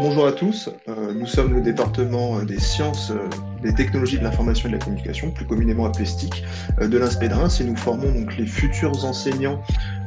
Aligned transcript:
Bonjour 0.00 0.26
à 0.26 0.32
tous, 0.32 0.70
euh, 0.88 1.12
nous 1.12 1.26
sommes 1.26 1.52
le 1.52 1.60
département 1.60 2.42
des 2.42 2.58
sciences, 2.58 3.10
euh, 3.10 3.28
des 3.62 3.74
technologies 3.74 4.18
de 4.18 4.22
l'information 4.22 4.68
et 4.68 4.72
de 4.72 4.78
la 4.78 4.82
communication, 4.82 5.30
plus 5.30 5.44
communément 5.44 5.84
appelé 5.84 6.06
STIC, 6.06 6.42
euh, 6.80 6.88
de 6.88 6.96
l'INSPE 6.96 7.24
et 7.60 7.64
nous 7.64 7.76
formons 7.76 8.10
donc 8.12 8.36
les 8.36 8.46
futurs 8.46 9.04
enseignants, 9.04 9.60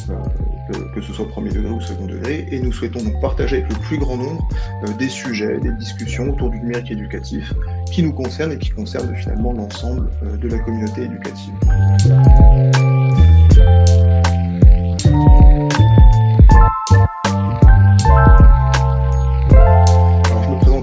que, 0.07 0.95
que, 0.95 1.01
ce 1.01 1.13
soit 1.13 1.27
premier 1.27 1.51
degré 1.51 1.69
ou 1.69 1.79
second 1.79 2.07
degré, 2.07 2.47
et 2.51 2.59
nous 2.59 2.71
souhaitons 2.71 3.03
donc 3.03 3.21
partager 3.21 3.57
avec 3.57 3.69
le 3.69 3.79
plus 3.79 3.99
grand 3.99 4.17
nombre 4.17 4.47
des 4.97 5.09
sujets, 5.09 5.59
des 5.59 5.71
discussions 5.73 6.31
autour 6.31 6.49
du 6.49 6.59
numérique 6.59 6.89
éducatif 6.89 7.53
qui 7.91 8.03
nous 8.03 8.13
concernent 8.13 8.51
et 8.51 8.57
qui 8.57 8.69
concernent 8.69 9.15
finalement 9.15 9.53
l'ensemble 9.53 10.09
de 10.39 10.47
la 10.47 10.59
communauté 10.59 11.03
éducative. 11.03 11.53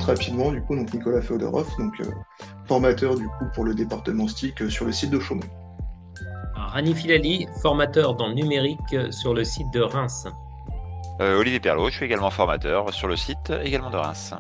rapidement, 0.07 0.51
du 0.51 0.63
coup, 0.63 0.77
donc 0.77 0.93
Nicolas 0.95 1.21
Feodorov, 1.21 1.69
donc 1.79 2.01
euh, 2.01 2.05
formateur 2.67 3.17
du 3.17 3.27
coup 3.27 3.45
pour 3.55 3.65
le 3.65 3.75
département 3.75 4.27
STIC 4.29 4.63
euh, 4.63 4.71
sur 4.71 4.87
le 4.87 4.93
site 4.93 5.11
de 5.11 5.21
Chaumont. 5.21 5.43
Rani 6.55 6.95
Filali, 6.95 7.47
formateur 7.61 8.15
dans 8.15 8.29
le 8.29 8.35
numérique 8.35 8.79
euh, 8.95 9.11
sur 9.11 9.35
le 9.35 9.45
site 9.45 9.71
de 9.73 9.81
Reims. 9.81 10.27
Olivier 11.19 11.61
Perlot, 11.61 11.89
je 11.89 11.97
suis 11.97 12.05
également 12.05 12.31
formateur 12.31 12.93
sur 12.93 13.09
le 13.09 13.17
site 13.17 13.51
également 13.65 13.89
de 13.89 13.97
Reims. 13.97 14.35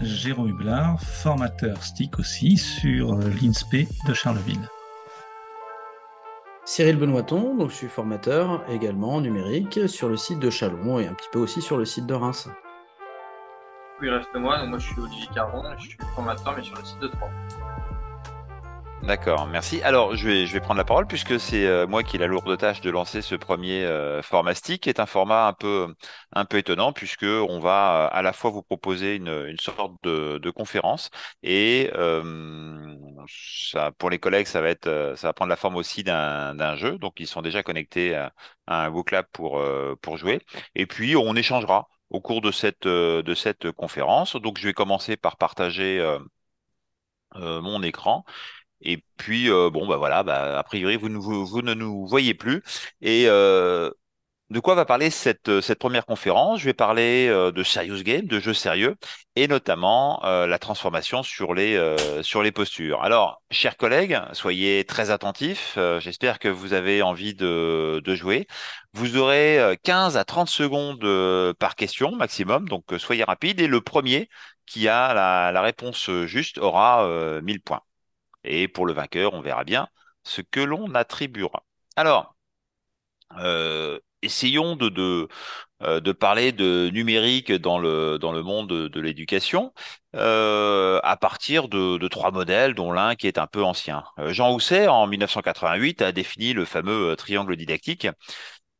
Jérôme 0.00 0.48
Hublard, 0.48 1.00
formateur 1.00 1.82
STIC 1.82 2.18
aussi 2.18 2.56
sur 2.56 3.14
l'INSPE 3.14 3.86
de 4.06 4.14
Charleville. 4.14 4.68
Cyril 6.64 6.96
Benoîton, 6.96 7.56
donc 7.56 7.70
je 7.70 7.76
suis 7.76 7.88
formateur 7.88 8.62
également 8.70 9.20
numérique 9.20 9.88
sur 9.88 10.08
le 10.08 10.16
site 10.16 10.38
de 10.38 10.50
Chalon 10.50 10.98
et 11.00 11.06
un 11.06 11.14
petit 11.14 11.28
peu 11.32 11.38
aussi 11.38 11.60
sur 11.60 11.76
le 11.76 11.84
site 11.84 12.06
de 12.06 12.14
Reims 12.14 12.48
il 14.02 14.10
reste 14.10 14.34
moi. 14.34 14.58
Donc 14.58 14.68
moi, 14.68 14.78
je 14.78 14.86
suis 14.86 15.00
Olivier 15.00 15.28
Caron, 15.34 15.62
je 15.78 15.88
suis 15.88 15.98
formateur, 16.14 16.54
mais 16.56 16.62
sur 16.62 16.76
le 16.76 16.84
site 16.84 16.98
de 17.00 17.08
Troyes. 17.08 17.30
D'accord, 19.02 19.46
merci. 19.46 19.80
Alors, 19.82 20.14
je 20.14 20.26
vais, 20.28 20.46
je 20.46 20.52
vais 20.52 20.60
prendre 20.60 20.76
la 20.76 20.84
parole 20.84 21.06
puisque 21.06 21.40
c'est 21.40 21.66
euh, 21.66 21.86
moi 21.86 22.04
qui 22.04 22.16
ai 22.16 22.18
la 22.18 22.26
lourde 22.26 22.54
tâche 22.58 22.82
de 22.82 22.90
lancer 22.90 23.22
ce 23.22 23.34
premier 23.34 23.82
euh, 23.82 24.20
formastique, 24.22 24.82
qui 24.82 24.88
est 24.90 25.00
un 25.00 25.06
format 25.06 25.46
un 25.46 25.54
peu, 25.54 25.94
un 26.32 26.44
peu 26.44 26.58
étonnant 26.58 26.92
puisque 26.92 27.22
on 27.24 27.60
va 27.60 28.08
euh, 28.12 28.16
à 28.18 28.20
la 28.20 28.34
fois 28.34 28.50
vous 28.50 28.62
proposer 28.62 29.16
une, 29.16 29.28
une 29.48 29.58
sorte 29.58 29.94
de, 30.02 30.36
de 30.36 30.50
conférence 30.50 31.08
et 31.42 31.90
euh, 31.94 32.94
ça, 33.26 33.90
pour 33.92 34.10
les 34.10 34.18
collègues, 34.18 34.46
ça 34.46 34.60
va 34.60 34.68
être, 34.68 35.14
ça 35.16 35.28
va 35.28 35.32
prendre 35.32 35.48
la 35.50 35.56
forme 35.56 35.76
aussi 35.76 36.04
d'un 36.04 36.76
jeu. 36.76 36.98
Donc, 36.98 37.20
ils 37.20 37.26
sont 37.26 37.40
déjà 37.42 37.62
connectés 37.62 38.14
à, 38.14 38.32
un 38.66 38.90
vocab 38.90 39.24
pour, 39.32 39.62
pour 40.02 40.16
jouer. 40.18 40.40
Et 40.74 40.86
puis, 40.86 41.16
on 41.16 41.34
échangera 41.36 41.88
au 42.10 42.20
cours 42.20 42.40
de 42.42 42.50
cette, 42.52 42.86
euh, 42.86 43.22
de 43.22 43.34
cette 43.34 43.70
conférence. 43.72 44.36
Donc, 44.36 44.58
je 44.58 44.66
vais 44.68 44.74
commencer 44.74 45.16
par 45.16 45.36
partager 45.36 45.98
euh, 46.00 46.18
euh, 47.36 47.60
mon 47.60 47.82
écran. 47.82 48.24
Et 48.82 49.02
puis, 49.16 49.48
bon, 49.48 49.86
bah 49.86 49.96
voilà, 49.96 50.22
bah, 50.22 50.58
a 50.58 50.62
priori, 50.64 50.96
vous 50.96 51.08
ne, 51.08 51.18
vous, 51.18 51.62
ne 51.62 51.74
nous 51.74 52.06
voyez 52.06 52.34
plus. 52.34 52.62
Et 53.02 53.28
de 54.50 54.58
quoi 54.58 54.74
va 54.74 54.84
parler 54.84 55.10
cette, 55.10 55.48
euh, 55.48 55.60
cette 55.60 55.78
première 55.78 56.04
conférence? 56.04 56.58
Je 56.60 56.64
vais 56.64 56.74
parler 56.74 57.28
euh, 57.28 57.52
de 57.52 57.62
serious 57.62 58.02
game, 58.02 58.26
de 58.26 58.40
jeux 58.40 58.52
sérieux, 58.54 58.96
et 59.36 59.46
notamment 59.46 60.24
euh, 60.24 60.46
la 60.48 60.58
transformation 60.58 61.22
sur 61.22 61.54
les, 61.54 61.78
sur 62.22 62.42
les 62.42 62.50
postures. 62.50 63.02
Alors, 63.02 63.42
chers 63.52 63.76
collègues, 63.76 64.18
soyez 64.32 64.84
très 64.84 65.10
attentifs. 65.10 65.78
J'espère 66.00 66.38
que 66.40 66.48
vous 66.48 66.72
avez 66.72 67.00
envie 67.02 67.34
de, 67.34 68.00
de 68.04 68.14
jouer. 68.16 68.46
Vous 68.92 69.16
aurez 69.16 69.78
15 69.84 70.16
à 70.16 70.24
30 70.24 70.48
secondes 70.48 71.00
par 71.58 71.76
question 71.76 72.10
maximum, 72.16 72.68
donc 72.68 72.84
soyez 72.98 73.22
rapides. 73.24 73.60
Et 73.60 73.66
le 73.68 73.80
premier 73.80 74.28
qui 74.66 74.88
a 74.88 75.14
la, 75.14 75.52
la 75.52 75.62
réponse 75.62 76.10
juste 76.26 76.58
aura 76.58 77.40
1000 77.42 77.60
points. 77.60 77.82
Et 78.44 78.68
pour 78.68 78.86
le 78.86 78.92
vainqueur, 78.92 79.34
on 79.34 79.40
verra 79.40 79.64
bien 79.64 79.88
ce 80.24 80.42
que 80.42 80.60
l'on 80.60 80.94
attribuera. 80.94 81.64
Alors, 81.96 82.36
euh, 83.38 83.98
essayons 84.22 84.76
euh, 84.80 86.00
de, 86.00 86.12
parler 86.12 86.52
de 86.52 86.90
numérique 86.92 87.52
dans 87.52 87.78
le, 87.78 88.18
dans 88.18 88.32
le 88.32 88.42
monde 88.42 88.68
de, 88.68 89.00
l'éducation 89.00 89.72
euh, 90.16 91.00
à 91.02 91.16
partir 91.16 91.68
de, 91.68 91.96
de, 91.98 92.08
trois 92.08 92.30
modèles, 92.30 92.74
dont 92.74 92.92
l'un 92.92 93.14
qui 93.14 93.26
est 93.26 93.38
un 93.38 93.46
peu 93.46 93.62
ancien. 93.62 94.04
Jean 94.28 94.52
Housset, 94.52 94.88
en 94.88 95.06
1988, 95.06 96.02
a 96.02 96.12
défini 96.12 96.52
le 96.52 96.64
fameux 96.64 97.14
triangle 97.16 97.56
didactique 97.56 98.08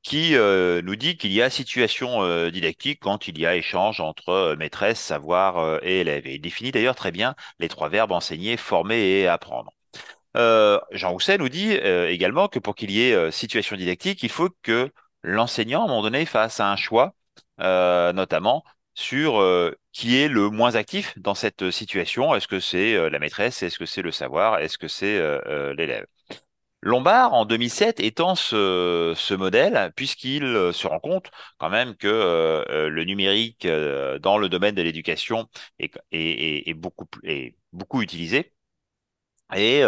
qui 0.03 0.35
nous 0.35 0.97
dit 0.97 1.17
qu'il 1.17 1.33
y 1.33 1.43
a 1.43 1.51
situation 1.51 2.51
didactique 2.51 3.01
quand 3.01 3.29
il 3.29 3.39
y 3.39 3.47
a 3.47 3.55
échange 3.57 4.01
entre 4.01 4.55
maîtresse, 4.59 5.01
savoir 5.01 5.83
et 5.83 6.01
élève. 6.01 6.27
Et 6.27 6.35
il 6.37 6.41
définit 6.41 6.73
d'ailleurs 6.73 6.95
très 6.95 7.13
bien 7.13 7.35
les 7.59 7.69
trois 7.69 7.89
verbes 7.89 8.13
enseigner, 8.13 8.57
former 8.57 8.97
et 8.99 9.29
apprendre. 9.29 9.73
Jean 10.35 11.13
Housset 11.13 11.39
nous 11.39 11.49
dit 11.49 11.73
également 11.73 12.49
que 12.49 12.59
pour 12.59 12.75
qu'il 12.75 12.91
y 12.91 13.03
ait 13.03 13.31
situation 13.31 13.77
didactique, 13.77 14.23
il 14.23 14.31
faut 14.31 14.49
que 14.63 14.91
l'enseignant, 15.23 15.83
à 15.83 15.85
un 15.85 15.89
moment 15.89 16.03
donné, 16.03 16.27
à 16.35 16.73
un 16.73 16.77
choix, 16.77 17.15
euh, 17.61 18.13
notamment 18.13 18.65
sur 18.95 19.41
euh, 19.41 19.79
qui 19.93 20.17
est 20.19 20.29
le 20.29 20.51
moins 20.51 20.75
actif 20.77 21.19
dans 21.19 21.35
cette 21.35 21.71
situation. 21.71 22.35
Est-ce 22.35 22.49
que 22.49 22.61
c'est 22.61 22.95
euh, 22.95 23.11
la 23.11 23.19
maîtresse? 23.19 23.63
Est-ce 23.63 23.79
que 23.79 23.87
c'est 23.87 24.03
le 24.03 24.13
savoir? 24.13 24.59
Est-ce 24.59 24.79
que 24.79 24.89
c'est 24.89 25.21
l'élève? 25.75 26.07
Lombard, 26.83 27.35
en 27.35 27.45
2007, 27.45 28.01
étend 28.01 28.35
ce, 28.35 29.35
modèle 29.35 29.93
puisqu'il 29.97 30.43
se 30.73 30.87
rend 30.87 31.01
compte 31.01 31.31
quand 31.59 31.71
même 31.71 31.95
que 31.97 32.65
le 32.89 33.05
numérique 33.05 33.67
dans 33.67 34.39
le 34.39 34.49
domaine 34.49 34.75
de 34.75 34.83
l'éducation 34.83 35.49
est 35.79 36.75
beaucoup 37.73 38.03
utilisé. 38.03 38.55
Et 39.55 39.83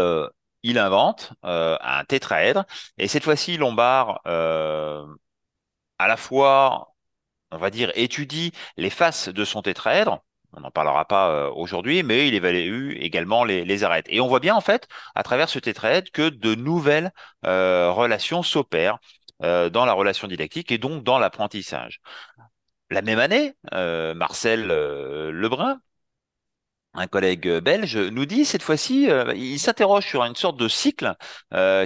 il 0.62 0.78
invente 0.78 1.32
un 1.42 2.04
tétraèdre. 2.06 2.66
Et 2.98 3.08
cette 3.08 3.24
fois-ci, 3.24 3.56
Lombard 3.56 4.20
à 6.02 6.08
la 6.08 6.16
fois, 6.16 6.94
on 7.52 7.58
va 7.58 7.70
dire, 7.70 7.92
étudie 7.94 8.52
les 8.76 8.90
faces 8.90 9.28
de 9.28 9.44
son 9.44 9.62
tétraèdre. 9.62 10.24
On 10.54 10.60
n'en 10.60 10.70
parlera 10.70 11.04
pas 11.06 11.30
euh, 11.30 11.50
aujourd'hui, 11.50 12.02
mais 12.02 12.28
il 12.28 12.34
évalue 12.34 12.92
également 12.98 13.44
les, 13.44 13.64
les, 13.64 13.84
arêtes. 13.84 14.06
Et 14.08 14.20
on 14.20 14.28
voit 14.28 14.40
bien, 14.40 14.54
en 14.54 14.60
fait, 14.60 14.88
à 15.14 15.22
travers 15.22 15.48
ce 15.48 15.58
tétraèdre, 15.58 16.10
que 16.12 16.28
de 16.28 16.54
nouvelles 16.54 17.12
euh, 17.46 17.90
relations 17.90 18.42
s'opèrent 18.42 18.98
euh, 19.42 19.70
dans 19.70 19.84
la 19.86 19.92
relation 19.92 20.28
didactique 20.28 20.70
et 20.70 20.78
donc 20.78 21.04
dans 21.04 21.18
l'apprentissage. 21.18 22.00
La 22.90 23.00
même 23.02 23.18
année, 23.18 23.54
Marcel 23.72 24.66
Lebrun 24.66 25.80
un 26.94 27.06
collègue 27.06 27.48
belge 27.58 27.96
nous 27.96 28.26
dit 28.26 28.44
cette 28.44 28.62
fois-ci, 28.62 29.08
il 29.34 29.58
s'interroge 29.58 30.06
sur 30.06 30.24
une 30.24 30.36
sorte 30.36 30.56
de 30.56 30.68
cycle 30.68 31.14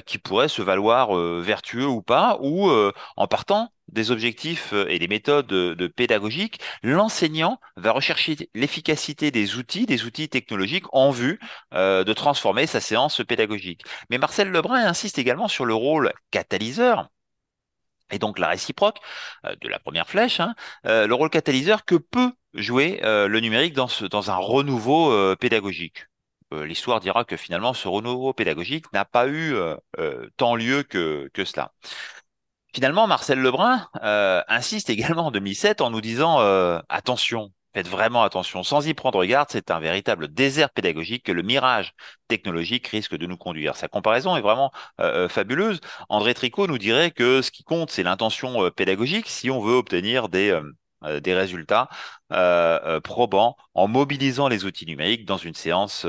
qui 0.05 0.19
pourrait 0.19 0.49
se 0.49 0.63
valoir 0.63 1.15
vertueux 1.15 1.87
ou 1.87 2.03
pas, 2.03 2.39
ou 2.41 2.71
en 3.17 3.27
partant 3.27 3.71
des 3.89 4.11
objectifs 4.11 4.73
euh, 4.73 4.87
et 4.89 4.99
des 4.99 5.09
méthodes 5.09 5.47
de, 5.47 5.87
pédagogique, 5.87 6.61
l'enseignant 6.83 7.61
va 7.77 7.93
rechercher 7.93 8.37
l'efficacité 8.55 9.31
des 9.31 9.57
outils, 9.57 9.87
des 9.87 10.05
outils 10.05 10.29
technologiques 10.29 10.87
en 10.93 11.11
vue 11.11 11.39
euh, 11.75 12.05
de 12.05 12.13
transformer 12.13 12.67
sa 12.67 12.81
séance 12.81 13.23
pédagogique. 13.27 13.83
Mais 14.11 14.19
Marcel 14.19 14.51
Lebrun 14.51 14.85
insiste 14.85 15.19
également 15.19 15.49
sur 15.49 15.65
le 15.65 15.75
rôle 15.75 16.13
catalyseur 16.31 17.09
et 18.11 18.19
donc 18.19 18.39
la 18.39 18.49
réciproque 18.49 18.99
euh, 19.45 19.55
de 19.61 19.69
la 19.69 19.79
première 19.79 20.09
flèche, 20.09 20.41
hein, 20.41 20.55
le 20.85 21.13
rôle 21.13 21.31
catalyseur 21.31 21.85
que 21.85 21.97
peut 21.97 22.33
jouer 22.55 23.01
le 23.03 23.39
numérique 23.41 23.75
dans, 23.75 23.89
dans 24.11 24.31
un 24.31 24.37
renouveau 24.37 25.37
pédagogique. 25.37 26.07
L'histoire 26.53 27.01
dira 27.01 27.25
que 27.25 27.37
finalement 27.37 27.75
ce 27.75 27.89
renouveau 27.89 28.33
pédagogique 28.33 28.91
n'a 28.93 29.05
pas 29.05 29.29
eu 29.29 29.55
tant 30.37 30.55
lieu 30.55 30.83
que, 30.83 31.29
que 31.35 31.45
cela. 31.45 31.73
Finalement, 32.77 33.07
Marcel 33.07 33.39
Lebrun 33.39 33.89
euh, 34.03 34.43
insiste 34.49 34.91
également 34.91 35.29
en 35.29 35.31
2007 35.31 35.81
en 35.81 35.89
nous 35.89 36.03
disant 36.03 36.41
euh, 36.43 36.79
attention, 36.91 37.51
faites 37.77 37.89
vraiment 37.89 38.23
attention. 38.23 38.63
Sans 38.63 38.87
y 38.87 38.95
prendre 38.95 39.23
garde, 39.27 39.49
c'est 39.51 39.71
un 39.71 39.81
véritable 39.81 40.29
désert 40.29 40.71
pédagogique 40.71 41.25
que 41.25 41.33
le 41.33 41.43
mirage 41.43 41.93
technologique 42.27 42.87
risque 42.87 43.15
de 43.15 43.27
nous 43.27 43.37
conduire. 43.37 43.77
Sa 43.77 43.87
comparaison 43.87 44.35
est 44.35 44.41
vraiment 44.41 44.73
euh, 45.01 45.29
fabuleuse. 45.29 45.81
André 46.09 46.33
Tricot 46.33 46.67
nous 46.69 46.79
dirait 46.79 47.11
que 47.11 47.43
ce 47.43 47.51
qui 47.51 47.65
compte, 47.65 47.91
c'est 47.91 48.03
l'intention 48.03 48.71
pédagogique 48.71 49.29
si 49.29 49.51
on 49.51 49.61
veut 49.61 49.75
obtenir 49.75 50.31
des 50.31 50.55
résultats 51.35 51.89
probants 53.05 53.57
en 53.75 53.89
mobilisant 53.89 54.49
les 54.49 54.65
outils 54.65 54.87
numériques 54.87 55.27
dans 55.27 55.37
une 55.37 55.55
séance 55.55 56.07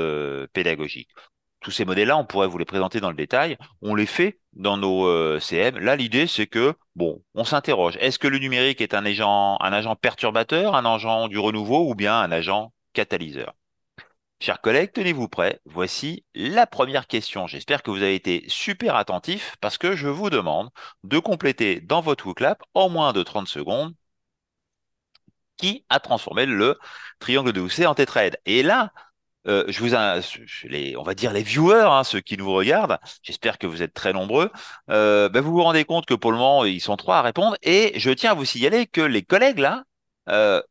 pédagogique 0.54 1.10
tous 1.60 1.70
ces 1.70 1.84
modèles-là, 1.84 2.16
on 2.16 2.24
pourrait 2.24 2.46
vous 2.46 2.58
les 2.58 2.64
présenter 2.64 3.00
dans 3.00 3.10
le 3.10 3.16
détail. 3.16 3.56
On 3.82 3.94
les 3.94 4.06
fait 4.06 4.38
dans 4.52 4.76
nos 4.76 5.06
euh, 5.06 5.40
CM. 5.40 5.78
Là, 5.78 5.96
l'idée, 5.96 6.26
c'est 6.26 6.46
que, 6.46 6.74
bon, 6.94 7.22
on 7.34 7.44
s'interroge. 7.44 7.96
Est-ce 8.00 8.18
que 8.18 8.28
le 8.28 8.38
numérique 8.38 8.80
est 8.80 8.94
un 8.94 9.04
agent, 9.04 9.58
perturbateur, 10.00 10.74
un 10.76 10.84
agent 10.84 11.28
du 11.28 11.38
renouveau 11.38 11.90
ou 11.90 11.94
bien 11.94 12.18
un 12.20 12.30
agent 12.32 12.72
catalyseur? 12.92 13.54
Chers 14.40 14.60
collègues, 14.60 14.92
tenez-vous 14.92 15.28
prêts. 15.28 15.60
Voici 15.64 16.24
la 16.34 16.66
première 16.66 17.08
question. 17.08 17.48
J'espère 17.48 17.82
que 17.82 17.90
vous 17.90 18.02
avez 18.02 18.14
été 18.14 18.44
super 18.48 18.94
attentifs 18.94 19.56
parce 19.60 19.78
que 19.78 19.96
je 19.96 20.08
vous 20.08 20.30
demande 20.30 20.70
de 21.02 21.18
compléter 21.18 21.80
dans 21.80 22.00
votre 22.00 22.26
WooClap 22.26 22.62
en 22.74 22.88
moins 22.88 23.12
de 23.12 23.22
30 23.24 23.48
secondes 23.48 23.94
qui 25.56 25.84
a 25.88 26.00
transformé 26.00 26.46
le 26.46 26.78
triangle 27.18 27.52
de 27.52 27.60
Housset 27.60 27.86
en 27.86 27.94
tétraède. 27.94 28.38
Et 28.46 28.62
là, 28.62 28.92
euh, 29.48 29.64
on 30.96 31.02
va 31.02 31.14
dire 31.14 31.32
les 31.32 31.42
viewers, 31.42 31.88
hein, 31.90 32.04
ceux 32.04 32.20
qui 32.20 32.36
nous 32.36 32.52
regardent, 32.52 32.98
j'espère 33.22 33.58
que 33.58 33.66
vous 33.66 33.82
êtes 33.82 33.94
très 33.94 34.12
nombreux, 34.12 34.50
euh, 34.90 35.28
ben, 35.28 35.40
vous 35.40 35.52
vous 35.52 35.62
rendez 35.62 35.84
compte 35.84 36.06
que 36.06 36.14
pour 36.14 36.32
le 36.32 36.38
moment, 36.38 36.64
ils 36.64 36.80
sont 36.80 36.96
trois 36.96 37.18
à 37.18 37.22
répondre. 37.22 37.56
Et 37.62 37.98
je 37.98 38.10
tiens 38.10 38.32
à 38.32 38.34
vous 38.34 38.44
signaler 38.44 38.86
que 38.86 39.00
les 39.00 39.22
collègues 39.22 39.58
là 39.58 39.84
euh, 40.28 40.62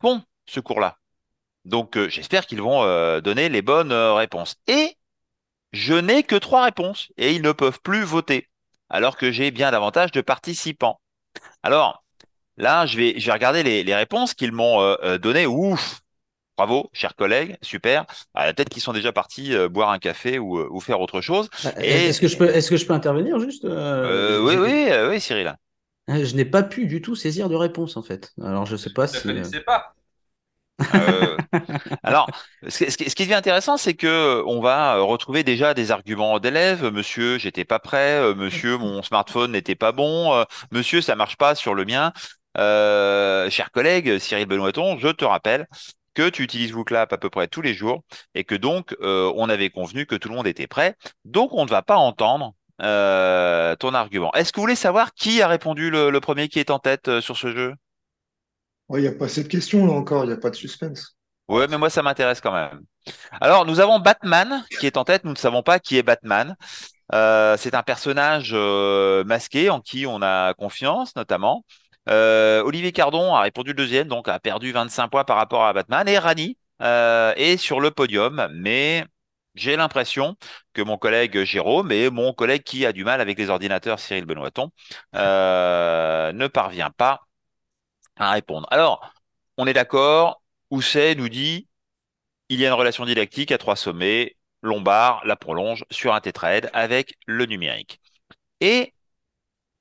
font 0.00 0.22
ce 0.46 0.60
cours-là. 0.60 0.98
Donc 1.64 1.96
j'espère 2.08 2.46
qu'ils 2.46 2.60
vont 2.60 2.84
donner 3.20 3.48
les 3.48 3.62
bonnes 3.62 3.92
réponses. 3.92 4.56
Et 4.66 4.96
je 5.72 5.94
n'ai 5.94 6.24
que 6.24 6.36
trois 6.36 6.64
réponses 6.64 7.12
et 7.16 7.32
ils 7.32 7.42
ne 7.42 7.52
peuvent 7.52 7.80
plus 7.82 8.02
voter, 8.02 8.48
alors 8.90 9.16
que 9.16 9.30
j'ai 9.30 9.50
bien 9.52 9.70
davantage 9.70 10.10
de 10.10 10.20
participants. 10.20 11.00
Alors 11.62 12.04
là, 12.56 12.84
je 12.86 12.98
vais, 12.98 13.14
je 13.18 13.26
vais 13.26 13.32
regarder 13.32 13.62
les, 13.62 13.84
les 13.84 13.94
réponses 13.94 14.34
qu'ils 14.34 14.52
m'ont 14.52 14.96
données. 15.18 15.46
Ouf, 15.46 16.01
Bravo, 16.56 16.90
chers 16.92 17.14
collègues, 17.16 17.56
super. 17.62 18.04
Ah, 18.34 18.52
Peut-être 18.52 18.68
qu'ils 18.68 18.82
sont 18.82 18.92
déjà 18.92 19.12
partis 19.12 19.54
boire 19.70 19.90
un 19.90 19.98
café 19.98 20.38
ou, 20.38 20.58
ou 20.58 20.80
faire 20.80 21.00
autre 21.00 21.20
chose. 21.20 21.48
Et... 21.80 22.08
Est-ce 22.08 22.20
que 22.20 22.28
je 22.28 22.36
peux, 22.36 22.48
est-ce 22.48 22.70
que 22.70 22.76
je 22.76 22.86
peux 22.86 22.92
intervenir 22.92 23.38
juste 23.40 23.64
euh, 23.64 24.40
Oui, 24.42 24.56
oui, 24.56 24.88
oui, 25.08 25.20
Cyril. 25.20 25.56
Je 26.08 26.34
n'ai 26.36 26.44
pas 26.44 26.62
pu 26.62 26.86
du 26.86 27.00
tout 27.00 27.14
saisir 27.16 27.48
de 27.48 27.54
réponse 27.54 27.96
en 27.96 28.02
fait. 28.02 28.32
Alors 28.42 28.66
je 28.66 28.76
sais 28.76 28.92
pas 28.92 29.06
Je 29.12 29.18
si. 29.18 29.26
ne 29.28 29.32
connaissais 29.32 29.60
pas. 29.60 29.94
Euh, 30.94 31.36
alors, 32.02 32.30
ce, 32.68 32.90
ce 32.90 32.96
qui 32.96 33.08
ce 33.10 33.14
qui 33.14 33.22
devient 33.24 33.34
intéressant, 33.34 33.76
c'est 33.76 33.94
que 33.94 34.42
on 34.46 34.60
va 34.60 34.96
retrouver 35.00 35.44
déjà 35.44 35.74
des 35.74 35.90
arguments 35.90 36.38
d'élèves. 36.40 36.84
Monsieur, 36.92 37.38
j'étais 37.38 37.64
pas 37.64 37.78
prêt. 37.78 38.18
Euh, 38.20 38.34
Monsieur, 38.34 38.76
mon 38.78 39.02
smartphone 39.02 39.52
n'était 39.52 39.74
pas 39.74 39.92
bon. 39.92 40.32
Euh, 40.34 40.44
Monsieur, 40.72 41.00
ça 41.00 41.14
marche 41.16 41.36
pas 41.36 41.54
sur 41.54 41.74
le 41.74 41.84
mien. 41.84 42.12
Euh, 42.58 43.48
chers 43.50 43.70
collègues, 43.70 44.18
Cyril 44.18 44.46
Benoîton, 44.46 44.98
je 44.98 45.08
te 45.08 45.24
rappelle 45.24 45.66
que 46.14 46.28
tu 46.28 46.42
utilises 46.42 46.74
WooClap 46.74 47.12
à 47.12 47.18
peu 47.18 47.30
près 47.30 47.48
tous 47.48 47.62
les 47.62 47.74
jours 47.74 48.02
et 48.34 48.44
que 48.44 48.54
donc 48.54 48.94
euh, 49.00 49.32
on 49.36 49.48
avait 49.48 49.70
convenu 49.70 50.06
que 50.06 50.14
tout 50.14 50.28
le 50.28 50.34
monde 50.34 50.46
était 50.46 50.66
prêt. 50.66 50.96
Donc 51.24 51.52
on 51.52 51.64
ne 51.64 51.70
va 51.70 51.82
pas 51.82 51.96
entendre 51.96 52.54
euh, 52.82 53.76
ton 53.76 53.94
argument. 53.94 54.32
Est-ce 54.34 54.52
que 54.52 54.56
vous 54.56 54.64
voulez 54.64 54.74
savoir 54.74 55.14
qui 55.14 55.42
a 55.42 55.48
répondu 55.48 55.90
le, 55.90 56.10
le 56.10 56.20
premier 56.20 56.48
qui 56.48 56.58
est 56.58 56.70
en 56.70 56.78
tête 56.78 57.08
euh, 57.08 57.20
sur 57.20 57.36
ce 57.36 57.52
jeu? 57.52 57.74
Il 58.90 59.00
n'y 59.00 59.08
a 59.08 59.12
pas 59.12 59.28
cette 59.28 59.48
question 59.48 59.86
là 59.86 59.92
encore, 59.92 60.24
il 60.24 60.28
n'y 60.28 60.34
a 60.34 60.36
pas 60.36 60.50
de 60.50 60.54
suspense. 60.54 61.16
Ouais, 61.48 61.66
mais 61.68 61.76
moi 61.78 61.90
ça 61.90 62.02
m'intéresse 62.02 62.40
quand 62.40 62.52
même. 62.52 62.80
Alors 63.40 63.66
nous 63.66 63.80
avons 63.80 63.98
Batman 63.98 64.64
qui 64.78 64.86
est 64.86 64.96
en 64.96 65.04
tête. 65.04 65.24
Nous 65.24 65.32
ne 65.32 65.36
savons 65.36 65.62
pas 65.62 65.78
qui 65.78 65.98
est 65.98 66.02
Batman. 66.02 66.56
C'est 67.12 67.74
un 67.74 67.82
personnage 67.82 68.54
masqué 69.26 69.68
en 69.70 69.80
qui 69.80 70.06
on 70.06 70.22
a 70.22 70.54
confiance, 70.54 71.14
notamment. 71.16 71.64
Euh, 72.08 72.62
Olivier 72.62 72.92
Cardon 72.92 73.34
a 73.34 73.42
répondu 73.42 73.74
deuxième, 73.74 74.08
donc 74.08 74.28
a 74.28 74.38
perdu 74.40 74.72
25 74.72 75.08
points 75.08 75.24
par 75.24 75.36
rapport 75.36 75.64
à 75.64 75.72
Batman. 75.72 76.08
Et 76.08 76.18
Rani 76.18 76.58
euh, 76.82 77.32
est 77.36 77.56
sur 77.56 77.80
le 77.80 77.90
podium, 77.90 78.48
mais 78.52 79.04
j'ai 79.54 79.76
l'impression 79.76 80.36
que 80.72 80.82
mon 80.82 80.98
collègue 80.98 81.44
Jérôme 81.44 81.92
et 81.92 82.10
mon 82.10 82.32
collègue 82.32 82.62
qui 82.62 82.86
a 82.86 82.92
du 82.92 83.04
mal 83.04 83.20
avec 83.20 83.38
les 83.38 83.50
ordinateurs, 83.50 84.00
Cyril 84.00 84.24
Benoîton, 84.24 84.70
euh, 85.14 86.32
ne 86.32 86.46
parvient 86.48 86.90
pas 86.90 87.20
à 88.16 88.32
répondre. 88.32 88.66
Alors, 88.70 89.12
on 89.58 89.66
est 89.66 89.72
d'accord, 89.74 90.42
Housset 90.70 91.14
nous 91.14 91.28
dit 91.28 91.68
il 92.48 92.60
y 92.60 92.64
a 92.66 92.68
une 92.68 92.74
relation 92.74 93.04
didactique 93.06 93.52
à 93.52 93.58
trois 93.58 93.76
sommets, 93.76 94.36
Lombard 94.62 95.24
la 95.24 95.36
prolonge 95.36 95.84
sur 95.90 96.14
un 96.14 96.20
tétraède 96.20 96.70
avec 96.72 97.16
le 97.26 97.46
numérique. 97.46 98.00
Et 98.60 98.94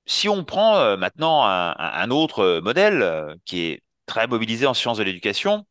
si 0.05 0.29
on 0.29 0.43
prend 0.43 0.77
euh, 0.77 0.97
maintenant 0.97 1.45
un, 1.45 2.11
autre 2.11 2.59
modèle 2.63 3.01
euh, 3.01 3.35
qui 3.45 3.61
est 3.61 3.83
très 4.05 4.27
mobilisé 4.27 4.65
en 4.65 4.73
sciences 4.73 4.97
de 4.97 5.03
l'éducation, 5.03 5.65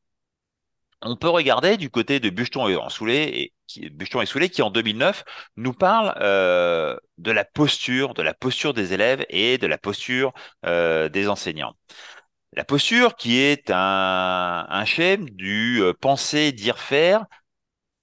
on 1.02 1.16
peut 1.16 1.28
regarder 1.28 1.76
du 1.76 1.90
côté 1.90 2.20
de 2.20 2.30
Bucheton 2.30 2.68
et 2.68 2.76
Soulé, 2.90 3.22
et 3.34 3.52
qui, 3.66 4.62
en 4.62 4.70
2009 4.70 5.24
nous 5.56 5.72
parle 5.72 6.14
euh, 6.20 6.96
de 7.18 7.30
la 7.30 7.44
posture, 7.44 8.14
de 8.14 8.22
la 8.22 8.34
posture 8.34 8.74
des 8.74 8.92
élèves 8.92 9.24
et 9.28 9.58
de 9.58 9.66
la 9.66 9.78
posture 9.78 10.32
euh, 10.66 11.08
des 11.08 11.28
enseignants. 11.28 11.74
La 12.52 12.64
posture 12.64 13.16
qui 13.16 13.38
est 13.38 13.70
un, 13.70 14.66
un 14.68 14.84
schème 14.84 15.30
du 15.30 15.80
euh, 15.82 15.94
penser, 15.94 16.52
dire, 16.52 16.78
faire, 16.78 17.26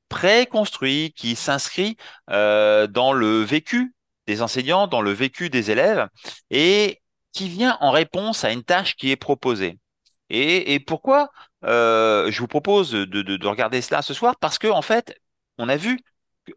préconstruit, 0.10 1.14
qui 1.16 1.36
s'inscrit 1.36 1.98
euh, 2.30 2.88
dans 2.88 3.14
le 3.14 3.42
vécu 3.42 3.94
des 4.28 4.42
enseignants, 4.42 4.88
dans 4.88 5.02
le 5.02 5.12
vécu 5.12 5.50
des 5.50 5.72
élèves, 5.72 6.08
et 6.52 7.02
qui 7.34 7.50
vient 7.50 7.78
en 7.82 7.92
réponse 7.92 8.44
à 8.44 8.52
une 8.52 8.64
tâche 8.64 8.96
qui 8.96 9.12
est 9.12 9.16
proposée. 9.16 9.80
Et, 10.30 10.74
et 10.74 10.80
pourquoi 10.80 11.30
euh, 11.66 12.30
je 12.32 12.40
vous 12.40 12.48
propose 12.48 12.92
de, 12.92 13.06
de, 13.06 13.38
de, 13.38 13.48
regarder 13.48 13.82
cela 13.82 14.02
ce 14.02 14.14
soir 14.14 14.36
Parce 14.40 14.58
que 14.60 14.68
en 14.68 14.82
fait, 14.82 15.18
on 15.58 15.70
a 15.70 15.78
vu 15.78 16.00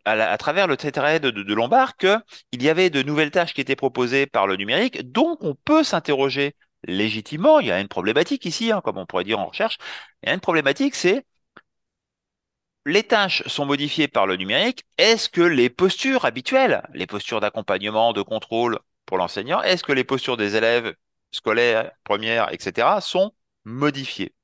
à, 0.05 0.37
travers 0.38 0.67
le 0.67 0.76
tétraède 0.76 1.22
de, 1.22 1.43
de 1.43 1.55
Lombard 1.55 1.96
qu'il 1.96 2.62
y 2.62 2.69
avait 2.69 2.90
de 2.90 3.02
nouvelles 3.02 3.31
tâches 3.31 3.55
qui 3.55 3.61
étaient 3.61 3.76
proposées 3.76 4.26
par 4.26 4.46
le 4.46 4.56
numérique, 4.56 5.11
donc 5.12 5.43
on 5.43 5.55
peut 5.55 5.84
s'interroger 5.84 6.55
légitimement. 6.84 7.61
Il 7.61 7.66
y 7.69 7.73
a 7.73 7.81
une 7.81 7.88
problématique 7.88 8.44
ici, 8.44 8.73
hein, 8.73 8.81
comme 8.82 8.99
on 8.99 9.06
pourrait 9.06 9.25
dire 9.25 9.38
en 9.38 9.46
recherche. 9.46 9.78
Il 10.23 10.28
y 10.28 10.32
a 10.32 10.34
une 10.34 10.40
problématique, 10.40 10.94
c'est 10.94 11.25
les 12.86 13.02
tâches 13.04 13.42
sont 13.46 13.66
modifiées 13.66 14.08
par 14.08 14.26
le 14.26 14.36
numérique. 14.36 14.84
Est-ce 14.98 15.28
que 15.28 15.40
les 15.42 15.70
postures 15.70 16.24
habituelles, 16.24 16.82
les 16.94 17.06
postures 17.06 17.40
d'accompagnement, 17.40 18.12
de 18.12 18.22
contrôle 18.22 18.78
pour 19.06 19.18
l'enseignant, 19.18 19.62
est-ce 19.62 19.84
que 19.84 19.92
les 19.92 20.04
postures 20.04 20.36
des 20.36 20.56
élèves 20.56 20.94
scolaires, 21.32 21.92
premières, 22.04 22.52
etc., 22.52 23.00
sont 23.00 23.32
modifiées? 23.64 24.34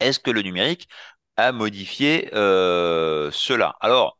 Est-ce 0.00 0.18
que 0.20 0.30
le 0.30 0.42
numérique 0.42 0.88
a 1.36 1.52
modifié 1.52 2.30
euh, 2.34 3.30
cela? 3.32 3.76
Alors, 3.80 4.18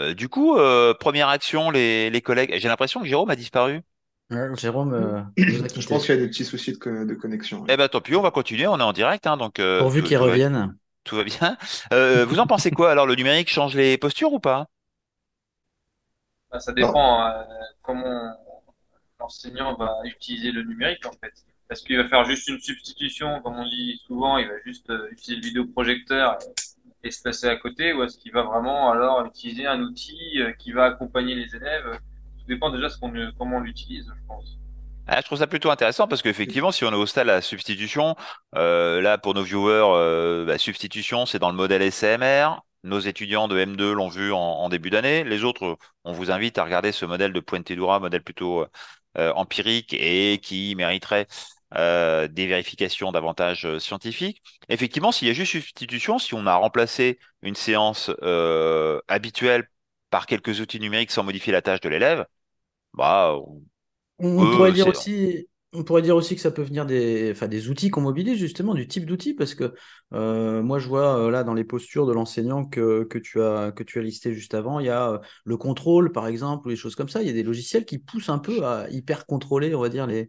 euh, 0.00 0.14
du 0.14 0.28
coup, 0.28 0.56
euh, 0.58 0.94
première 0.94 1.28
action, 1.28 1.70
les, 1.70 2.10
les 2.10 2.22
collègues. 2.22 2.54
J'ai 2.58 2.68
l'impression 2.68 3.00
que 3.00 3.06
Jérôme 3.06 3.30
a 3.30 3.36
disparu. 3.36 3.82
Ouais, 4.30 4.48
Jérôme, 4.56 4.92
euh, 4.94 5.22
Je 5.36 5.86
pense 5.88 6.06
qu'il 6.06 6.14
y 6.14 6.18
a 6.18 6.20
des 6.20 6.28
petits 6.28 6.44
soucis 6.44 6.72
de, 6.72 6.78
co- 6.78 7.04
de 7.04 7.14
connexion. 7.14 7.64
Eh 7.68 7.76
ben, 7.76 7.88
tant 7.88 8.00
pis, 8.00 8.14
on 8.16 8.22
va 8.22 8.30
continuer. 8.30 8.66
On 8.66 8.78
est 8.78 8.82
en 8.82 8.92
direct, 8.92 9.26
hein, 9.26 9.36
donc 9.36 9.58
euh, 9.60 9.78
Pourvu 9.78 10.02
tout, 10.02 10.08
qu'il 10.08 10.79
tout 11.04 11.16
va, 11.16 11.24
bien. 11.24 11.56
Euh, 11.92 12.24
vous 12.26 12.38
en 12.38 12.46
pensez 12.46 12.70
quoi 12.70 12.90
Alors, 12.90 13.06
le 13.06 13.14
numérique 13.14 13.50
change 13.50 13.74
les 13.74 13.98
postures 13.98 14.32
ou 14.32 14.40
pas? 14.40 14.66
Bah, 16.50 16.60
ça 16.60 16.72
dépend 16.72 17.26
euh, 17.26 17.42
comment 17.82 18.34
l'enseignant 19.18 19.76
va 19.76 20.00
utiliser 20.04 20.50
le 20.50 20.62
numérique 20.62 21.06
en 21.06 21.12
fait. 21.12 21.32
Est-ce 21.70 21.84
qu'il 21.84 21.96
va 21.96 22.08
faire 22.08 22.24
juste 22.24 22.48
une 22.48 22.58
substitution, 22.58 23.40
comme 23.42 23.56
on 23.56 23.68
dit 23.68 24.00
souvent, 24.06 24.38
il 24.38 24.48
va 24.48 24.54
juste 24.64 24.90
euh, 24.90 25.08
utiliser 25.12 25.40
le 25.40 25.46
vidéoprojecteur 25.46 26.38
et, 27.04 27.10
se 27.10 27.22
passer 27.22 27.46
à 27.46 27.56
côté, 27.56 27.92
ou 27.92 28.02
est-ce 28.02 28.18
qu'il 28.18 28.32
va 28.32 28.42
vraiment 28.42 28.90
alors 28.90 29.24
utiliser 29.24 29.66
un 29.66 29.80
outil 29.80 30.40
qui 30.58 30.72
va 30.72 30.86
accompagner 30.86 31.34
les 31.34 31.54
élèves? 31.54 31.98
Tout 32.38 32.46
dépend 32.46 32.70
déjà 32.70 32.88
de 32.88 33.38
comment 33.38 33.56
on 33.56 33.60
l'utilise, 33.60 34.06
je 34.06 34.26
pense. 34.26 34.59
Ah, 35.12 35.16
je 35.20 35.24
trouve 35.26 35.38
ça 35.38 35.48
plutôt 35.48 35.70
intéressant 35.72 36.06
parce 36.06 36.22
qu'effectivement, 36.22 36.70
si 36.70 36.84
on 36.84 36.92
est 36.92 36.94
au 36.94 37.04
stade 37.04 37.28
à 37.28 37.32
la 37.34 37.40
substitution, 37.42 38.14
euh, 38.54 39.00
là 39.00 39.18
pour 39.18 39.34
nos 39.34 39.42
viewers, 39.42 39.82
euh, 39.92 40.44
bah, 40.44 40.56
substitution, 40.56 41.26
c'est 41.26 41.40
dans 41.40 41.50
le 41.50 41.56
modèle 41.56 41.82
SMR. 41.82 42.62
Nos 42.84 43.00
étudiants 43.00 43.48
de 43.48 43.58
M2 43.58 43.92
l'ont 43.92 44.08
vu 44.08 44.32
en, 44.32 44.68
début 44.68 44.88
d'année. 44.88 45.24
Les 45.24 45.42
autres, 45.42 45.76
on 46.04 46.12
vous 46.12 46.30
invite 46.30 46.58
à 46.58 46.64
regarder 46.64 46.92
ce 46.92 47.06
modèle 47.06 47.32
de 47.32 47.40
Puentedura, 47.40 47.98
modèle 47.98 48.22
plutôt 48.22 48.64
euh, 49.18 49.32
empirique 49.32 49.94
et 49.94 50.38
qui 50.40 50.74
mériterait 50.76 51.26
des 51.74 52.46
vérifications 52.46 53.12
davantage 53.12 53.78
scientifiques. 53.78 54.42
Effectivement, 54.68 55.12
s'il 55.12 55.28
y 55.28 55.30
a 55.30 55.34
juste 55.34 55.52
substitution, 55.52 56.18
si 56.18 56.34
on 56.34 56.46
a 56.46 56.54
remplacé 56.54 57.18
une 57.42 57.54
séance 57.56 58.10
habituelle 59.08 59.68
par 60.10 60.26
quelques 60.26 60.60
outils 60.60 60.80
numériques 60.80 61.10
sans 61.10 61.24
modifier 61.24 61.52
la 61.52 61.62
tâche 61.62 61.80
de 61.80 61.88
l'élève, 61.88 62.26
bah, 62.94 63.36
On, 64.20 64.56
pourrait 64.56 64.72
dire 64.72 64.86
aussi, 64.88 65.46
on 65.72 65.84
pourrait 65.84 66.02
dire 66.02 66.16
aussi 66.16 66.34
que 66.34 66.40
ça 66.40 66.50
peut 66.50 66.62
venir 66.62 66.84
des, 66.84 67.30
enfin, 67.30 67.46
des 67.46 67.68
outils 67.68 67.90
qu'on 67.90 68.00
mobilise 68.00 68.38
justement, 68.38 68.74
du 68.74 68.88
type 68.88 69.06
d'outils, 69.06 69.34
parce 69.34 69.54
que 69.54 69.74
euh, 70.12 70.62
moi 70.62 70.78
je 70.78 70.88
vois 70.88 71.18
euh, 71.18 71.30
là 71.30 71.44
dans 71.44 71.54
les 71.54 71.64
postures 71.64 72.06
de 72.06 72.12
l'enseignant 72.12 72.64
que, 72.64 73.04
que 73.04 73.18
tu 73.18 73.40
as 73.40 73.72
que 73.72 73.84
tu 73.84 73.98
as 73.98 74.02
listé 74.02 74.32
juste 74.32 74.54
avant, 74.54 74.80
il 74.80 74.86
y 74.86 74.90
a 74.90 75.12
euh, 75.12 75.18
le 75.44 75.56
contrôle 75.56 76.12
par 76.12 76.26
exemple, 76.26 76.66
ou 76.66 76.70
des 76.70 76.76
choses 76.76 76.96
comme 76.96 77.08
ça. 77.08 77.22
Il 77.22 77.28
y 77.28 77.30
a 77.30 77.34
des 77.34 77.42
logiciels 77.42 77.84
qui 77.84 77.98
poussent 77.98 78.30
un 78.30 78.38
peu 78.38 78.64
à 78.64 78.88
hyper 78.90 79.26
contrôler, 79.26 79.74
on 79.74 79.80
va 79.80 79.88
dire 79.88 80.06
les 80.06 80.28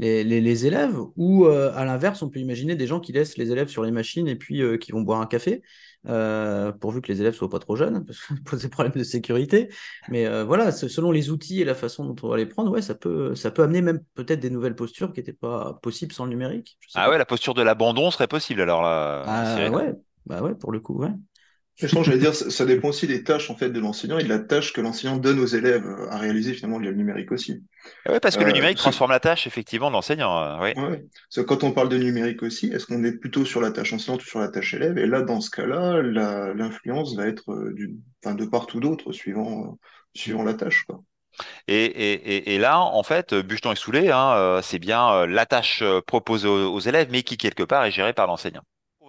les, 0.00 0.24
les, 0.24 0.40
les 0.40 0.66
élèves, 0.66 0.98
ou 1.14 1.46
à 1.46 1.84
l'inverse, 1.84 2.20
on 2.22 2.28
peut 2.28 2.40
imaginer 2.40 2.74
des 2.74 2.88
gens 2.88 2.98
qui 2.98 3.12
laissent 3.12 3.38
les 3.38 3.52
élèves 3.52 3.68
sur 3.68 3.84
les 3.84 3.92
machines 3.92 4.26
et 4.26 4.34
puis 4.34 4.60
qui 4.80 4.90
vont 4.90 5.02
boire 5.02 5.20
un 5.20 5.26
café, 5.26 5.62
euh, 6.06 6.72
pourvu 6.72 7.00
que 7.00 7.10
les 7.12 7.20
élèves 7.20 7.34
soient 7.34 7.48
pas 7.50 7.58
trop 7.58 7.76
jeunes, 7.76 8.04
parce 8.04 8.18
que 8.20 8.34
ça 8.34 8.40
pose 8.44 8.62
des 8.62 8.68
problèmes 8.68 8.94
de 8.94 9.04
sécurité. 9.04 9.68
Mais 10.08 10.26
euh, 10.26 10.44
voilà, 10.44 10.72
selon 10.72 11.10
les 11.12 11.30
outils 11.30 11.60
et 11.60 11.64
la 11.64 11.74
façon 11.74 12.04
dont 12.04 12.16
on 12.22 12.28
va 12.30 12.36
les 12.36 12.46
prendre, 12.46 12.70
ouais, 12.70 12.82
ça 12.82 12.94
peut, 12.94 13.34
ça 13.34 13.50
peut 13.50 13.62
amener 13.62 13.82
même 13.82 14.00
peut-être 14.14 14.40
des 14.40 14.50
nouvelles 14.50 14.76
postures 14.76 15.12
qui 15.12 15.20
n'étaient 15.20 15.32
pas 15.32 15.74
possibles 15.82 16.12
sans 16.12 16.24
le 16.24 16.30
numérique. 16.30 16.78
Ah 16.94 17.08
pas. 17.08 17.10
ouais, 17.10 17.18
la 17.18 17.26
posture 17.26 17.54
de 17.54 17.62
l'abandon 17.62 18.10
serait 18.10 18.28
possible 18.28 18.60
alors 18.60 18.82
là, 18.82 19.42
Ah 19.44 19.44
Cyril. 19.44 19.72
ouais, 19.72 19.92
bah 20.26 20.42
ouais, 20.42 20.54
pour 20.54 20.72
le 20.72 20.80
coup, 20.80 20.98
ouais. 21.00 21.10
Je 21.76 21.88
j'allais 21.88 22.18
dire, 22.18 22.34
ça, 22.34 22.64
dépend 22.64 22.88
aussi 22.88 23.06
des 23.06 23.24
tâches 23.24 23.50
en 23.50 23.56
fait 23.56 23.70
de 23.70 23.80
l'enseignant 23.80 24.18
et 24.18 24.24
de 24.24 24.28
la 24.28 24.38
tâche 24.38 24.72
que 24.72 24.80
l'enseignant 24.80 25.16
donne 25.16 25.40
aux 25.40 25.46
élèves 25.46 25.84
euh, 25.84 26.08
à 26.08 26.18
réaliser 26.18 26.54
finalement 26.54 26.78
via 26.78 26.90
le 26.90 26.96
numérique 26.96 27.32
aussi. 27.32 27.64
Oui, 28.08 28.18
parce 28.20 28.36
que 28.36 28.44
le 28.44 28.50
Euh, 28.50 28.52
numérique 28.52 28.78
transforme 28.78 29.10
la 29.10 29.20
tâche, 29.20 29.46
effectivement, 29.46 29.88
de 29.88 29.92
l'enseignant. 29.94 30.38
euh, 30.38 30.58
oui. 30.62 30.74
ouais, 30.74 30.98
parce 30.98 31.36
que 31.36 31.40
quand 31.42 31.64
on 31.64 31.72
parle 31.72 31.88
de 31.88 31.96
numérique 31.96 32.42
aussi, 32.42 32.66
est-ce 32.68 32.86
qu'on 32.86 33.02
est 33.04 33.12
plutôt 33.18 33.44
sur 33.44 33.60
la 33.60 33.72
tâche 33.72 33.92
enseignante 33.92 34.22
ou 34.22 34.26
sur 34.26 34.38
la 34.40 34.48
tâche 34.48 34.74
élève? 34.74 34.98
Et 34.98 35.06
là, 35.06 35.22
dans 35.22 35.40
ce 35.40 35.50
cas-là, 35.50 36.00
l'influence 36.54 37.16
va 37.16 37.26
être 37.26 37.72
du, 37.72 37.96
enfin, 38.24 38.34
de 38.34 38.44
part 38.44 38.66
ou 38.74 38.80
d'autre 38.80 39.12
suivant, 39.12 39.64
euh, 39.64 39.76
suivant 40.14 40.44
la 40.44 40.54
tâche, 40.54 40.84
quoi. 40.86 41.02
Et, 41.66 41.84
et, 41.84 42.54
et, 42.54 42.58
là, 42.58 42.80
en 42.80 43.02
fait, 43.02 43.34
Bucheton 43.34 43.72
et 43.72 43.76
Soulet, 43.76 44.10
hein, 44.12 44.60
c'est 44.62 44.78
bien 44.78 45.26
la 45.26 45.46
tâche 45.46 45.82
proposée 46.06 46.46
aux, 46.46 46.72
aux 46.72 46.78
élèves, 46.80 47.08
mais 47.10 47.24
qui, 47.24 47.36
quelque 47.36 47.64
part, 47.64 47.84
est 47.84 47.90
gérée 47.90 48.12
par 48.12 48.28
l'enseignant. 48.28 48.62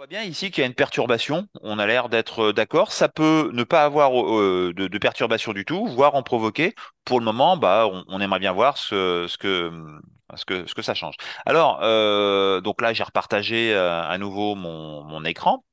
Bien 0.10 0.24
ici 0.24 0.52
qu'il 0.52 0.62
y 0.62 0.64
a 0.64 0.68
une 0.68 0.76
perturbation. 0.76 1.48
On 1.62 1.80
a 1.80 1.88
l'air 1.88 2.10
d'être 2.10 2.50
euh, 2.50 2.54
d'accord. 2.54 2.92
Ça 2.92 3.10
peut 3.10 3.50
ne 3.54 3.64
pas 3.64 3.84
avoir 3.84 4.12
euh, 4.40 4.74
de, 4.76 4.88
de 4.88 4.98
perturbation 5.00 5.52
du 5.54 5.66
tout, 5.66 5.88
voire 5.88 6.16
en 6.16 6.22
provoquer. 6.24 6.76
Pour 7.06 7.20
le 7.20 7.26
moment, 7.26 7.58
bah, 7.58 7.88
on, 8.08 8.20
aimerait 8.22 8.40
bien 8.40 8.52
voir 8.52 8.78
ce, 8.78 9.36
que, 9.38 10.82
ça 10.82 10.94
change. 10.94 11.16
Alors, 11.46 11.80
euh, 11.82 12.62
donc 12.62 12.82
là, 12.82 12.94
j'ai 12.94 13.04
repartagé 13.04 13.74
euh, 13.74 14.04
à 14.04 14.18
nouveau 14.18 14.56
mon, 14.56 15.24
écran. 15.26 15.64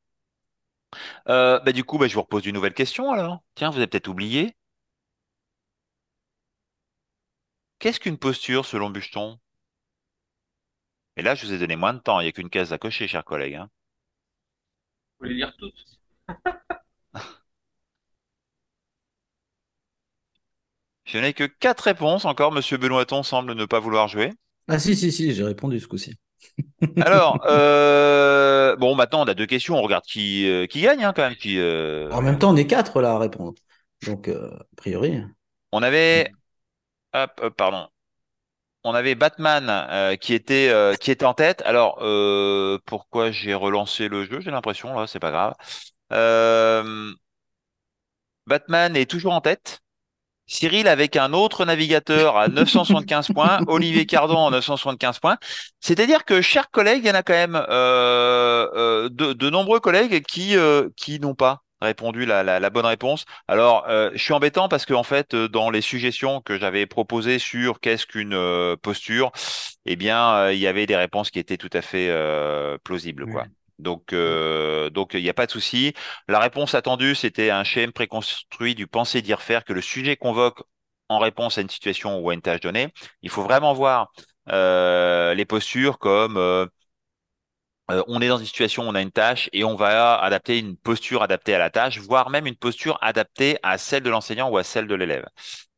Euh, 1.29 1.59
bah, 1.61 1.73
du 1.73 1.85
coup, 1.85 1.99
bah, 1.99 2.07
je 2.09 2.15
vous 2.15 2.23
repose 2.23 2.47
une 2.47 2.55
nouvelle 2.55 2.75
question 2.75 3.13
alors. 3.13 3.43
Tiens, 3.55 3.71
vous 3.71 3.77
avez 3.79 3.87
peut-être 3.87 4.09
oublié. 4.09 4.55
Qu'est-ce 7.81 8.01
qu'une 8.01 8.17
posture 8.17 8.65
selon 8.65 8.89
Bucheton? 8.89 9.39
Et 11.17 11.23
là, 11.23 11.35
je 11.35 11.47
vous 11.47 11.55
ai 11.55 11.59
donné 11.59 11.77
moins 11.77 11.95
de 11.95 12.01
temps. 12.01 12.21
Il 12.21 12.25
n'y 12.25 12.29
a 12.29 12.33
qu'une 12.33 12.51
case 12.51 12.73
à 12.75 12.79
cocher, 12.79 13.09
chers 13.09 13.25
collègues. 13.25 13.55
hein. 13.55 13.71
Faut 15.23 15.29
les 15.29 15.35
lire 15.35 15.55
toutes. 15.57 15.85
Je 21.05 21.19
n'ai 21.19 21.33
que 21.33 21.45
quatre 21.45 21.83
réponses 21.83 22.25
encore. 22.25 22.51
Monsieur 22.51 22.77
Benoîton 22.77 23.23
semble 23.23 23.55
ne 23.55 23.65
pas 23.65 23.79
vouloir 23.79 24.09
jouer. 24.09 24.33
Ah 24.67 24.81
si, 24.81 24.97
si, 24.97 25.13
si, 25.13 25.33
j'ai 25.33 25.45
répondu 25.45 25.79
ce 25.79 25.87
coup-ci. 25.87 26.17
Alors, 27.01 27.41
euh, 27.47 28.75
bon, 28.77 28.97
maintenant, 28.97 29.23
on 29.23 29.29
a 29.29 29.35
deux 29.35 29.47
questions. 29.47 29.77
On 29.77 29.83
regarde 29.83 30.05
qui, 30.05 30.49
euh, 30.49 30.67
qui 30.67 30.81
gagne, 30.81 31.05
hein, 31.05 31.13
quand 31.15 31.23
même. 31.23 31.37
Qui, 31.37 31.61
euh, 31.61 32.11
En 32.11 32.21
même 32.21 32.39
temps, 32.39 32.51
on 32.51 32.57
est 32.57 32.67
quatre 32.67 33.01
là 33.01 33.13
à 33.13 33.19
répondre. 33.19 33.55
Donc, 34.05 34.27
euh, 34.27 34.51
a 34.51 34.77
priori. 34.77 35.23
On 35.71 35.85
avait, 35.85 36.33
hop, 37.15 37.31
hop, 37.41 37.57
pardon. 37.57 37.92
On 38.85 38.95
avait 38.95 39.15
Batman 39.15 39.69
euh, 39.71 40.17
qui 40.17 40.35
était 40.35 40.69
euh, 40.71 40.95
qui 40.97 41.11
était 41.13 41.25
en 41.25 41.35
tête. 41.35 41.63
Alors, 41.65 41.99
euh, 42.03 42.79
pourquoi 42.87 43.31
j'ai 43.31 43.55
relancé 43.55 44.09
le 44.09 44.25
jeu? 44.25 44.41
J'ai 44.41 44.51
l'impression 44.51 44.95
là, 44.99 45.07
c'est 45.07 45.21
pas 45.21 45.31
grave. 45.31 45.55
Euh, 46.13 47.13
Batman 48.47 48.97
est 48.97 49.11
toujours 49.11 49.33
en 49.33 49.41
tête. 49.41 49.81
Cyril 50.47 50.89
avec 50.89 51.17
un 51.17 51.33
autre 51.33 51.65
navigateur 51.65 52.37
à 52.37 52.49
975 52.49 53.29
points, 53.35 53.61
Olivier 53.69 54.07
Cardon 54.07 54.47
à 54.49 54.51
975 54.51 55.21
points. 55.21 55.39
C'est-à-dire 55.81 56.25
que, 56.25 56.43
chers 56.43 56.71
collègues, 56.71 57.05
il 57.05 57.09
y 57.09 57.11
en 57.11 57.15
a 57.15 57.23
quand 57.23 57.33
même 57.35 57.57
euh, 57.57 58.69
euh, 58.75 59.09
de, 59.11 59.33
de 59.33 59.51
nombreux 59.51 59.81
collègues 59.81 60.23
qui 60.25 60.57
euh, 60.57 60.89
qui 60.97 61.21
n'ont 61.21 61.35
pas 61.35 61.62
répondu 61.83 62.25
la, 62.25 62.43
la, 62.43 62.61
la 62.61 62.71
bonne 62.71 62.87
réponse. 62.87 63.25
Alors, 63.49 63.85
euh, 63.89 64.11
je 64.15 64.23
suis 64.23 64.33
embêtant 64.33 64.69
parce 64.69 64.87
que 64.87 64.95
en 64.95 65.03
fait, 65.03 65.35
euh, 65.35 65.49
dans 65.49 65.71
les 65.71 65.83
suggestions 65.83 66.41
que 66.41 66.59
j'avais 66.59 66.87
proposées 66.87 67.39
sur 67.39 67.81
qu'est-ce 67.81 68.07
qu'une 68.07 68.35
euh, 68.35 68.77
posture, 68.77 69.33
eh 69.85 69.97
bien, 69.97 70.51
il 70.51 70.59
y 70.59 70.67
avait 70.67 70.87
des 70.87 70.97
réponses 70.97 71.31
qui 71.31 71.39
étaient 71.39 71.59
tout 71.59 71.71
à 71.73 71.83
fait 71.83 72.11
plausibles, 72.85 73.27
quoi. 73.27 73.45
Donc, 73.79 74.13
euh, 74.13 74.91
donc 74.91 75.15
il 75.15 75.23
n'y 75.23 75.29
a 75.29 75.35
pas 75.35 75.47
de 75.47 75.51
souci. 75.51 75.93
La 76.29 76.39
réponse 76.39 76.75
attendue, 76.75 77.15
c'était 77.17 77.51
un 77.51 77.65
schéma 77.65 77.93
préconstruit 77.93 78.75
du 78.75 78.87
penser 78.87 79.23
dire 79.23 79.43
faire 79.43 79.65
que 79.65 79.73
le 79.73 79.81
sujet 79.81 80.17
convoque 80.17 80.63
en 81.09 81.19
réponse 81.19 81.59
à 81.59 81.63
une 81.63 81.69
situation 81.69 82.21
ou 82.21 82.31
à 82.31 82.35
une 82.35 82.43
tâche 82.43 82.61
donnée. 82.61 82.89
Il 83.23 83.31
faut 83.31 83.43
vraiment 83.43 83.75
voir 83.75 84.13
euh, 84.51 85.35
les 85.35 85.45
postures 85.45 85.99
comme 85.99 86.37
euh, 86.37 86.67
euh, 87.93 88.03
on 88.09 88.21
est 88.23 88.29
dans 88.29 88.39
une 88.39 88.47
situation, 88.47 88.85
on 88.85 88.95
a 88.95 89.03
une 89.03 89.11
tâche 89.13 89.51
et 89.53 89.65
on 89.65 89.77
va 89.77 90.17
adapter 90.19 90.59
une 90.59 90.77
posture 90.77 91.23
adaptée 91.23 91.55
à 91.55 91.59
la 91.59 91.71
tâche, 91.71 91.99
voire 91.99 92.31
même 92.31 92.47
une 92.47 92.57
posture 92.57 92.99
adaptée 93.03 93.59
à 93.63 93.79
celle 93.79 94.03
de 94.03 94.11
l'enseignant 94.11 94.49
ou 94.51 94.57
à 94.57 94.65
celle 94.65 94.87
de 94.87 94.95
l'élève. 94.95 95.27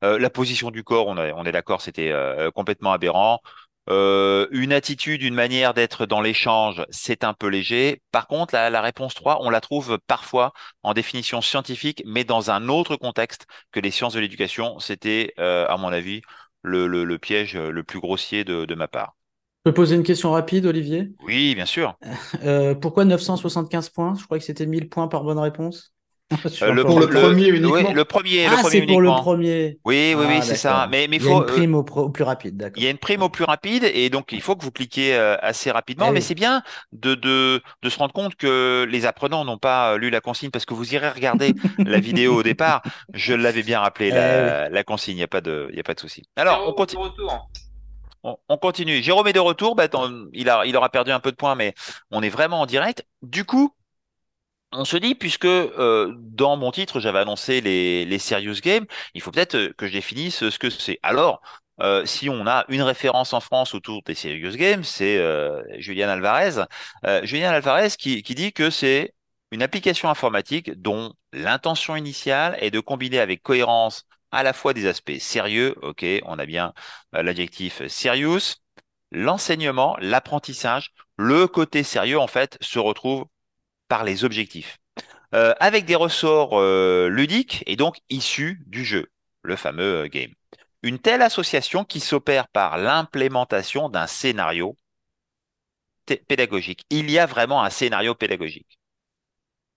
Euh, 0.05 0.19
la 0.19 0.31
position 0.31 0.71
du 0.71 0.85
corps, 0.85 1.09
on, 1.09 1.45
est 1.45 1.53
d'accord, 1.53 1.81
c'était 1.81 2.11
euh, 2.13 2.51
complètement 2.53 2.93
aberrant. 2.93 3.41
Une 3.89 4.73
attitude, 4.73 5.23
une 5.23 5.35
manière 5.35 5.75
d'être 5.75 6.07
dans 6.07 6.21
l'échange, 6.23 6.85
c'est 6.91 7.25
un 7.25 7.35
peu 7.35 7.49
léger. 7.49 8.01
Par 8.13 8.27
contre, 8.29 8.55
la, 8.55 8.81
réponse 8.81 9.15
3, 9.15 9.39
on 9.43 9.51
la 9.51 9.61
trouve 9.61 9.99
parfois 10.07 10.53
en 10.83 10.95
définition 10.95 11.43
scientifique, 11.43 12.03
mais 12.07 12.25
dans 12.25 12.51
un 12.51 12.69
autre 12.69 12.97
contexte 12.97 13.47
que 13.73 13.81
les 13.81 13.91
sciences 13.91 14.15
de 14.15 14.21
l'éducation. 14.21 14.79
C'était, 14.79 15.35
à 15.39 15.77
mon 15.77 15.93
avis, 15.93 16.23
le, 16.63 17.17
piège 17.19 17.57
le 17.57 17.83
plus 17.83 18.01
grossier 18.01 18.45
de 18.45 18.75
ma 18.75 18.89
part. 18.89 19.15
Je 19.65 19.71
peux 19.71 19.75
poser 19.75 19.97
une 19.97 20.03
question 20.03 20.31
rapide, 20.33 20.67
Olivier? 20.67 21.11
Oui, 21.19 21.55
bien 21.55 21.67
sûr. 21.67 21.99
Euh, 22.43 22.75
pourquoi 22.75 23.05
975 23.05 23.89
points? 23.91 24.15
Je 24.15 24.25
crois 24.25 24.39
que 24.39 24.45
c'était 24.45 24.67
1000 24.67 24.89
points 24.89 25.09
par 25.09 25.25
bonne 25.25 25.39
réponse. 25.39 25.93
Euh, 26.63 26.73
peu 26.75 26.87
Pour 26.87 27.01
le 27.01 27.07
embêté. 27.07 27.21
premier 27.21 27.49
uniquement. 27.49 27.91
oui, 27.91 27.93
le 27.93 28.05
premier, 28.05 28.49
le 28.49 28.57
Ah, 28.57 28.59
premier 28.59 28.81
c'est 28.81 28.83
pour 28.83 29.01
le 29.01 29.15
premier. 29.15 29.81
Oui, 29.85 30.15
oui, 30.17 30.25
oui, 30.27 30.41
Ah, 30.41 30.43
c'est 30.43 30.57
ça. 30.57 30.87
Mais, 30.91 31.09
mais 31.09 31.19
Il 31.19 31.25
y 31.25 31.29
a 31.29 31.33
une 31.33 31.45
euh, 31.45 31.47
prime 31.47 31.75
au, 31.75 31.83
pro- 31.85 32.03
au 32.05 32.11
plus 32.11 32.25
rapide, 32.25 32.57
d'accord. 32.57 32.77
il 32.77 32.83
y 32.83 32.87
a 32.89 32.91
une 32.91 32.99
prime 32.99 33.23
au 33.23 33.29
plus 33.29 33.45
rapide 33.45 33.85
et 33.85 34.11
donc 34.11 34.33
il 34.33 34.41
faut 34.43 34.57
que 34.57 34.65
vous 34.65 34.73
cliquiez 34.73 35.15
euh, 35.15 35.37
assez 35.41 35.71
rapidement. 35.71 36.11
Eh 36.11 36.11
Mais 36.11 36.21
oui. 36.21 36.21
c'est 36.21 36.35
bien 36.35 36.63
de, 36.93 37.15
de, 37.15 37.63
de 37.83 37.89
se 37.89 37.97
rendre 37.99 38.13
compte 38.13 38.35
que 38.35 38.85
les 38.91 39.07
apprenants 39.07 39.45
n'ont 39.45 39.59
pas 39.59 39.93
euh, 39.95 39.99
lu 39.99 40.11
la 40.11 40.21
consigne 40.21 40.51
parce 40.51 40.65
que 40.67 40.75
vous 40.75 40.93
irez 40.93 41.09
regarder 41.11 41.55
la 41.85 42.01
vidéo 42.01 42.35
au 42.37 42.43
départ. 42.43 42.83
Je 43.13 43.33
l'avais 43.33 43.63
bien 43.63 43.79
rappelé, 43.81 44.11
Eh 44.11 44.11
la, 44.11 44.69
la 44.71 44.85
consigne. 44.85 45.15
Il 45.15 45.19
n'y 45.19 45.23
a 45.23 45.29
pas 45.29 45.41
de, 45.41 45.69
il 45.71 45.77
y 45.77 45.81
a 45.81 45.85
pas 45.85 45.95
de 45.95 46.01
souci. 46.01 46.25
Alors, 46.35 46.65
on 46.67 46.73
continue. 46.73 47.03
retour. 47.03 47.49
On, 48.25 48.37
on 48.49 48.57
continue. 48.59 49.03
Jérôme 49.03 49.29
est 49.29 49.33
de 49.33 49.41
retour. 49.41 49.77
Bah, 49.77 49.87
il 50.33 50.77
aura 50.77 50.89
perdu 50.89 51.13
un 51.13 51.21
peu 51.21 51.31
de 51.31 51.37
points, 51.37 51.55
mais 51.55 51.75
on 52.11 52.23
est 52.23 52.31
vraiment 52.31 52.63
en 52.63 52.67
direct. 52.67 53.07
Du 53.23 53.45
coup, 53.45 53.75
on 54.73 54.85
se 54.85 54.97
dit, 54.97 55.15
puisque 55.15 55.45
euh, 55.45 56.13
dans 56.19 56.57
mon 56.57 56.73
titre, 56.73 56.99
j'avais 57.01 57.21
annoncé 57.21 57.61
les, 57.61 58.19
serious 58.19 58.61
games, 58.63 58.87
il 59.15 59.23
faut 59.23 59.31
peut-être 59.31 59.55
euh, 59.55 59.73
que 59.77 59.87
je 59.87 59.93
définisse 59.93 60.49
ce 60.49 60.59
que 60.59 60.69
c'est. 60.71 60.99
Alors, 61.03 61.41
euh, 61.81 62.07
si 62.07 62.29
on 62.29 62.47
a 62.47 62.65
une 62.69 62.83
référence 62.83 63.33
en 63.33 63.41
France 63.41 63.75
autour 63.75 64.03
des 64.05 64.15
serious 64.15 64.57
games, 64.57 64.85
c'est 64.85 65.19
euh, 65.19 65.63
Alvarez. 66.09 66.65
Euh, 67.05 67.25
Julian 67.25 67.51
Alvarez 67.51 67.91
qui 67.99 68.23
dit 68.23 68.53
que 68.53 68.71
c'est 68.71 69.15
une 69.51 69.63
application 69.63 70.09
informatique 70.09 70.81
dont 70.81 71.13
l'intention 71.33 71.97
initiale 71.97 72.57
est 72.61 72.71
de 72.71 72.81
combiner 72.81 73.19
avec 73.19 73.43
cohérence 73.43 74.05
à 74.35 74.43
la 74.43 74.53
fois 74.53 74.75
des 74.75 74.87
aspects 74.87 75.19
sérieux, 75.19 75.77
ok, 75.83 76.05
on 76.25 76.39
a 76.39 76.45
bien 76.45 76.75
euh, 77.15 77.23
l'adjectif 77.23 77.87
serious, 77.87 78.57
l'enseignement, 79.13 79.97
l'apprentissage, 80.01 80.93
le 81.17 81.47
côté 81.47 81.85
sérieux 81.85 82.19
en 82.19 82.27
fait 82.27 82.59
se 82.61 82.81
retrouve 82.81 83.27
par 83.89 84.03
les 84.03 84.25
objectifs, 84.25 84.79
euh, 85.35 85.55
avec 85.61 85.85
des 85.85 85.95
ressorts 85.95 86.59
euh, 86.61 87.09
ludiques 87.09 87.63
et 87.67 87.77
donc 87.77 87.99
issus 88.11 88.61
du 88.67 88.85
jeu, 88.85 89.09
le 89.43 89.55
fameux 89.55 90.09
game. 90.09 90.33
Une 90.83 90.99
telle 90.99 91.23
association 91.23 91.85
qui 91.85 92.01
s'opère 92.01 92.49
par 92.49 92.77
l'implémentation 92.77 93.89
d'un 93.89 94.07
scénario 94.07 94.77
pédagogique. 96.29 96.85
Il 96.91 97.11
y 97.11 97.19
a 97.19 97.27
vraiment 97.27 97.63
un 97.63 97.71
scénario 97.71 98.15
pédagogique. 98.15 98.79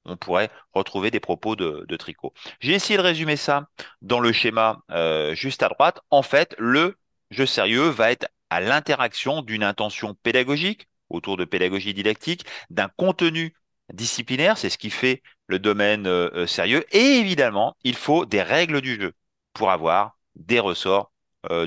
On 0.07 0.17
pourrait 0.17 0.49
retrouver 0.73 1.11
des 1.11 1.19
propos 1.19 1.55
de, 1.55 1.95
Tricot. 1.97 2.33
J'ai 2.59 2.73
essayé 2.73 2.97
de 2.97 3.03
résumer 3.03 3.35
ça 3.35 3.67
dans 4.01 4.19
le 4.19 4.31
schéma 4.31 4.79
euh, 4.91 5.35
juste 5.35 5.63
à 5.63 5.69
droite. 5.69 5.99
En 6.09 6.21
fait, 6.21 6.55
le 6.57 6.97
jeu 7.29 7.45
sérieux 7.45 7.89
va 7.89 8.11
être 8.11 8.27
à 8.49 8.61
l'interaction 8.61 9.41
d'une 9.41 9.63
intention 9.63 10.15
pédagogique 10.23 10.87
autour 11.09 11.37
de 11.37 11.45
pédagogie 11.45 11.93
didactique, 11.93 12.45
d'un 12.69 12.89
contenu 12.89 13.53
disciplinaire, 13.93 14.57
c'est 14.57 14.69
ce 14.69 14.77
qui 14.77 14.89
fait 14.89 15.21
le 15.47 15.59
domaine 15.59 16.07
euh, 16.07 16.29
euh, 16.33 16.47
sérieux. 16.47 16.85
Et 16.91 17.19
évidemment, 17.19 17.75
il 17.83 17.95
faut 17.95 18.25
des 18.25 18.41
règles 18.41 18.81
du 18.81 18.99
jeu 18.99 19.13
pour 19.53 19.71
avoir 19.71 20.17
des 20.35 20.59
ressorts 20.59 21.11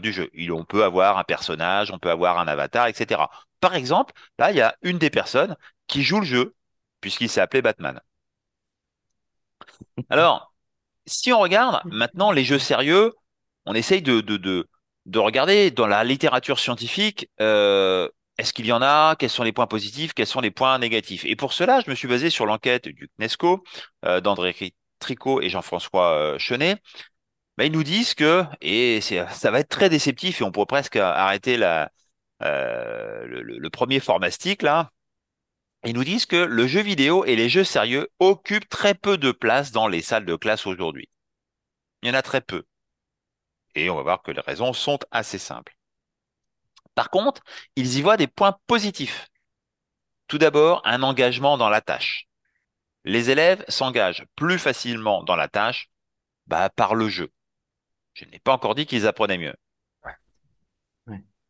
du 0.03 0.13
jeu. 0.13 0.31
On 0.53 0.65
peut 0.67 0.85
avoir 0.85 1.17
un 1.17 1.25
personnage, 1.25 1.91
on 1.91 1.99
peut 1.99 2.11
avoir 2.11 2.39
un 2.39 2.47
avatar, 2.49 2.87
etc. 2.89 3.23
Par 3.61 3.75
exemple, 3.75 4.13
là, 4.39 4.51
il 4.51 4.59
y 4.59 4.61
a 4.61 4.77
une 4.83 4.99
des 4.99 5.09
personnes 5.09 5.57
qui 5.87 6.03
joue 6.03 6.21
le 6.21 6.27
jeu, 6.27 6.55
puisqu'il 7.01 7.31
s'est 7.31 7.41
appelé 7.41 7.63
Batman. 7.63 7.99
Alors, 10.11 10.53
si 11.07 11.33
on 11.33 11.41
regarde 11.41 11.83
maintenant 11.87 12.33
les 12.33 12.45
jeux 12.45 12.59
sérieux, 12.59 13.15
on 13.67 13.75
essaye 13.75 14.03
de, 14.03 14.21
de, 14.21 14.37
de, 14.37 14.69
de 15.07 15.19
regarder 15.21 15.71
dans 15.71 15.87
la 15.87 16.05
littérature 16.05 16.59
scientifique, 16.61 17.29
euh, 17.41 18.09
est-ce 18.39 18.53
qu'il 18.55 18.67
y 18.67 18.73
en 18.73 18.83
a, 18.83 19.17
quels 19.17 19.31
sont 19.31 19.45
les 19.45 19.53
points 19.53 19.67
positifs, 19.67 20.15
quels 20.15 20.27
sont 20.27 20.41
les 20.41 20.51
points 20.53 20.79
négatifs. 20.79 21.25
Et 21.27 21.37
pour 21.37 21.53
cela, 21.53 21.81
je 21.85 21.91
me 21.91 21.95
suis 21.97 22.09
basé 22.09 22.31
sur 22.31 22.47
l'enquête 22.47 22.89
du 22.89 23.11
CNESCO, 23.19 23.65
euh, 24.07 24.21
d'André 24.21 24.57
Tricot 25.01 25.41
et 25.43 25.51
Jean-François 25.51 26.13
euh, 26.15 26.39
Chenet. 26.39 26.77
Ben, 27.59 27.65
ils 27.67 27.73
nous 27.73 27.85
disent 27.85 28.15
que, 28.15 28.45
et 28.63 29.01
ça 29.03 29.51
va 29.51 29.61
être 29.61 29.69
très 29.69 29.91
déceptif, 29.91 30.41
et 30.41 30.45
on 30.45 30.53
pourrait 30.53 30.67
presque 30.67 30.97
arrêter 30.97 31.59
le- 33.27 33.59
le 33.59 33.71
premier 33.71 34.01
formastique 34.01 34.63
là, 34.63 34.91
Ils 35.85 35.95
nous 35.95 36.05
disent 36.05 36.27
que 36.27 36.37
le 36.37 36.67
jeu 36.67 36.83
vidéo 36.83 37.25
et 37.25 37.37
les 37.37 37.49
jeux 37.49 37.65
sérieux 37.65 38.09
occupent 38.19 38.69
très 38.69 38.95
peu 38.95 39.17
de 39.17 39.33
place 39.33 39.73
dans 39.73 39.89
les 39.89 40.03
salles 40.03 40.27
de 40.27 40.37
classe 40.37 40.67
aujourd'hui. 40.67 41.09
Il 42.03 42.09
y 42.09 42.11
en 42.13 42.15
a 42.15 42.23
très 42.23 42.41
peu. 42.41 42.65
Et 43.75 43.89
on 43.89 43.97
va 43.97 44.03
voir 44.03 44.23
que 44.23 44.31
les 44.31 44.41
raisons 44.41 44.73
sont 44.73 44.99
assez 45.11 45.39
simples. 45.39 45.77
Par 46.95 47.09
contre, 47.11 47.43
ils 47.77 47.97
y 47.97 48.03
voient 48.03 48.17
des 48.17 48.27
points 48.27 48.59
positifs. 48.67 49.29
Tout 50.27 50.39
d'abord, 50.39 50.83
un 50.85 51.03
engagement 51.03 51.57
dans 51.57 51.71
la 51.71 51.81
tâche. 51.81 52.27
Les 53.05 53.31
élèves 53.31 53.65
s'engagent 53.69 54.27
plus 54.37 54.59
facilement 54.59 55.23
dans 55.23 55.37
la 55.37 55.49
tâche 55.49 55.91
bah, 56.47 56.69
par 56.69 56.95
le 56.95 57.09
jeu. 57.09 57.33
Je 58.13 58.27
n'ai 58.27 58.39
pas 58.39 58.53
encore 58.53 58.75
dit 58.75 58.87
qu'ils 58.87 59.07
apprenaient 59.07 59.39
mieux. 59.39 59.55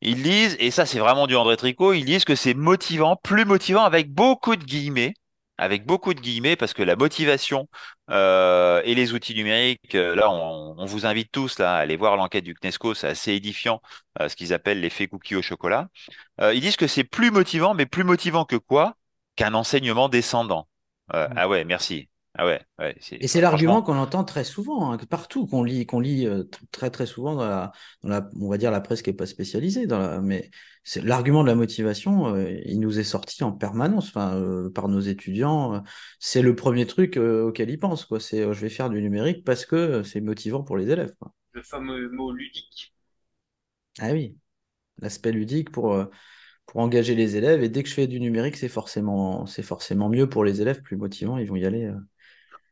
Ils 0.02 0.23
disent, 0.23 0.57
et 0.61 0.71
ça 0.71 0.87
c'est 0.87 0.99
vraiment 0.99 1.26
du 1.26 1.37
André 1.37 1.57
Tricot, 1.57 1.92
ils 1.92 2.04
disent 2.04 2.25
que 2.25 2.35
c'est 2.35 2.54
motivant, 2.54 3.16
plus 3.16 3.45
motivant 3.45 3.85
avec 3.85 4.11
beaucoup 4.12 4.57
de 4.57 4.64
guillemets, 4.64 5.14
avec 5.59 5.85
beaucoup 5.85 6.14
de 6.14 6.21
guillemets, 6.21 6.57
parce 6.57 6.73
que 6.73 6.83
la 6.83 6.97
motivation 6.97 7.69
euh, 8.11 8.80
et 8.85 8.95
les 8.95 9.12
outils 9.12 9.35
numériques, 9.35 9.95
euh, 9.95 10.14
là 10.14 10.30
on, 10.30 10.87
vous 10.87 11.07
invite 11.07 11.30
tous 11.30 11.59
là, 11.59 11.75
à 11.75 11.78
aller 11.78 11.97
voir 11.97 12.16
l'enquête 12.16 12.45
du 12.45 12.54
CNESCO, 12.54 12.95
c'est 12.95 13.09
assez 13.09 13.33
édifiant, 13.33 13.83
euh, 14.21 14.28
ce 14.28 14.37
qu'ils 14.37 14.54
appellent 14.54 14.80
l'effet 14.80 15.07
cookie 15.07 15.37
au 15.37 15.42
chocolat. 15.42 15.88
ils 16.40 16.61
disent 16.61 16.76
que 16.76 16.87
c'est 16.87 17.04
plus 17.04 17.30
motivant, 17.30 17.75
mais 17.75 17.87
plus 17.87 18.04
motivant 18.04 18.45
que 18.45 18.57
quoi? 18.57 18.97
Qu'un 19.37 19.54
enseignement 19.54 20.09
descendant. 20.09 20.69
Ah 21.12 21.49
ouais, 21.49 21.64
merci. 21.64 22.10
Ah 22.34 22.46
ouais, 22.46 22.60
et 23.10 23.26
c'est 23.26 23.40
l'argument 23.40 23.82
qu'on 23.82 23.96
entend 23.96 24.22
très 24.22 24.44
souvent, 24.44 24.92
hein, 24.92 24.99
partout, 24.99 25.49
qu'on 25.49 25.64
lit, 25.64 25.84
qu'on 25.84 25.99
lit 25.99 26.28
euh, 26.28 26.44
très 26.70 26.88
très 26.88 27.04
souvent 27.04 27.34
dans 27.34 27.44
la, 27.44 27.72
dans 28.04 28.08
la, 28.08 28.30
on 28.40 28.49
va 28.49 28.56
dire 28.56 28.70
la 28.70 28.80
presse 28.80 29.02
qui 29.02 29.10
n'est 29.10 29.16
pas 29.16 29.26
spécialisée, 29.26 29.88
dans 29.88 29.99
la, 29.99 30.20
mais 30.20 30.49
c'est 30.84 31.02
l'argument 31.02 31.42
de 31.42 31.49
la 31.49 31.56
motivation, 31.56 32.32
euh, 32.37 32.52
il 32.66 32.78
nous 32.78 33.00
est 33.00 33.04
sorti 33.04 33.42
en 33.42 33.50
permanence, 33.50 34.08
enfin, 34.10 34.37
euh, 34.37 34.70
par 34.70 34.87
nos 34.87 35.00
étudiants. 35.00 35.82
c'est 36.20 36.40
le 36.40 36.54
premier 36.54 36.87
truc 36.87 37.16
auquel 37.16 37.68
ils 37.68 37.80
pensent, 37.80 38.04
quoi. 38.04 38.20
C'est 38.20 38.42
je 38.42 38.60
vais 38.60 38.70
faire 38.70 38.90
du 38.90 39.02
numérique 39.02 39.44
parce 39.44 39.66
que 39.66 40.04
c'est 40.04 40.20
motivant 40.20 40.62
pour 40.62 40.76
les 40.76 40.88
élèves. 40.88 41.12
Le 41.52 41.62
fameux 41.62 42.10
mot 42.10 42.30
ludique. 42.30 42.94
Ah 43.99 44.12
oui, 44.12 44.37
l'aspect 44.99 45.32
ludique 45.32 45.72
pour 45.72 46.06
pour 46.66 46.80
engager 46.80 47.16
les 47.16 47.37
élèves. 47.37 47.64
Et 47.64 47.68
dès 47.68 47.82
que 47.82 47.88
je 47.88 47.94
fais 47.94 48.06
du 48.06 48.20
numérique, 48.20 48.56
c'est 48.56 48.68
forcément, 48.68 49.44
c'est 49.46 49.64
forcément 49.64 50.08
mieux 50.08 50.28
pour 50.28 50.44
les 50.44 50.62
élèves, 50.62 50.82
plus 50.82 50.96
motivant, 50.96 51.37
ils 51.37 51.49
vont 51.49 51.56
y 51.56 51.66
aller. 51.66 51.90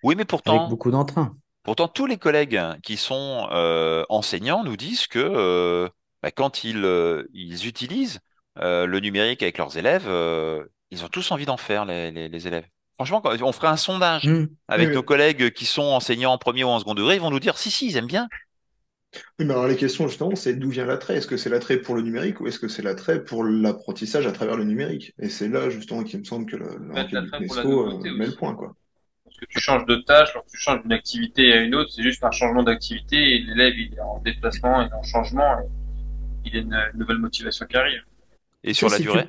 Oui, 0.03 0.15
mais 0.17 0.25
pourtant, 0.25 0.59
avec 0.59 0.71
beaucoup 0.71 0.91
d'entrain. 0.91 1.37
Pourtant, 1.69 1.87
tous 1.87 2.07
les 2.07 2.17
collègues 2.17 2.59
qui 2.83 2.97
sont 2.97 3.47
euh, 3.53 4.03
enseignants 4.09 4.65
nous 4.65 4.79
disent 4.79 5.07
que 5.07 5.19
euh, 5.19 5.87
bah, 6.23 6.31
quand 6.31 6.65
ils, 6.65 6.83
euh, 6.83 7.25
ils 7.35 7.67
utilisent 7.67 8.21
le 8.57 8.99
numérique 9.01 9.43
avec 9.43 9.59
leurs 9.59 9.77
élèves, 9.77 10.09
ils 10.91 11.05
ont 11.05 11.09
tous 11.09 11.31
envie 11.31 11.45
d'en 11.45 11.59
faire, 11.59 11.85
les, 11.85 12.11
les, 12.11 12.49
élèves. 12.49 12.65
Franchement, 12.95 13.23
on 13.25 13.53
ferait 13.53 13.69
un 13.69 13.77
sondage 13.77 14.25
mmh. 14.27 14.47
avec 14.67 14.93
nos 14.95 15.03
collègues 15.03 15.53
qui 15.53 15.67
sont 15.67 15.83
enseignants 15.83 16.33
en 16.33 16.39
premier 16.39 16.65
ou 16.65 16.69
en 16.69 16.79
second 16.79 16.95
degré, 16.95 17.17
ils 17.17 17.21
vont 17.21 17.31
nous 17.31 17.39
dire 17.39 17.59
si, 17.59 17.71
si, 17.71 17.87
ils 17.87 17.99
aiment 17.99 18.07
bien. 18.07 18.29
Oui, 19.39 19.45
mais 19.45 19.53
alors 19.53 19.69
les 19.69 19.77
questions 19.77 20.09
justement, 20.09 20.35
c'est 20.35 20.55
d'où 20.55 20.71
vient 20.71 20.87
l'attrait? 20.87 21.19
Est-ce 21.19 21.27
que 21.27 21.37
c'est 21.37 21.51
l'attrait 21.51 21.77
pour 21.77 21.95
le 21.95 22.01
numérique 22.03 22.41
ou 22.41 22.47
est-ce 22.47 22.59
que 22.59 22.69
c'est 22.69 22.83
l'attrait 22.83 23.23
pour 23.23 23.45
l'apprentissage 23.45 24.27
à 24.27 24.33
travers 24.33 24.57
le 24.57 24.65
numérique? 24.65 25.13
Et 25.19 25.29
c'est 25.29 25.49
là 25.49 25.69
justement 25.69 26.03
qu'il 26.03 26.19
me 26.19 26.25
semble 26.25 26.51
que 26.51 26.57
le 26.57 26.79
met 26.79 28.27
le 28.27 28.35
point. 28.35 28.55
Quoi 28.55 28.75
que 29.39 29.47
tu 29.47 29.61
changes 29.61 29.87
de 29.87 29.97
tâche, 29.97 30.35
lorsque 30.35 30.51
tu 30.51 30.59
changes 30.59 30.83
d'une 30.83 30.93
activité 30.93 31.53
à 31.53 31.61
une 31.61 31.75
autre, 31.75 31.91
c'est 31.91 32.03
juste 32.03 32.23
un 32.25 32.31
changement 32.31 32.63
d'activité 32.63 33.17
et 33.17 33.39
l'élève 33.39 33.79
il 33.79 33.95
est 33.95 34.01
en 34.01 34.19
déplacement, 34.19 34.83
il 34.83 34.89
est 34.89 34.95
en 34.95 35.03
changement, 35.03 35.59
et 35.61 36.49
il 36.49 36.57
a 36.57 36.61
une, 36.61 36.99
nouvelle 36.99 37.19
motivation 37.19 37.67
qui 37.67 37.77
arrive. 37.77 38.03
Et 38.65 38.75
sur 38.75 38.89
la 38.89 38.99
durée 38.99 39.29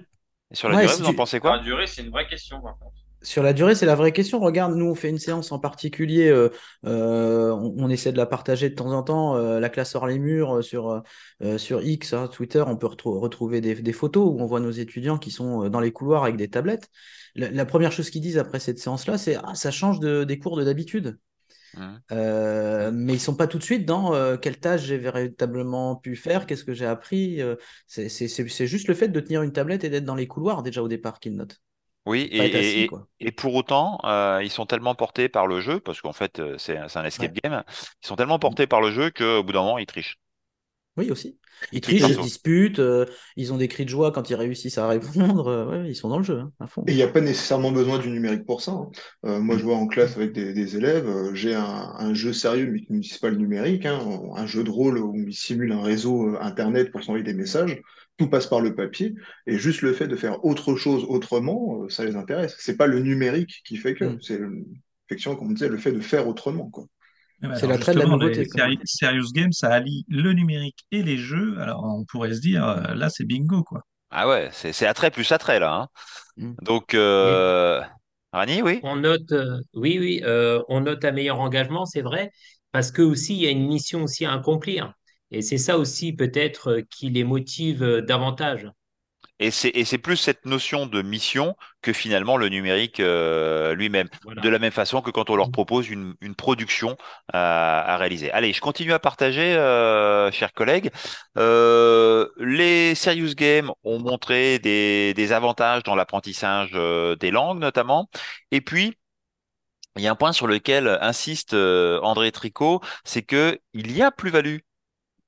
Et 0.51 0.55
sur 0.55 0.69
la 0.69 0.81
durée, 0.81 0.95
vous 0.95 1.05
en 1.05 1.13
pensez 1.13 1.39
quoi 1.39 1.51
Sur 1.51 1.57
la 1.57 1.63
durée, 1.63 1.87
c'est 1.87 2.01
une 2.01 2.09
vraie 2.09 2.27
question 2.27 2.59
par 2.61 2.77
contre. 2.79 2.95
Sur 3.21 3.43
la 3.43 3.51
durée, 3.51 3.75
c'est 3.75 3.85
la 3.85 3.95
vraie 3.95 4.13
question. 4.13 4.39
Regarde, 4.39 4.75
nous, 4.75 4.85
on 4.85 4.95
fait 4.95 5.09
une 5.09 5.17
séance 5.17 5.51
en 5.51 5.59
particulier. 5.59 6.29
Euh, 6.29 6.49
euh, 6.85 7.51
on, 7.51 7.89
essaie 7.89 8.13
de 8.13 8.17
la 8.17 8.25
partager 8.25 8.69
de 8.69 8.75
temps 8.75 8.93
en 8.93 9.03
temps. 9.03 9.35
Euh, 9.35 9.59
la 9.59 9.67
classe 9.67 9.93
hors 9.95 10.07
les 10.07 10.19
murs 10.19 10.63
sur, 10.63 11.03
sur 11.57 11.81
X, 11.81 12.13
hein, 12.13 12.29
Twitter, 12.31 12.63
on 12.65 12.77
peut 12.77 12.87
retrouver 12.87 13.59
des, 13.59 13.75
des, 13.75 13.93
photos 13.93 14.25
où 14.25 14.39
on 14.39 14.45
voit 14.45 14.61
nos 14.61 14.71
étudiants 14.71 15.17
qui 15.17 15.31
sont 15.31 15.67
dans 15.67 15.81
les 15.81 15.91
couloirs 15.91 16.23
avec 16.23 16.37
des 16.37 16.47
tablettes 16.47 16.89
la, 17.39 17.65
première 17.65 17.91
chose 17.91 18.09
qu'ils 18.09 18.21
disent 18.21 18.37
après 18.37 18.59
cette 18.59 18.79
séance-là, 18.79 19.17
c'est 19.17 19.35
ah, 19.35 19.55
ça 19.55 19.71
change 19.71 19.99
de, 19.99 20.23
des 20.23 20.39
cours 20.39 20.57
de 20.57 20.63
d'habitude. 20.63 21.17
Euh, 22.11 22.91
mais 22.93 23.13
ils 23.13 23.19
sont 23.19 23.35
pas 23.35 23.47
tout 23.47 23.57
de 23.57 23.63
suite 23.63 23.85
dans 23.85 24.13
euh, 24.13 24.37
quelle 24.37 24.59
tâche 24.59 24.81
j'ai 24.81 24.97
véritablement 24.97 25.95
pu 25.95 26.15
faire, 26.15 26.45
qu'est-ce 26.45 26.63
que 26.63 26.73
j'ai 26.73 26.85
appris. 26.85 27.41
Euh, 27.41 27.55
c'est 27.87 28.67
juste 28.67 28.87
le 28.87 28.93
fait 28.93 29.09
de 29.09 29.19
tenir 29.19 29.41
une 29.43 29.53
tablette 29.53 29.83
et 29.83 29.89
d'être 29.89 30.05
dans 30.05 30.15
les 30.15 30.27
couloirs 30.27 30.63
déjà 30.63 30.81
au 30.81 30.87
départ 30.87 31.19
qu'ils 31.19 31.35
notent. 31.35 31.61
Oui, 32.05 32.27
et, 32.31 32.89
et, 33.19 33.31
pour 33.31 33.53
autant, 33.53 33.99
ils 34.41 34.49
sont 34.49 34.65
tellement 34.65 34.95
portés 34.95 35.29
par 35.29 35.45
le 35.45 35.59
jeu, 35.59 35.79
parce 35.79 36.01
qu'en 36.01 36.13
fait, 36.13 36.41
c'est 36.57 36.77
un 36.77 37.03
escape 37.03 37.33
game, 37.33 37.63
ils 38.03 38.07
sont 38.07 38.15
tellement 38.15 38.39
portés 38.39 38.65
par 38.65 38.81
le 38.81 38.89
jeu 38.89 39.11
qu'au 39.11 39.43
bout 39.43 39.51
d'un 39.51 39.61
moment, 39.61 39.77
ils 39.77 39.85
trichent. 39.85 40.17
Oui, 40.99 41.09
aussi. 41.11 41.37
Ils 41.71 41.79
trichent, 41.79 42.03
ils 42.09 42.15
se 42.15 42.21
disputent, 42.21 42.79
euh, 42.79 43.05
ils 43.37 43.53
ont 43.53 43.57
des 43.57 43.69
cris 43.69 43.85
de 43.85 43.89
joie 43.89 44.11
quand 44.11 44.29
ils 44.29 44.35
réussissent 44.35 44.77
à 44.77 44.87
répondre. 44.87 45.47
Euh, 45.47 45.87
ils 45.87 45.95
sont 45.95 46.09
dans 46.09 46.17
le 46.17 46.25
jeu, 46.25 46.39
hein, 46.39 46.51
à 46.59 46.67
fond. 46.67 46.83
Et 46.87 46.91
il 46.91 46.95
n'y 46.97 47.03
a 47.03 47.07
pas 47.07 47.21
nécessairement 47.21 47.71
besoin 47.71 47.99
du 47.99 48.09
numérique 48.09 48.45
pour 48.45 48.61
ça. 48.61 48.73
Hein. 48.73 48.89
Euh, 49.25 49.39
moi, 49.39 49.57
je 49.57 49.63
vois 49.63 49.77
en 49.77 49.87
classe 49.87 50.17
avec 50.17 50.33
des, 50.33 50.75
élèves, 50.75 51.33
j'ai 51.33 51.55
un, 51.55 52.13
jeu 52.13 52.33
sérieux, 52.33 52.69
mais 52.69 52.81
qui 52.81 52.91
n'utilise 52.91 53.17
pas 53.19 53.29
le 53.29 53.37
numérique, 53.37 53.85
hein, 53.85 53.99
un 54.35 54.45
jeu 54.45 54.65
de 54.65 54.69
rôle 54.69 54.97
où 54.97 55.15
ils 55.15 55.33
simulent 55.33 55.71
un 55.71 55.81
réseau 55.81 56.35
Internet 56.41 56.91
pour 56.91 57.01
s'envoyer 57.01 57.23
des 57.23 57.33
messages. 57.33 57.79
Tout 58.17 58.27
passe 58.27 58.47
par 58.47 58.59
le 58.59 58.75
papier, 58.75 59.15
et 59.47 59.57
juste 59.57 59.81
le 59.81 59.93
fait 59.93 60.07
de 60.07 60.17
faire 60.17 60.43
autre 60.43 60.75
chose 60.75 61.05
autrement, 61.07 61.87
ça 61.87 62.03
les 62.03 62.17
intéresse. 62.17 62.57
C'est 62.59 62.75
pas 62.75 62.87
le 62.87 62.99
numérique 62.99 63.61
qui 63.65 63.77
fait 63.77 63.93
que, 63.93 64.03
mm. 64.03 64.21
c'est 64.21 64.39
effectivement, 65.07 65.37
comme 65.37 65.47
on 65.47 65.53
disait, 65.53 65.69
le 65.69 65.77
fait 65.77 65.93
de 65.93 66.01
faire 66.01 66.27
autrement. 66.27 66.69
Quoi. 66.69 66.85
Ben, 67.41 67.55
c'est 67.55 67.67
l'attrait 67.67 67.93
de 67.93 67.99
la 67.99 68.05
nouveauté. 68.05 68.45
Serious 68.85 69.31
Game, 69.33 69.51
ça 69.51 69.71
allie 69.71 70.05
le 70.09 70.33
numérique 70.33 70.85
et 70.91 71.03
les 71.03 71.17
jeux. 71.17 71.57
Alors, 71.59 71.83
on 71.83 72.03
pourrait 72.05 72.33
se 72.33 72.41
dire, 72.41 72.67
euh, 72.67 72.93
là, 72.95 73.09
c'est 73.09 73.23
bingo, 73.23 73.63
quoi. 73.63 73.81
Ah 74.11 74.27
ouais, 74.27 74.49
c'est 74.51 74.85
attrait 74.85 75.11
plus 75.11 75.31
attrait, 75.31 75.59
là. 75.59 75.73
Hein. 75.73 75.87
Mm. 76.37 76.53
Donc, 76.63 76.93
euh... 76.93 77.81
Rani, 78.33 78.61
oui 78.61 78.79
On 78.83 78.97
note, 78.97 79.31
euh, 79.31 79.59
oui, 79.73 79.97
oui, 79.99 80.21
euh, 80.23 80.61
on 80.67 80.81
note 80.81 81.03
un 81.05 81.11
meilleur 81.11 81.39
engagement, 81.39 81.85
c'est 81.85 82.01
vrai, 82.01 82.31
parce 82.71 82.91
que 82.91 83.01
aussi, 83.01 83.35
il 83.35 83.41
y 83.41 83.47
a 83.47 83.51
une 83.51 83.67
mission 83.67 84.03
aussi 84.03 84.25
à 84.25 84.33
accomplir. 84.33 84.93
Et 85.31 85.41
c'est 85.41 85.57
ça 85.57 85.77
aussi, 85.77 86.13
peut-être, 86.13 86.81
qui 86.89 87.09
les 87.09 87.23
motive 87.23 87.83
davantage. 88.07 88.67
Et 89.39 89.51
c'est 89.51 89.97
plus 89.97 90.17
cette 90.17 90.45
notion 90.45 90.85
de 90.85 91.01
mission 91.01 91.55
que 91.81 91.93
finalement 91.93 92.35
le 92.35 92.49
numérique 92.49 92.99
euh, 92.99 93.73
lui-même. 93.73 94.09
De 94.25 94.49
la 94.49 94.59
même 94.59 94.71
façon 94.71 95.01
que 95.01 95.11
quand 95.11 95.29
on 95.29 95.35
leur 95.37 95.47
mm. 95.47 95.51
propose 95.51 95.89
une, 95.89 96.13
une 96.19 96.35
production 96.35 96.97
à, 97.31 97.93
à, 97.93 97.97
réaliser. 97.97 98.31
Allez, 98.31 98.51
je 98.51 98.59
continue 98.59 98.91
à 98.91 98.99
partager, 98.99 99.55
euh, 99.55 100.29
chers 100.31 100.51
collègues. 100.53 100.91
Euh, 101.37 102.27
les 102.37 102.95
serious 102.95 103.33
games 103.33 103.71
ont 103.83 103.99
montré 103.99 104.59
des, 104.59 105.13
des 105.13 105.31
avantages 105.31 105.83
dans 105.83 105.95
l'apprentissage 105.95 106.71
euh, 106.73 107.15
des 107.15 107.31
langues 107.31 107.59
notamment. 107.59 108.09
Et 108.51 108.59
puis, 108.59 108.97
il 109.95 110.03
y 110.03 110.07
a 110.07 110.11
un 110.11 110.15
point 110.15 110.33
sur 110.33 110.47
lequel 110.47 110.97
insiste 111.01 111.53
euh, 111.53 111.99
André 112.01 112.31
Tricot, 112.31 112.81
c'est 113.03 113.23
que 113.23 113.59
il 113.73 113.91
y 113.95 114.01
a 114.01 114.11
plus-value 114.11 114.59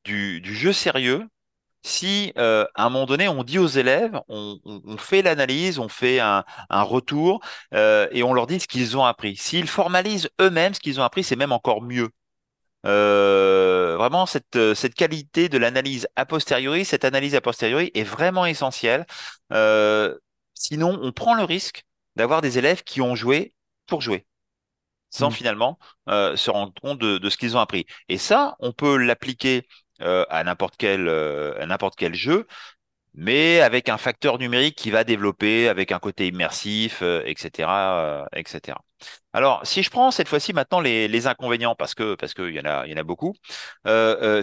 du, 0.03 0.41
du 0.41 0.55
jeu 0.55 0.73
sérieux 0.73 1.27
si 1.83 2.31
euh, 2.37 2.65
à 2.75 2.85
un 2.85 2.89
moment 2.89 3.05
donné 3.05 3.27
on 3.27 3.43
dit 3.43 3.59
aux 3.59 3.67
élèves, 3.67 4.19
on, 4.27 4.59
fait 4.97 5.21
l'analyse, 5.21 5.79
on 5.79 5.89
fait 5.89 6.19
un, 6.19 6.43
retour 6.69 7.41
euh, 7.73 8.07
et 8.11 8.23
on 8.23 8.33
leur 8.33 8.47
dit 8.47 8.59
ce 8.59 8.67
qu'ils 8.67 8.97
ont 8.97 9.05
appris. 9.05 9.35
S'ils 9.35 9.67
formalisent 9.67 10.29
eux-mêmes 10.39 10.73
ce 10.73 10.79
qu'ils 10.79 10.99
ont 10.99 11.03
appris, 11.03 11.23
c'est 11.23 11.35
même 11.35 11.51
encore 11.51 11.81
mieux. 11.81 12.09
Euh, 12.85 13.95
vraiment, 13.97 14.25
cette, 14.25 14.73
cette 14.73 14.95
qualité 14.95 15.49
de 15.49 15.57
l'analyse 15.57 16.07
a 16.15 16.25
posteriori, 16.25 16.85
cette 16.85 17.05
analyse 17.05 17.35
a 17.35 17.41
posteriori 17.41 17.91
est 17.93 18.03
vraiment 18.03 18.45
essentielle. 18.45 19.05
sinon, 20.53 20.99
on 21.01 21.11
prend 21.11 21.35
le 21.35 21.43
risque 21.43 21.83
d'avoir 22.15 22.41
des 22.41 22.57
élèves 22.57 22.83
qui 22.83 23.01
ont 23.01 23.15
joué 23.15 23.53
pour 23.87 24.01
jouer 24.01 24.25
sans 25.13 25.29
mmh. 25.29 25.33
finalement 25.33 25.79
se 26.07 26.49
rendre 26.49 26.73
compte 26.81 26.99
de, 26.99 27.17
de 27.17 27.29
ce 27.29 27.37
qu'ils 27.37 27.57
ont 27.57 27.59
appris. 27.59 27.85
Et 28.07 28.17
ça, 28.17 28.55
on 28.59 28.71
peut 28.71 28.95
l'appliquer 28.97 29.67
euh, 30.01 30.25
à 30.29 30.43
n'importe 30.43 30.75
quel, 30.77 31.07
euh, 31.07 32.13
jeu, 32.13 32.47
mais 33.13 33.61
avec 33.61 33.89
un 33.89 33.97
facteur 33.97 34.37
numérique 34.39 34.77
qui 34.77 34.91
va 34.91 35.03
développer, 35.03 35.67
avec 35.69 35.91
un 35.91 35.99
côté 35.99 36.27
immersif, 36.27 37.01
etc., 37.25 37.69
euh, 37.69 38.25
etc. 38.33 38.77
Alors, 39.33 39.65
si 39.65 39.83
je 39.83 39.89
prends 39.89 40.11
cette 40.11 40.29
fois-ci 40.29 40.53
maintenant 40.53 40.79
les, 40.79 41.27
inconvénients, 41.27 41.75
parce 41.75 41.93
que 41.95 42.15
qu'il 42.15 42.55
y 42.55 42.59
en 42.59 42.65
a, 42.65 42.85
il 42.87 42.91
y 42.91 42.95
en 42.95 42.97
a 42.97 43.03
beaucoup, 43.03 43.33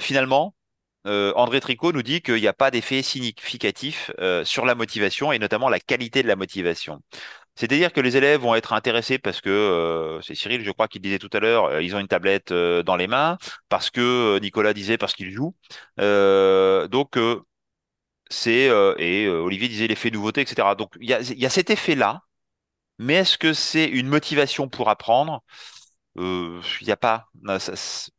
finalement, 0.01 0.55
André 1.05 1.61
Tricot 1.61 1.92
nous 1.92 2.03
dit 2.03 2.21
qu'il 2.21 2.37
n'y 2.37 2.49
a 2.49 2.53
pas 2.53 2.71
d'effet 2.71 3.03
significatif 3.03 4.11
sur 4.44 4.66
la 4.66 4.75
motivation 4.75 5.33
et 5.33 5.38
notamment 5.38 5.68
la 5.68 5.81
qualité 5.81 6.23
de 6.23 6.29
la 6.29 6.37
motivation. 6.37 7.01
C'est-à-dire 7.59 7.92
que 7.92 8.01
les 8.01 8.16
élèves 8.16 8.40
vont 8.40 8.55
être 8.55 8.73
intéressés 8.73 9.18
parce 9.18 9.40
que, 9.40 9.51
euh, 9.51 10.21
c'est 10.23 10.37
Cyril, 10.37 10.64
je 10.64 10.71
crois, 10.71 10.87
qui 10.87 11.01
disait 11.01 11.18
tout 11.18 11.31
à 11.33 11.40
l'heure, 11.40 11.64
euh, 11.64 11.83
ils 11.83 11.97
ont 11.97 11.99
une 11.99 12.07
tablette 12.07 12.53
euh, 12.53 12.85
dans 12.85 12.94
les 12.94 13.09
mains, 13.09 13.37
parce 13.68 13.90
que 13.90 14.38
Nicolas 14.40 14.73
disait 14.75 14.97
parce 14.97 15.14
qu'ils 15.14 15.33
jouent. 15.33 15.57
donc, 15.99 17.18
c'est, 18.31 18.66
et 18.99 19.29
Olivier 19.29 19.68
disait 19.68 19.87
l'effet 19.87 20.11
nouveauté, 20.11 20.42
etc. 20.42 20.75
Donc, 20.75 20.92
il 21.01 21.09
y 21.09 21.14
a, 21.14 21.21
y 21.21 21.47
a 21.47 21.51
cet 21.51 21.71
effet-là 21.71 22.23
Mais 22.99 23.14
est-ce 23.16 23.38
que 23.38 23.53
c'est 23.55 23.87
une 23.87 24.09
motivation 24.09 24.68
pour 24.68 24.90
apprendre? 24.90 25.42
Il 26.16 26.61
n'y 26.83 26.92
a 26.92 26.97
pas. 26.97 27.29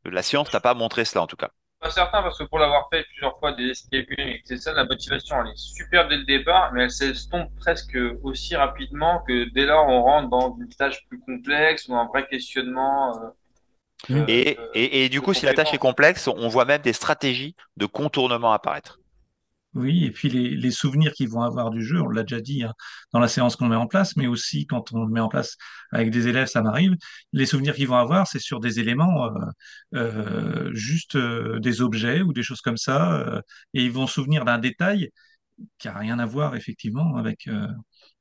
la 0.05 0.23
science 0.23 0.53
n'a 0.53 0.61
pas 0.61 0.73
montré 0.75 1.05
cela 1.05 1.23
en 1.23 1.27
tout 1.27 1.37
cas. 1.37 1.51
Pas 1.79 1.91
certain 1.91 2.21
parce 2.21 2.37
que 2.37 2.43
pour 2.43 2.59
l'avoir 2.59 2.89
fait 2.91 3.03
plusieurs 3.05 3.39
fois 3.39 3.53
des 3.53 3.69
escape 3.69 4.05
games, 4.09 4.33
c'est 4.43 4.57
ça 4.57 4.73
la 4.73 4.83
motivation, 4.83 5.37
elle 5.41 5.51
est 5.51 5.57
super 5.57 6.09
dès 6.09 6.17
le 6.17 6.25
départ, 6.25 6.73
mais 6.73 6.83
elle 6.83 6.91
s'estompe 6.91 7.55
presque 7.55 7.97
aussi 8.21 8.55
rapidement 8.57 9.23
que 9.25 9.45
dès 9.53 9.65
lors 9.65 9.87
on 9.87 10.03
rentre 10.03 10.29
dans 10.29 10.57
une 10.59 10.67
tâche 10.67 11.05
plus 11.07 11.19
complexe 11.19 11.87
ou 11.87 11.95
un 11.95 12.05
vrai 12.07 12.27
questionnement. 12.27 13.17
Euh. 14.09 14.25
Et, 14.27 14.57
et, 14.73 15.05
et, 15.05 15.09
du 15.09 15.21
coup, 15.21 15.33
si 15.33 15.45
la 15.45 15.53
tâche 15.53 15.73
est 15.73 15.77
complexe, 15.77 16.27
on 16.27 16.47
voit 16.47 16.65
même 16.65 16.81
des 16.81 16.93
stratégies 16.93 17.55
de 17.75 17.85
contournement 17.85 18.53
apparaître. 18.53 18.98
Oui, 19.75 20.03
et 20.05 20.11
puis 20.11 20.29
les, 20.29 20.55
les 20.55 20.71
souvenirs 20.71 21.13
qu'ils 21.13 21.29
vont 21.29 21.43
avoir 21.43 21.69
du 21.69 21.83
jeu, 21.83 22.01
on 22.01 22.09
l'a 22.09 22.23
déjà 22.23 22.41
dit 22.41 22.63
hein, 22.63 22.73
dans 23.13 23.19
la 23.19 23.27
séance 23.27 23.55
qu'on 23.55 23.67
met 23.67 23.75
en 23.75 23.85
place, 23.85 24.15
mais 24.15 24.25
aussi 24.25 24.65
quand 24.65 24.91
on 24.93 25.05
le 25.05 25.11
met 25.11 25.19
en 25.19 25.29
place 25.29 25.57
avec 25.91 26.09
des 26.09 26.27
élèves, 26.27 26.47
ça 26.47 26.63
m'arrive. 26.63 26.95
Les 27.33 27.45
souvenirs 27.45 27.75
qu'ils 27.75 27.87
vont 27.87 27.97
avoir, 27.97 28.25
c'est 28.25 28.39
sur 28.39 28.59
des 28.59 28.79
éléments, 28.79 29.25
euh, 29.25 29.29
euh, 29.93 30.73
juste 30.73 31.15
euh, 31.15 31.59
des 31.59 31.81
objets 31.81 32.21
ou 32.23 32.33
des 32.33 32.41
choses 32.41 32.61
comme 32.61 32.77
ça, 32.77 33.13
euh, 33.19 33.41
et 33.75 33.83
ils 33.83 33.91
vont 33.91 34.07
se 34.07 34.15
souvenir 34.15 34.43
d'un 34.43 34.57
détail 34.57 35.11
qui 35.77 35.87
a 35.87 35.93
rien 35.93 36.19
à 36.19 36.25
voir 36.25 36.55
effectivement 36.55 37.17
avec 37.17 37.47
euh, 37.47 37.67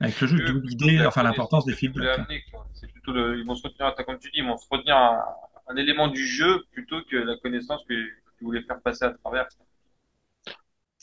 avec 0.00 0.20
le 0.20 0.26
jeu. 0.26 0.38
D'où 0.38 0.60
l'idée, 0.60 1.04
enfin 1.06 1.22
l'importance 1.22 1.64
des. 1.64 1.72
C'est 1.72 2.92
plutôt 2.92 3.12
le, 3.12 3.38
ils 3.38 3.46
vont 3.46 3.54
se 3.54 3.66
retenir, 3.66 3.94
comme 4.06 4.18
tu 4.18 4.30
dis, 4.30 4.38
ils 4.38 4.44
vont 4.44 4.56
se 4.56 4.66
retenir 4.70 4.96
un, 4.96 5.22
un 5.68 5.76
élément 5.76 6.08
du 6.08 6.26
jeu 6.26 6.64
plutôt 6.72 7.00
que 7.10 7.16
la 7.16 7.36
connaissance 7.38 7.82
que, 7.88 7.94
tu 8.38 8.44
voulais 8.44 8.62
faire 8.62 8.80
passer 8.80 9.04
à 9.04 9.10
travers. 9.10 9.48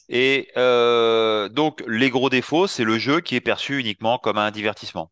Et 0.10 0.52
euh, 0.58 1.50
donc, 1.50 1.84
les 1.88 2.10
gros 2.10 2.30
défauts, 2.30 2.68
c'est 2.68 2.84
le 2.84 2.98
jeu 2.98 3.22
qui 3.22 3.36
est 3.36 3.42
perçu 3.42 3.80
uniquement 3.80 4.18
comme 4.18 4.38
un 4.38 4.52
divertissement. 4.52 5.12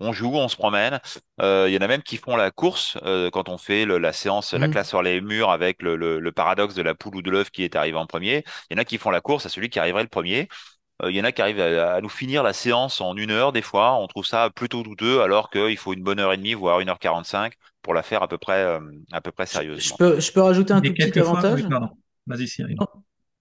On 0.00 0.12
joue, 0.12 0.34
on 0.34 0.48
se 0.48 0.56
promène. 0.56 1.00
Euh, 1.40 1.66
il 1.68 1.74
y 1.74 1.78
en 1.78 1.80
a 1.80 1.86
même 1.86 2.02
qui 2.02 2.16
font 2.16 2.36
la 2.36 2.50
course 2.50 2.98
euh, 3.04 3.30
quand 3.30 3.48
on 3.48 3.58
fait 3.58 3.84
le, 3.84 3.98
la 3.98 4.12
séance, 4.12 4.52
la 4.52 4.66
mmh. 4.66 4.70
classe 4.72 4.88
sur 4.88 5.02
les 5.02 5.20
murs 5.20 5.50
avec 5.50 5.82
le, 5.82 5.96
le, 5.96 6.18
le, 6.18 6.32
paradoxe 6.32 6.74
de 6.74 6.82
la 6.82 6.94
poule 6.94 7.16
ou 7.16 7.22
de 7.22 7.30
l'œuf 7.30 7.50
qui 7.50 7.62
est 7.62 7.76
arrivé 7.76 7.96
en 7.96 8.06
premier. 8.06 8.44
Il 8.70 8.76
y 8.76 8.78
en 8.78 8.82
a 8.82 8.84
qui 8.84 8.98
font 8.98 9.10
la 9.10 9.20
course 9.20 9.46
à 9.46 9.48
celui 9.48 9.70
qui 9.70 9.78
arriverait 9.78 10.02
le 10.02 10.08
premier. 10.08 10.48
Euh, 11.02 11.10
il 11.10 11.16
y 11.16 11.20
en 11.20 11.24
a 11.24 11.32
qui 11.32 11.42
arrivent 11.42 11.60
à, 11.60 11.94
à, 11.94 12.00
nous 12.00 12.08
finir 12.08 12.42
la 12.42 12.52
séance 12.52 13.00
en 13.00 13.16
une 13.16 13.30
heure 13.30 13.52
des 13.52 13.62
fois. 13.62 13.94
On 13.94 14.06
trouve 14.08 14.26
ça 14.26 14.50
plutôt 14.50 14.82
douteux 14.82 15.22
alors 15.22 15.48
qu'il 15.48 15.76
faut 15.76 15.92
une 15.92 16.02
bonne 16.02 16.18
heure 16.18 16.32
et 16.32 16.36
demie, 16.36 16.54
voire 16.54 16.80
une 16.80 16.88
heure 16.88 16.98
quarante-cinq 16.98 17.54
pour 17.80 17.94
la 17.94 18.02
faire 18.02 18.22
à 18.22 18.28
peu 18.28 18.38
près, 18.38 18.64
euh, 18.64 18.80
à 19.12 19.20
peu 19.20 19.30
près 19.30 19.46
sérieusement. 19.46 19.96
Je 20.00 20.04
peux, 20.04 20.20
je 20.20 20.32
peux 20.32 20.42
rajouter 20.42 20.72
un 20.72 20.80
tout 20.80 20.92
petit 20.92 21.18
avantage? 21.20 21.62
Oui. 21.62 21.76
Vas-y 22.26 22.48
Cyril. 22.48 22.76
Oh. 22.80 22.86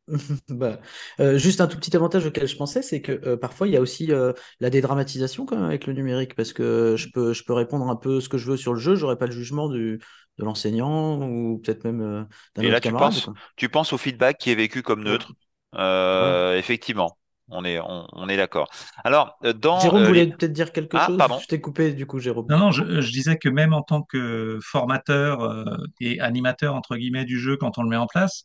bah, 0.50 0.80
euh, 1.20 1.38
juste 1.38 1.62
un 1.62 1.68
tout 1.68 1.78
petit 1.78 1.96
avantage 1.96 2.26
auquel 2.26 2.48
je 2.48 2.56
pensais, 2.58 2.82
c'est 2.82 3.02
que 3.02 3.12
euh, 3.26 3.38
parfois 3.38 3.68
il 3.68 3.74
y 3.74 3.78
a 3.78 3.82
aussi 3.82 4.12
euh, 4.12 4.34
la 4.60 4.70
dédramatisation 4.70 5.46
quand 5.46 5.56
même 5.56 5.66
avec 5.66 5.88
le 5.88 5.94
numérique, 5.94 6.36
parce 6.36 6.52
que 6.54 6.96
je 6.98 7.08
peux, 7.14 7.34
je 7.34 7.44
peux 7.44 7.54
répondre 7.54 7.88
un 7.90 7.96
peu 7.96 8.20
ce 8.20 8.28
que 8.30 8.38
je 8.38 8.52
veux 8.52 8.58
sur 8.58 8.74
le 8.74 8.80
jeu, 8.80 8.96
j'aurais 8.96 9.18
pas 9.18 9.28
le 9.28 9.32
jugement 9.32 9.70
du, 9.70 10.02
de 10.38 10.44
l'enseignant 10.44 11.22
ou 11.28 11.58
peut-être 11.60 11.86
même 11.86 12.02
euh, 12.02 12.24
d'un 12.56 12.66
Et 12.66 12.70
autre 12.70 12.80
là, 12.80 12.80
tu 12.80 12.94
penses, 12.94 13.30
tu 13.56 13.70
penses 13.70 13.94
au 13.94 13.98
feedback 13.98 14.38
qui 14.38 14.52
est 14.52 14.56
vécu 14.56 14.82
comme 14.84 15.04
neutre. 15.04 15.34
Euh, 15.76 16.58
Effectivement, 16.58 17.18
on 17.50 17.66
est, 17.66 17.80
on, 17.80 18.08
on 18.14 18.30
est 18.30 18.38
d'accord. 18.38 18.70
Alors, 19.04 19.38
dans 19.56 19.92
Jérôme 19.92 20.06
euh, 20.06 20.12
voulait 20.12 20.26
les- 20.26 20.28
peut-être 20.28 20.54
dire 20.54 20.72
quelque 20.72 20.98
Ah, 20.98 21.00
chose. 21.00 21.18
pardon. 21.18 21.42
Je 21.42 21.48
t'ai 21.48 21.60
coupé 21.62 21.94
du 21.94 22.06
coup, 22.08 22.20
Jérôme. 22.20 22.50
Non, 22.50 22.58
non, 22.60 22.72
je, 22.72 23.02
je 23.02 23.12
disais 23.12 23.38
que 23.38 23.50
même 23.50 23.74
en 23.74 23.82
tant 23.84 24.04
que 24.04 24.60
formateur 24.62 25.42
euh, 25.42 25.64
et 26.02 26.20
animateur, 26.20 26.76
entre 26.76 26.98
guillemets, 26.98 27.26
du 27.26 27.40
jeu, 27.40 27.56
quand 27.58 27.78
on 27.78 27.84
le 27.84 27.90
met 27.90 27.96
en 27.98 28.08
place, 28.08 28.44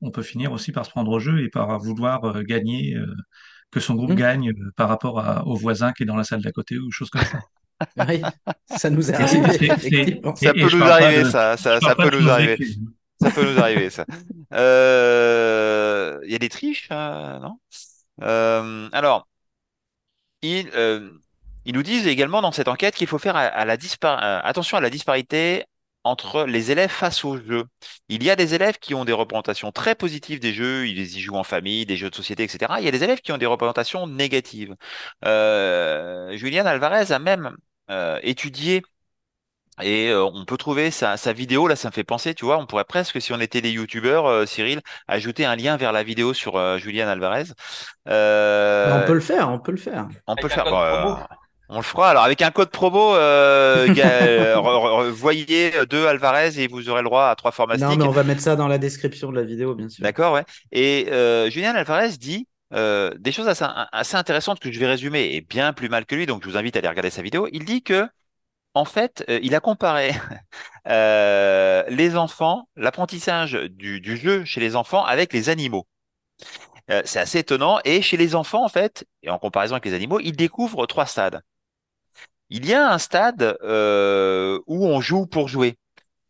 on 0.00 0.10
peut 0.10 0.22
finir 0.22 0.52
aussi 0.52 0.72
par 0.72 0.86
se 0.86 0.90
prendre 0.90 1.10
au 1.10 1.18
jeu 1.20 1.44
et 1.44 1.48
par 1.50 1.78
vouloir 1.78 2.24
euh, 2.24 2.42
gagner, 2.42 2.94
euh, 2.96 3.06
que 3.70 3.80
son 3.80 3.94
groupe 3.94 4.10
Hum, 4.10 4.16
gagne 4.16 4.50
euh, 4.50 4.72
par 4.76 4.88
rapport 4.88 5.20
à- 5.20 5.46
au 5.46 5.54
voisin 5.56 5.92
qui 5.92 6.02
est 6.04 6.06
dans 6.06 6.16
la 6.16 6.24
salle 6.24 6.42
d'à 6.42 6.52
côté 6.52 6.78
ou 6.78 6.90
choses 6.90 7.10
comme 7.10 7.22
ça. 7.22 7.40
Oui, 8.08 8.20
ça 8.76 8.90
nous 8.90 9.10
effectivement. 9.10 10.36
ça 10.36 10.52
peut 10.52 10.70
nous 10.70 10.82
arriver, 10.82 11.24
ça, 11.24 11.56
ça, 11.56 11.80
peut 11.96 12.10
nous 12.10 12.28
arriver. 12.28 12.58
Ça 13.22 13.30
peut 13.30 13.52
nous 13.52 13.58
arriver, 13.58 13.90
ça. 13.90 14.04
Il 16.24 16.30
y 16.30 16.34
a 16.34 16.38
des 16.38 16.48
triches, 16.48 16.88
euh, 16.92 17.38
non? 17.38 17.58
Euh, 18.22 18.88
alors, 18.92 19.26
ils, 20.42 20.70
euh, 20.74 21.10
ils 21.64 21.74
nous 21.74 21.82
disent 21.82 22.06
également 22.06 22.42
dans 22.42 22.52
cette 22.52 22.68
enquête 22.68 22.94
qu'il 22.94 23.06
faut 23.06 23.18
faire 23.18 23.36
à, 23.36 23.42
à 23.42 23.64
la 23.64 23.76
dispar- 23.76 24.18
attention 24.44 24.76
à 24.76 24.80
la 24.80 24.90
disparité 24.90 25.64
entre 26.04 26.44
les 26.44 26.70
élèves 26.70 26.90
face 26.90 27.24
aux 27.24 27.36
jeux. 27.38 27.64
Il 28.08 28.22
y 28.24 28.30
a 28.30 28.36
des 28.36 28.54
élèves 28.54 28.78
qui 28.78 28.94
ont 28.94 29.04
des 29.04 29.12
représentations 29.12 29.72
très 29.72 29.94
positives 29.94 30.40
des 30.40 30.52
jeux, 30.54 30.88
ils 30.88 30.98
y 31.16 31.20
jouent 31.20 31.36
en 31.36 31.44
famille, 31.44 31.86
des 31.86 31.96
jeux 31.96 32.10
de 32.10 32.14
société, 32.14 32.44
etc. 32.44 32.80
Il 32.80 32.84
y 32.84 32.88
a 32.88 32.90
des 32.90 33.04
élèves 33.04 33.20
qui 33.20 33.32
ont 33.32 33.38
des 33.38 33.46
représentations 33.46 34.06
négatives. 34.06 34.74
Euh, 35.24 36.36
Julian 36.36 36.66
Alvarez 36.66 37.12
a 37.12 37.18
même 37.18 37.56
euh, 37.90 38.18
étudié 38.22 38.82
et 39.82 40.08
euh, 40.10 40.24
on 40.24 40.44
peut 40.44 40.56
trouver 40.58 40.90
sa, 40.90 41.16
sa 41.16 41.32
vidéo, 41.32 41.66
là 41.66 41.74
ça 41.76 41.88
me 41.88 41.92
fait 41.92 42.04
penser, 42.04 42.34
tu 42.34 42.44
vois, 42.44 42.58
on 42.58 42.66
pourrait 42.66 42.84
presque, 42.84 43.20
si 43.20 43.32
on 43.32 43.40
était 43.40 43.62
des 43.62 43.70
youtubeurs, 43.70 44.26
euh, 44.26 44.44
Cyril, 44.46 44.80
ajouter 45.08 45.46
un 45.46 45.56
lien 45.56 45.76
vers 45.76 45.92
la 45.92 46.02
vidéo 46.02 46.34
sur 46.34 46.56
euh, 46.56 46.76
Julian 46.78 47.08
Alvarez. 47.08 47.44
On 48.84 49.00
peut 49.00 49.14
le 49.14 49.20
faire, 49.20 49.48
on 49.50 49.58
peut 49.58 49.72
le 49.72 49.78
faire. 49.78 50.08
on 50.26 50.36
peut 50.36 50.48
le 50.48 50.52
faire. 50.52 50.66
Bon. 50.66 51.16
On 51.70 51.76
le 51.76 51.82
fera. 51.82 52.10
Alors 52.10 52.24
avec 52.24 52.42
un 52.42 52.50
code 52.50 52.70
promo, 52.70 53.14
euh, 53.14 53.86
euh, 53.98 54.56
re- 54.56 55.06
re- 55.06 55.08
voyez 55.08 55.72
deux 55.88 56.06
Alvarez 56.06 56.60
et 56.60 56.66
vous 56.66 56.88
aurez 56.88 57.00
le 57.02 57.06
droit 57.06 57.26
à 57.26 57.34
trois 57.36 57.52
formats 57.52 57.76
Non, 57.76 57.96
mais 57.96 58.04
on 58.04 58.10
va 58.10 58.24
mettre 58.24 58.42
ça 58.42 58.56
dans 58.56 58.68
la 58.68 58.78
description 58.78 59.30
de 59.30 59.36
la 59.36 59.44
vidéo, 59.44 59.74
bien 59.74 59.88
sûr. 59.88 60.02
D'accord, 60.02 60.34
ouais. 60.34 60.44
Et 60.72 61.06
euh, 61.10 61.48
Julian 61.50 61.74
Alvarez 61.74 62.10
dit 62.18 62.46
euh, 62.74 63.10
des 63.18 63.32
choses 63.32 63.48
assez, 63.48 63.64
assez 63.92 64.16
intéressantes 64.16 64.60
que 64.60 64.70
je 64.70 64.78
vais 64.78 64.86
résumer 64.86 65.30
et 65.34 65.40
bien 65.40 65.72
plus 65.72 65.88
mal 65.88 66.06
que 66.06 66.14
lui, 66.14 66.26
donc 66.26 66.42
je 66.44 66.48
vous 66.50 66.56
invite 66.56 66.76
à 66.76 66.80
aller 66.80 66.88
regarder 66.88 67.10
sa 67.10 67.22
vidéo. 67.22 67.48
Il 67.52 67.64
dit 67.64 67.82
que 67.82 68.08
en 68.74 68.84
fait, 68.84 69.24
euh, 69.28 69.40
il 69.42 69.54
a 69.54 69.60
comparé 69.60 70.12
euh, 70.88 71.84
les 71.88 72.16
enfants, 72.16 72.68
l'apprentissage 72.76 73.52
du, 73.52 74.00
du 74.00 74.16
jeu 74.16 74.44
chez 74.44 74.60
les 74.60 74.76
enfants 74.76 75.04
avec 75.04 75.32
les 75.32 75.48
animaux. 75.48 75.86
Euh, 76.90 77.02
c'est 77.04 77.20
assez 77.20 77.38
étonnant. 77.38 77.78
Et 77.84 78.02
chez 78.02 78.16
les 78.16 78.34
enfants, 78.34 78.64
en 78.64 78.68
fait, 78.68 79.04
et 79.22 79.30
en 79.30 79.38
comparaison 79.38 79.74
avec 79.74 79.84
les 79.86 79.94
animaux, 79.94 80.20
ils 80.20 80.36
découvrent 80.36 80.86
trois 80.86 81.06
stades. 81.06 81.40
Il 82.50 82.66
y 82.66 82.74
a 82.74 82.92
un 82.92 82.98
stade 82.98 83.58
euh, 83.62 84.60
où 84.66 84.86
on 84.86 85.00
joue 85.00 85.26
pour 85.26 85.48
jouer. 85.48 85.78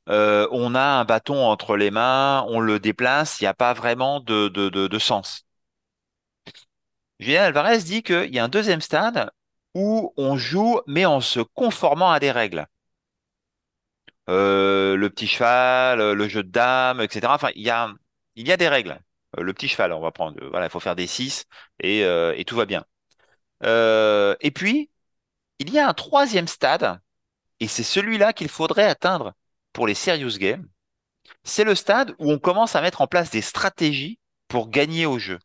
Euh, 0.08 0.48
on 0.52 0.74
a 0.74 0.82
un 0.82 1.04
bâton 1.04 1.44
entre 1.46 1.76
les 1.76 1.90
mains, 1.90 2.44
on 2.48 2.60
le 2.60 2.80
déplace, 2.80 3.40
il 3.40 3.44
n'y 3.44 3.48
a 3.48 3.54
pas 3.54 3.74
vraiment 3.74 4.20
de, 4.20 4.98
sens. 4.98 5.46
Julien 7.20 7.44
Alvarez 7.44 7.78
dit 7.78 8.02
qu'il 8.02 8.34
y 8.34 8.38
a 8.38 8.44
un 8.44 8.48
deuxième 8.48 8.80
stade 8.80 9.30
où 9.74 10.12
on 10.16 10.36
joue, 10.36 10.80
mais 10.86 11.06
en 11.06 11.20
se 11.20 11.40
conformant 11.40 12.10
à 12.10 12.18
des 12.20 12.32
règles. 12.32 12.66
Euh, 14.28 14.96
le 14.96 15.10
petit 15.10 15.26
cheval, 15.26 16.12
le 16.12 16.28
jeu 16.28 16.42
de 16.42 16.50
dames, 16.50 17.00
etc. 17.00 17.34
Enfin, 17.34 17.50
il 17.54 17.62
y 17.62 17.70
a, 17.70 18.56
des 18.56 18.68
règles. 18.68 19.00
Le 19.38 19.52
petit 19.54 19.68
cheval, 19.68 19.92
on 19.92 20.00
va 20.00 20.10
prendre, 20.12 20.38
voilà, 20.50 20.66
il 20.66 20.70
faut 20.70 20.80
faire 20.80 20.96
des 20.96 21.06
6 21.06 21.46
et, 21.80 22.44
tout 22.46 22.56
va 22.56 22.66
bien. 22.66 22.84
Et 24.40 24.50
puis, 24.54 24.90
il 25.60 25.70
y 25.70 25.78
a 25.78 25.88
un 25.88 25.94
troisième 25.94 26.48
stade, 26.48 27.00
et 27.60 27.68
c'est 27.68 27.82
celui-là 27.82 28.32
qu'il 28.32 28.48
faudrait 28.48 28.86
atteindre 28.86 29.34
pour 29.74 29.86
les 29.86 29.94
serious 29.94 30.38
games. 30.38 30.66
C'est 31.44 31.64
le 31.64 31.74
stade 31.74 32.14
où 32.18 32.32
on 32.32 32.38
commence 32.38 32.76
à 32.76 32.80
mettre 32.80 33.02
en 33.02 33.06
place 33.06 33.30
des 33.30 33.42
stratégies 33.42 34.18
pour 34.48 34.70
gagner 34.70 35.04
au 35.04 35.18
jeu. 35.18 35.38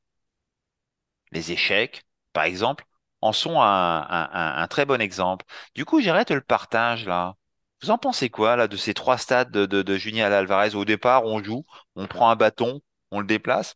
Les 1.32 1.52
échecs, 1.52 2.04
par 2.32 2.46
exemple, 2.46 2.86
en 3.22 3.34
sont 3.34 3.62
un, 3.62 4.68
très 4.70 4.86
bon 4.86 5.02
exemple. 5.02 5.46
Du 5.76 5.84
coup, 5.84 6.00
j'arrête 6.00 6.32
le 6.32 6.42
partage 6.42 7.06
là. 7.06 7.36
Vous 7.82 7.92
en 7.92 7.98
pensez 7.98 8.30
quoi 8.30 8.56
là 8.56 8.68
de 8.70 8.78
ces 8.78 8.94
trois 8.94 9.18
stades 9.18 9.52
de, 9.52 9.66
de, 9.66 10.22
Alvarez? 10.22 10.76
Au 10.76 10.86
départ, 10.86 11.26
on 11.26 11.44
joue, 11.44 11.66
on 11.96 12.08
prend 12.08 12.30
un 12.30 12.36
bâton, 12.38 12.82
on 13.12 13.20
le 13.20 13.28
déplace, 13.28 13.76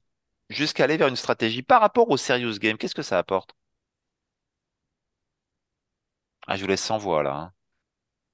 jusqu'à 0.49 0.85
aller 0.85 0.97
vers 0.97 1.09
une 1.09 1.15
stratégie 1.17 1.63
par 1.63 1.81
rapport 1.81 2.09
au 2.09 2.17
serious 2.17 2.59
game. 2.59 2.77
Qu'est-ce 2.77 2.95
que 2.95 3.01
ça 3.01 3.17
apporte? 3.17 3.53
Ah, 6.49 6.57
je 6.57 6.63
vous 6.63 6.67
laisse 6.67 6.81
sans 6.81 6.97
voix 6.97 7.21
là. 7.21 7.51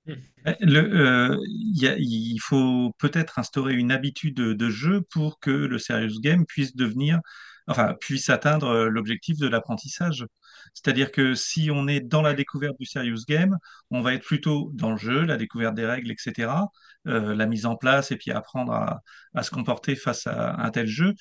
hein. 0.07 0.15
Le, 0.61 0.79
euh, 0.79 1.37
il 1.49 2.37
faut 2.39 2.93
peut-être 2.97 3.39
instaurer 3.39 3.73
une 3.73 3.91
habitude 3.91 4.35
de, 4.35 4.69
jeu 4.69 5.01
pour 5.11 5.39
que 5.39 5.51
le 5.51 5.77
serious 5.79 6.21
game 6.21 6.45
puisse 6.45 6.75
devenir, 6.77 7.19
enfin, 7.67 7.95
puisse 7.99 8.29
atteindre 8.29 8.67
euh, 8.67 8.87
l'objectif 8.89 9.37
de 9.37 9.47
l'apprentissage. 9.47 10.25
C'est-à-dire 10.73 11.11
que 11.11 11.33
si 11.33 11.69
on 11.73 11.87
est 11.89 11.99
dans 11.99 12.21
la 12.21 12.33
découverte 12.33 12.77
du 12.79 12.85
serious 12.85 13.25
game, 13.27 13.57
on 13.91 14.01
va 14.01 14.13
être 14.13 14.23
plutôt 14.23 14.71
dans 14.75 14.91
le 14.91 14.97
jeu, 14.97 15.25
la 15.25 15.35
découverte 15.35 15.75
des 15.75 15.85
règles, 15.85 16.11
etc., 16.11 16.69
euh, 17.07 17.35
la 17.35 17.47
mise 17.47 17.65
en 17.65 17.75
place 17.75 18.11
et 18.11 18.15
puis 18.17 18.31
apprendre 18.31 18.71
à, 18.73 19.43
se 19.43 19.49
comporter 19.51 19.95
face 19.97 20.25
à 20.27 20.55
un 20.61 20.69
tel 20.71 20.87
jeu. 20.87 21.15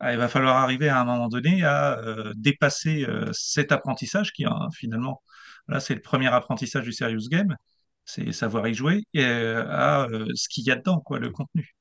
Ah, 0.00 0.12
il 0.12 0.18
va 0.18 0.28
falloir 0.28 0.56
arriver 0.56 0.88
à 0.88 1.00
un 1.00 1.04
moment 1.04 1.28
donné 1.28 1.64
à 1.64 1.98
euh, 1.98 2.32
dépasser 2.36 3.04
euh, 3.04 3.30
cet 3.32 3.72
apprentissage 3.72 4.32
qui, 4.32 4.44
hein, 4.44 4.68
finalement, 4.74 5.22
là, 5.68 5.80
c'est 5.80 5.94
le 5.94 6.00
premier 6.00 6.28
apprentissage 6.28 6.84
du 6.84 6.92
serious 6.92 7.28
game, 7.28 7.56
c'est 8.04 8.32
savoir 8.32 8.68
y 8.68 8.74
jouer, 8.74 9.02
et 9.14 9.24
euh, 9.24 9.64
à 9.68 10.08
euh, 10.08 10.26
ce 10.34 10.48
qu'il 10.48 10.64
y 10.64 10.70
a 10.70 10.76
dedans, 10.76 11.02
le 11.10 11.30
contenu. 11.30 11.74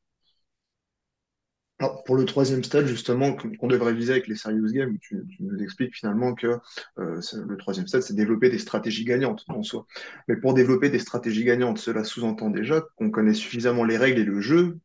pour 2.05 2.15
le 2.15 2.25
troisième 2.25 2.63
stade, 2.63 2.85
justement, 2.85 3.35
qu'on 3.35 3.67
devrait 3.67 3.93
viser 3.93 4.13
avec 4.13 4.27
les 4.27 4.35
serious 4.35 4.71
games, 4.71 4.97
tu, 5.01 5.21
nous 5.39 5.61
expliques 5.61 5.95
finalement 5.95 6.33
que 6.33 6.59
euh, 6.99 7.21
le 7.45 7.57
troisième 7.57 7.87
stade, 7.87 8.03
c'est 8.03 8.15
développer 8.15 8.49
des 8.49 8.59
stratégies 8.59 9.03
gagnantes 9.03 9.43
en 9.49 9.63
soi. 9.63 9.85
Mais 10.27 10.37
pour 10.37 10.53
développer 10.53 10.89
des 10.89 10.99
stratégies 10.99 11.43
gagnantes, 11.43 11.79
cela 11.79 12.03
sous-entend 12.03 12.49
déjà 12.49 12.81
qu'on 12.95 13.11
connaît 13.11 13.33
suffisamment 13.33 13.83
les 13.83 13.97
règles 13.97 14.21
et 14.21 14.25
le 14.25 14.39
jeu 14.39 14.79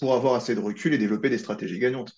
pour 0.00 0.14
avoir 0.14 0.34
assez 0.34 0.54
de 0.54 0.60
recul 0.60 0.94
et 0.94 0.98
développer 0.98 1.30
des 1.30 1.38
stratégies 1.38 1.78
gagnantes. 1.78 2.16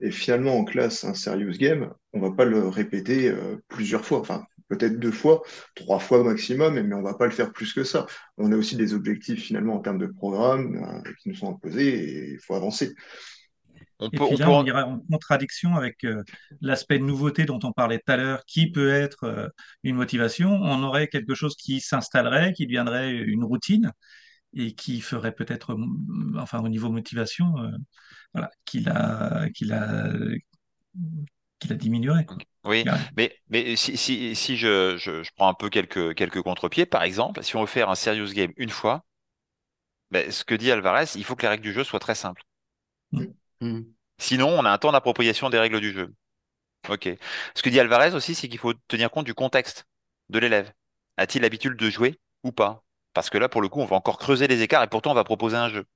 Et 0.00 0.10
finalement, 0.10 0.58
en 0.58 0.64
classe, 0.64 1.04
un 1.04 1.14
serious 1.14 1.56
game, 1.56 1.94
on 2.12 2.20
va 2.20 2.32
pas 2.32 2.44
le 2.44 2.68
répéter 2.68 3.32
plusieurs 3.68 4.04
fois, 4.04 4.18
enfin 4.18 4.44
peut-être 4.70 4.98
deux 4.98 5.10
fois, 5.10 5.42
trois 5.74 5.98
fois 5.98 6.22
maximum, 6.22 6.80
mais 6.80 6.94
on 6.94 7.02
va 7.02 7.14
pas 7.14 7.26
le 7.26 7.32
faire 7.32 7.52
plus 7.52 7.74
que 7.74 7.84
ça. 7.84 8.06
On 8.38 8.52
a 8.52 8.56
aussi 8.56 8.76
des 8.76 8.94
objectifs 8.94 9.42
finalement 9.42 9.74
en 9.74 9.80
termes 9.80 9.98
de 9.98 10.06
programme 10.06 10.76
euh, 10.76 11.12
qui 11.20 11.28
nous 11.28 11.34
sont 11.34 11.50
imposés 11.50 11.88
et 11.88 12.32
il 12.32 12.38
faut 12.38 12.54
avancer. 12.54 12.94
On 13.98 14.06
et 14.06 14.16
puis 14.16 14.36
là, 14.36 14.50
on, 14.50 14.64
ira 14.64 14.86
en 14.86 15.00
contradiction 15.10 15.74
avec 15.74 16.04
euh, 16.04 16.22
l'aspect 16.62 16.98
de 16.98 17.04
nouveauté 17.04 17.44
dont 17.44 17.58
on 17.64 17.72
parlait 17.72 17.98
tout 17.98 18.12
à 18.12 18.16
l'heure, 18.16 18.44
qui 18.46 18.70
peut 18.70 18.90
être 18.90 19.52
une 19.82 19.96
motivation. 19.96 20.50
On 20.50 20.82
aurait 20.84 21.08
quelque 21.08 21.34
chose 21.34 21.54
qui 21.56 21.80
s'installerait, 21.80 22.54
qui 22.54 22.66
deviendrait 22.66 23.12
une 23.12 23.44
routine 23.44 23.92
et 24.54 24.72
qui 24.74 25.00
ferait 25.00 25.32
peut-être, 25.32 25.76
enfin 26.38 26.60
au 26.60 26.68
niveau 26.68 26.90
motivation, 26.90 27.54
voilà, 28.32 28.50
qu'il 28.64 28.88
a, 28.88 29.50
qu'il 29.50 29.72
a 31.68 31.74
diminué. 31.74 32.12
Oui, 32.64 32.84
mais, 33.16 33.36
mais 33.48 33.76
si, 33.76 33.96
si, 33.96 34.34
si 34.34 34.56
je, 34.56 34.96
je, 34.96 35.30
prends 35.36 35.48
un 35.48 35.54
peu 35.54 35.68
quelques, 35.70 36.14
quelques 36.14 36.42
contre-pieds, 36.42 36.86
par 36.86 37.02
exemple, 37.02 37.42
si 37.42 37.56
on 37.56 37.60
veut 37.60 37.66
faire 37.66 37.88
un 37.88 37.94
serious 37.94 38.32
game 38.32 38.52
une 38.56 38.70
fois, 38.70 39.04
ben, 40.10 40.30
ce 40.30 40.44
que 40.44 40.54
dit 40.54 40.70
Alvarez, 40.70 41.06
il 41.14 41.24
faut 41.24 41.36
que 41.36 41.42
les 41.42 41.48
règles 41.48 41.62
du 41.62 41.72
jeu 41.72 41.84
soient 41.84 42.00
très 42.00 42.14
simples. 42.14 42.42
Mm. 43.12 43.26
Mm. 43.60 43.80
Sinon, 44.18 44.48
on 44.48 44.64
a 44.64 44.70
un 44.70 44.78
temps 44.78 44.92
d'appropriation 44.92 45.50
des 45.50 45.58
règles 45.58 45.80
du 45.80 45.92
jeu. 45.92 46.12
Ok. 46.88 47.08
Ce 47.54 47.62
que 47.62 47.70
dit 47.70 47.80
Alvarez 47.80 48.14
aussi, 48.14 48.34
c'est 48.34 48.48
qu'il 48.48 48.58
faut 48.58 48.74
tenir 48.88 49.10
compte 49.10 49.26
du 49.26 49.34
contexte 49.34 49.86
de 50.28 50.38
l'élève. 50.38 50.72
A-t-il 51.16 51.42
l'habitude 51.42 51.76
de 51.76 51.90
jouer 51.90 52.18
ou 52.42 52.52
pas? 52.52 52.82
Parce 53.14 53.30
que 53.30 53.38
là, 53.38 53.48
pour 53.48 53.62
le 53.62 53.68
coup, 53.68 53.80
on 53.80 53.86
va 53.86 53.96
encore 53.96 54.18
creuser 54.18 54.46
les 54.46 54.62
écarts 54.62 54.82
et 54.82 54.88
pourtant 54.88 55.10
on 55.12 55.14
va 55.14 55.24
proposer 55.24 55.56
un 55.56 55.68
jeu. 55.68 55.86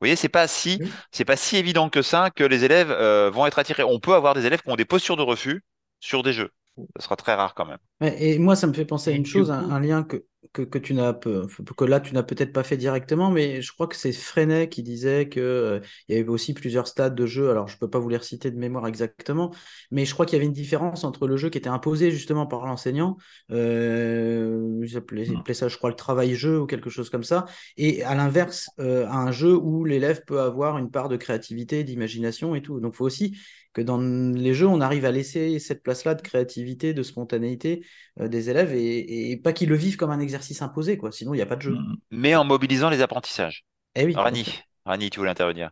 Vous 0.00 0.06
voyez, 0.06 0.16
c'est 0.16 0.30
pas 0.30 0.48
si 0.48 0.80
c'est 1.10 1.24
pas 1.26 1.36
si 1.36 1.56
évident 1.58 1.90
que 1.90 2.00
ça 2.02 2.30
que 2.30 2.44
les 2.44 2.64
élèves 2.64 2.90
euh, 2.90 3.30
vont 3.30 3.46
être 3.46 3.58
attirés. 3.58 3.82
On 3.84 4.00
peut 4.00 4.14
avoir 4.14 4.34
des 4.34 4.46
élèves 4.46 4.62
qui 4.62 4.70
ont 4.70 4.76
des 4.76 4.86
postures 4.86 5.16
de 5.16 5.22
refus 5.22 5.62
sur 6.00 6.22
des 6.22 6.32
jeux. 6.32 6.50
Ce 6.76 7.04
sera 7.04 7.16
très 7.16 7.34
rare 7.34 7.54
quand 7.54 7.66
même. 7.66 7.78
Et 8.16 8.38
moi, 8.38 8.56
ça 8.56 8.66
me 8.66 8.72
fait 8.72 8.84
penser 8.84 9.12
à 9.12 9.14
une 9.14 9.26
chose, 9.26 9.50
un, 9.50 9.80
lien 9.80 10.02
que, 10.02 10.24
que, 10.52 10.78
tu 10.78 10.94
n'as 10.94 11.12
que 11.12 11.84
là 11.84 12.00
tu 12.00 12.14
n'as 12.14 12.22
peut-être 12.22 12.52
pas 12.52 12.62
fait 12.62 12.78
directement, 12.78 13.30
mais 13.30 13.60
je 13.60 13.72
crois 13.72 13.86
que 13.86 13.96
c'est 13.96 14.12
Freinet 14.12 14.68
qui 14.68 14.82
disait 14.82 15.28
que 15.28 15.40
euh, 15.40 15.80
il 16.08 16.16
y 16.16 16.18
avait 16.18 16.28
aussi 16.28 16.54
plusieurs 16.54 16.86
stades 16.86 17.14
de 17.14 17.26
jeu. 17.26 17.50
Alors 17.50 17.68
je 17.68 17.76
peux 17.76 17.90
pas 17.90 17.98
vous 17.98 18.08
les 18.08 18.16
reciter 18.16 18.50
de 18.50 18.58
mémoire 18.58 18.86
exactement, 18.86 19.52
mais 19.90 20.06
je 20.06 20.14
crois 20.14 20.24
qu'il 20.24 20.36
y 20.36 20.36
avait 20.36 20.46
une 20.46 20.52
différence 20.52 21.04
entre 21.04 21.26
le 21.26 21.36
jeu 21.36 21.50
qui 21.50 21.58
était 21.58 21.68
imposé 21.68 22.10
justement 22.10 22.46
par 22.46 22.64
l'enseignant, 22.66 23.18
euh, 23.50 24.86
appelait 24.96 25.54
ça, 25.54 25.68
je 25.68 25.76
crois, 25.76 25.90
le 25.90 25.96
travail-jeu 25.96 26.60
ou 26.60 26.66
quelque 26.66 26.90
chose 26.90 27.10
comme 27.10 27.24
ça, 27.24 27.44
et 27.76 28.02
à 28.04 28.14
l'inverse, 28.14 28.70
euh, 28.78 29.06
un 29.08 29.30
jeu 29.32 29.54
où 29.54 29.84
l'élève 29.84 30.24
peut 30.24 30.40
avoir 30.40 30.78
une 30.78 30.90
part 30.90 31.08
de 31.08 31.16
créativité, 31.16 31.84
d'imagination 31.84 32.54
et 32.54 32.62
tout. 32.62 32.80
Donc 32.80 32.94
il 32.94 32.96
faut 32.96 33.06
aussi 33.06 33.36
que 33.72 33.80
dans 33.80 33.98
les 33.98 34.54
jeux, 34.54 34.66
on 34.66 34.80
arrive 34.80 35.04
à 35.04 35.12
laisser 35.12 35.58
cette 35.58 35.82
place-là 35.82 36.14
de 36.14 36.22
créativité, 36.22 36.92
de 36.92 37.02
spontanéité 37.02 37.84
euh, 38.20 38.28
des 38.28 38.50
élèves 38.50 38.72
et, 38.74 39.36
pas 39.42 39.52
qu'ils 39.52 39.68
le 39.68 39.76
vivent 39.76 39.96
comme 39.96 40.10
un 40.10 40.20
exercice 40.20 40.62
imposé, 40.62 40.96
quoi. 40.96 41.12
Sinon, 41.12 41.34
il 41.34 41.36
n'y 41.36 41.42
a 41.42 41.46
pas 41.46 41.56
de 41.56 41.62
jeu. 41.62 41.74
Mm. 41.74 41.96
Mais 42.10 42.34
en 42.34 42.44
mobilisant 42.44 42.90
les 42.90 43.00
apprentissages. 43.00 43.64
Eh 43.94 44.04
oui. 44.04 44.14
Rani, 44.14 44.44
Rani, 44.84 45.10
tu 45.10 45.18
voulais 45.18 45.30
intervenir 45.30 45.70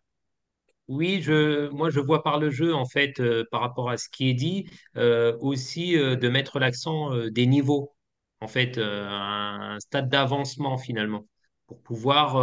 oui, 0.88 1.20
je, 1.20 1.68
moi 1.68 1.90
je 1.90 2.00
vois 2.00 2.22
par 2.22 2.38
le 2.38 2.50
jeu, 2.50 2.74
en 2.74 2.86
fait, 2.86 3.20
euh, 3.20 3.44
par 3.50 3.60
rapport 3.60 3.90
à 3.90 3.98
ce 3.98 4.08
qui 4.08 4.30
est 4.30 4.34
dit, 4.34 4.70
euh, 4.96 5.36
aussi 5.40 5.92
de 5.92 6.28
mettre 6.30 6.58
l'accent 6.58 7.14
des 7.28 7.46
niveaux, 7.46 7.94
en 8.40 8.48
fait, 8.48 8.78
un 8.78 9.76
stade 9.80 10.08
d'avancement 10.08 10.78
finalement, 10.78 11.26
pour 11.66 11.82
pouvoir 11.82 12.42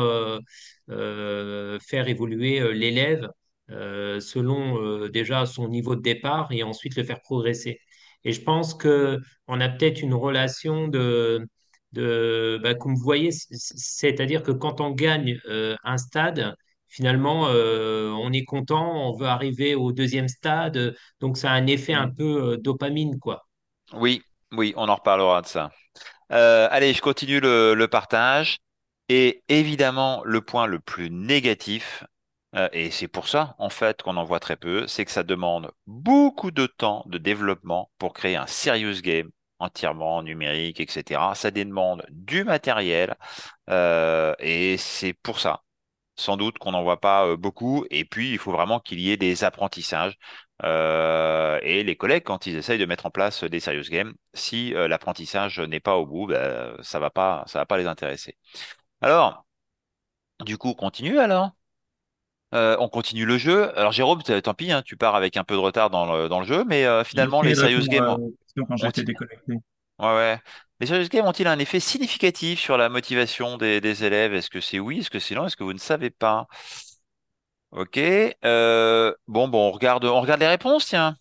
faire 0.88 2.08
évoluer 2.08 2.72
l'élève 2.74 3.24
euh, 3.24 3.30
selon 3.69 4.78
euh, 4.82 5.10
déjà 5.10 5.45
son 5.45 5.67
niveau 5.69 5.95
de 5.95 6.01
départ 6.01 6.51
et 6.51 6.63
ensuite 6.63 6.95
le 6.95 7.04
faire 7.04 7.21
progresser. 7.21 7.80
Et 8.23 8.32
je 8.32 8.41
pense 8.41 8.73
que 8.73 9.19
on 9.47 9.60
a 9.62 9.69
peut-être 9.69 10.01
une 10.01 10.13
relation 10.13 10.88
de, 10.88 11.47
de 11.91 12.60
bah, 12.62 12.75
comme 12.75 12.95
vous 12.95 13.04
voyez, 13.04 13.32
c'est-à-dire 13.32 14.43
que 14.43 14.51
quand 14.51 14.82
on 14.82 14.91
gagne 14.91 15.39
euh, 15.47 15.75
un 15.84 15.97
stade, 15.97 16.56
finalement, 16.88 17.43
on 17.49 18.32
est 18.32 18.45
content, 18.45 19.10
on 19.10 19.17
veut 19.17 19.25
arriver 19.28 19.75
au 19.75 19.91
deuxième 19.91 20.28
stade, 20.30 20.95
donc 21.19 21.38
ça 21.38 21.51
a 21.51 21.54
un 21.56 21.67
effet 21.67 21.93
un 21.93 22.10
peu 22.10 22.58
dopamine, 22.58 23.19
quoi. 23.19 23.45
Oui, 23.93 24.21
oui, 24.51 24.73
on 24.78 24.89
en 24.89 24.95
reparlera 24.95 25.41
de 25.41 25.47
ça. 25.47 25.71
allez, 26.30 26.93
je 26.93 27.01
continue 27.01 27.39
le, 27.39 27.73
le 27.75 27.88
partage. 27.88 28.60
Et 29.10 29.43
évidemment, 29.49 30.23
le 30.25 30.41
point 30.41 30.65
le 30.67 30.80
plus 30.80 31.12
négatif, 31.12 32.04
euh, 32.56 32.70
et 32.72 32.89
c'est 32.91 33.08
pour 33.08 33.28
ça, 33.28 33.56
en 33.60 33.70
fait, 33.70 34.02
qu'on 34.02 34.18
en 34.18 34.24
voit 34.24 34.39
très 34.39 34.56
peu, 34.56 34.88
c'est 34.88 35.04
que 35.06 35.12
ça 35.12 35.24
demande 35.24 35.72
beaucoup 35.88 36.52
de 36.52 36.68
temps 36.68 37.04
de 37.08 37.18
développement 37.18 37.91
pour 37.98 38.13
créer 38.13 38.36
un 38.38 38.48
serious 38.48 39.02
game 39.02 39.30
entièrement 39.60 40.24
numérique, 40.24 40.80
etc. 40.80 41.36
Ça 41.36 41.52
demande 41.52 42.06
du 42.10 42.44
matériel, 42.46 43.15
euh, 43.70 44.36
et 44.39 44.78
c'est 44.78 45.13
pour 45.13 45.39
ça, 45.39 45.63
sans 46.15 46.38
doute, 46.38 46.58
qu'on 46.60 46.72
n'en 46.74 46.84
voit 46.84 47.02
pas 47.02 47.28
euh, 47.28 47.38
beaucoup. 47.38 47.86
Et 47.91 48.06
puis, 48.06 48.32
il 48.32 48.38
faut 48.39 48.52
vraiment 48.54 48.80
qu'il 48.80 49.00
y 49.02 49.12
ait 49.12 49.18
des 49.18 49.44
apprentissages. 49.44 50.18
et 50.63 51.84
les 51.84 51.96
collègues, 51.98 52.24
quand 52.24 52.48
ils 52.48 52.56
essayent 52.58 52.80
de 52.80 52.86
mettre 52.86 53.06
en 53.06 53.12
place 53.12 53.44
des 53.44 53.60
serious 53.60 53.89
games, 53.89 54.13
si 54.34 54.72
l'apprentissage 54.72 55.60
n'est 55.60 55.80
pas 55.82 55.96
au 55.98 56.06
bout, 56.06 56.28
ben, 56.28 56.76
ça 56.84 57.00
va 57.00 57.12
va 57.15 57.65
pas 57.65 57.78
les 57.78 57.88
intéresser. 57.88 58.38
Alors, 59.02 59.46
du 60.46 60.58
coup, 60.58 60.74
continue 60.76 61.20
alors? 61.20 61.52
Euh, 62.56 62.78
on 62.80 62.88
continue 62.88 63.26
le 63.26 63.38
jeu. 63.38 63.78
Alors 63.78 63.91
Jérôme, 63.91 64.24
tant 64.24 64.54
pis, 64.54 64.72
hein, 64.72 64.82
tu 64.82 64.96
pars 64.96 65.15
avec 65.15 65.36
un 65.36 65.44
peu 65.44 65.56
de 65.56 65.60
retard 65.60 65.89
dans 65.89 66.12
le, 66.12 66.30
dans 66.30 66.39
le 66.39 66.46
jeu, 66.46 66.63
mais 66.65 66.86
euh, 66.86 67.04
finalement 67.04 67.41
les 67.41 67.56
serious 67.56 67.86
games. 67.88 68.18
Ouais, 70.00 70.08
ouais. 70.08 70.39
Les 70.80 70.88
serious 70.88 71.10
games 71.10 71.26
ont-ils 71.26 71.48
un 71.48 71.60
effet 71.60 71.80
significatif 71.80 72.60
sur 72.60 72.78
la 72.78 72.88
motivation 72.88 73.58
des, 73.58 74.04
élèves? 74.04 74.34
Est-ce 74.34 74.50
que 74.50 74.62
c'est 74.62 74.80
oui? 74.80 75.00
Est-ce 75.00 75.10
que 75.10 75.20
c'est 75.20 75.36
non? 75.36 75.46
Est-ce 75.46 75.58
que 75.58 75.63
vous 75.63 75.74
ne 75.74 75.80
savez 75.80 76.10
pas? 76.10 76.48
Ok. 77.72 77.98
Euh, 77.98 79.13
bon, 79.28 79.48
bon, 79.50 79.68
on 79.70 79.72
regarde, 79.72 80.06
on 80.06 80.22
regarde 80.22 80.39
les 80.39 80.48
réponses, 80.48 80.86
tiens. 80.88 81.18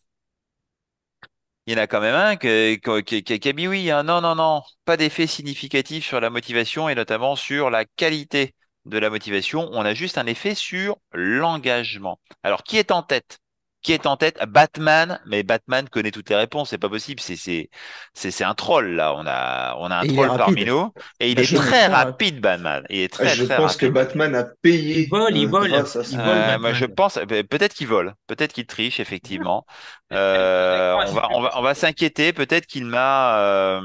Il 1.67 1.75
y 1.75 1.77
en 1.77 1.83
a 1.83 1.87
quand 1.87 2.01
même 2.01 2.15
un 2.15 2.37
qui, 2.37 2.81
qui, 2.81 3.49
a 3.49 3.53
mis 3.53 3.67
oui. 3.67 3.91
Hein. 3.91 4.03
Non, 4.05 4.21
non, 4.21 4.35
non. 4.35 4.63
Pas 4.85 4.97
d'effet 4.97 5.27
significatif 5.27 6.05
sur 6.07 6.21
la 6.21 6.31
motivation 6.31 6.89
et 6.89 6.95
notamment 6.95 7.37
sur 7.37 7.71
la 7.71 7.85
qualité 7.85 8.55
de 8.87 8.99
la 8.99 9.11
motivation, 9.11 9.69
on 9.73 9.83
a 9.83 9.95
juste 9.95 10.19
un 10.19 10.27
effet 10.27 10.55
sur 10.55 10.97
l'engagement. 11.13 12.21
Alors, 12.43 12.63
qui 12.63 12.79
est 12.79 12.91
en 12.91 13.03
tête? 13.03 13.39
Qui 13.83 13.93
est 13.93 14.07
en 14.07 14.17
tête? 14.17 14.39
Batman, 14.49 15.21
mais 15.27 15.43
Batman 15.43 15.87
connaît 15.91 16.11
toutes 16.11 16.31
les 16.31 16.37
réponses, 16.37 16.71
c'est 16.71 16.79
pas 16.79 16.89
possible, 16.89 17.21
c'est 17.21 17.37
c'est 17.37 17.69
c'est 18.15 18.43
un 18.45 18.55
troll 18.55 18.93
là, 18.93 19.15
on 19.15 19.27
a 19.27 19.77
on 19.79 19.91
a 19.91 19.97
un 19.97 20.05
troll 20.07 20.29
parmi 20.39 20.65
nous. 20.65 20.91
Et 21.21 21.31
il 21.33 21.39
est 21.39 21.55
très 21.55 21.87
rapide 21.89 22.41
Batman, 22.41 22.87
il 22.89 23.01
est 23.01 23.13
très 23.13 23.35
Je 23.37 23.45
pense 23.45 23.77
que 23.77 23.85
Batman 23.85 24.35
a 24.35 24.45
payé. 24.45 25.01
Il 25.03 25.09
vole, 25.11 25.37
il 25.37 25.49
vole. 25.49 25.75
Euh, 25.75 26.59
moi, 26.59 26.73
je 26.73 26.87
pense 26.87 27.19
peut-être 27.51 27.75
qu'il 27.75 27.87
vole, 27.87 28.15
peut-être 28.27 28.55
qu'il 28.55 28.67
triche 28.67 29.01
effectivement. 29.01 29.67
Euh, 30.13 30.95
on 31.07 31.13
va 31.13 31.29
on 31.33 31.41
va 31.43 31.59
on 31.59 31.63
va 31.63 31.75
s'inquiéter, 31.75 32.33
peut-être 32.33 32.67
qu'il 32.67 32.85
m'a 32.87 33.39
euh, 33.41 33.81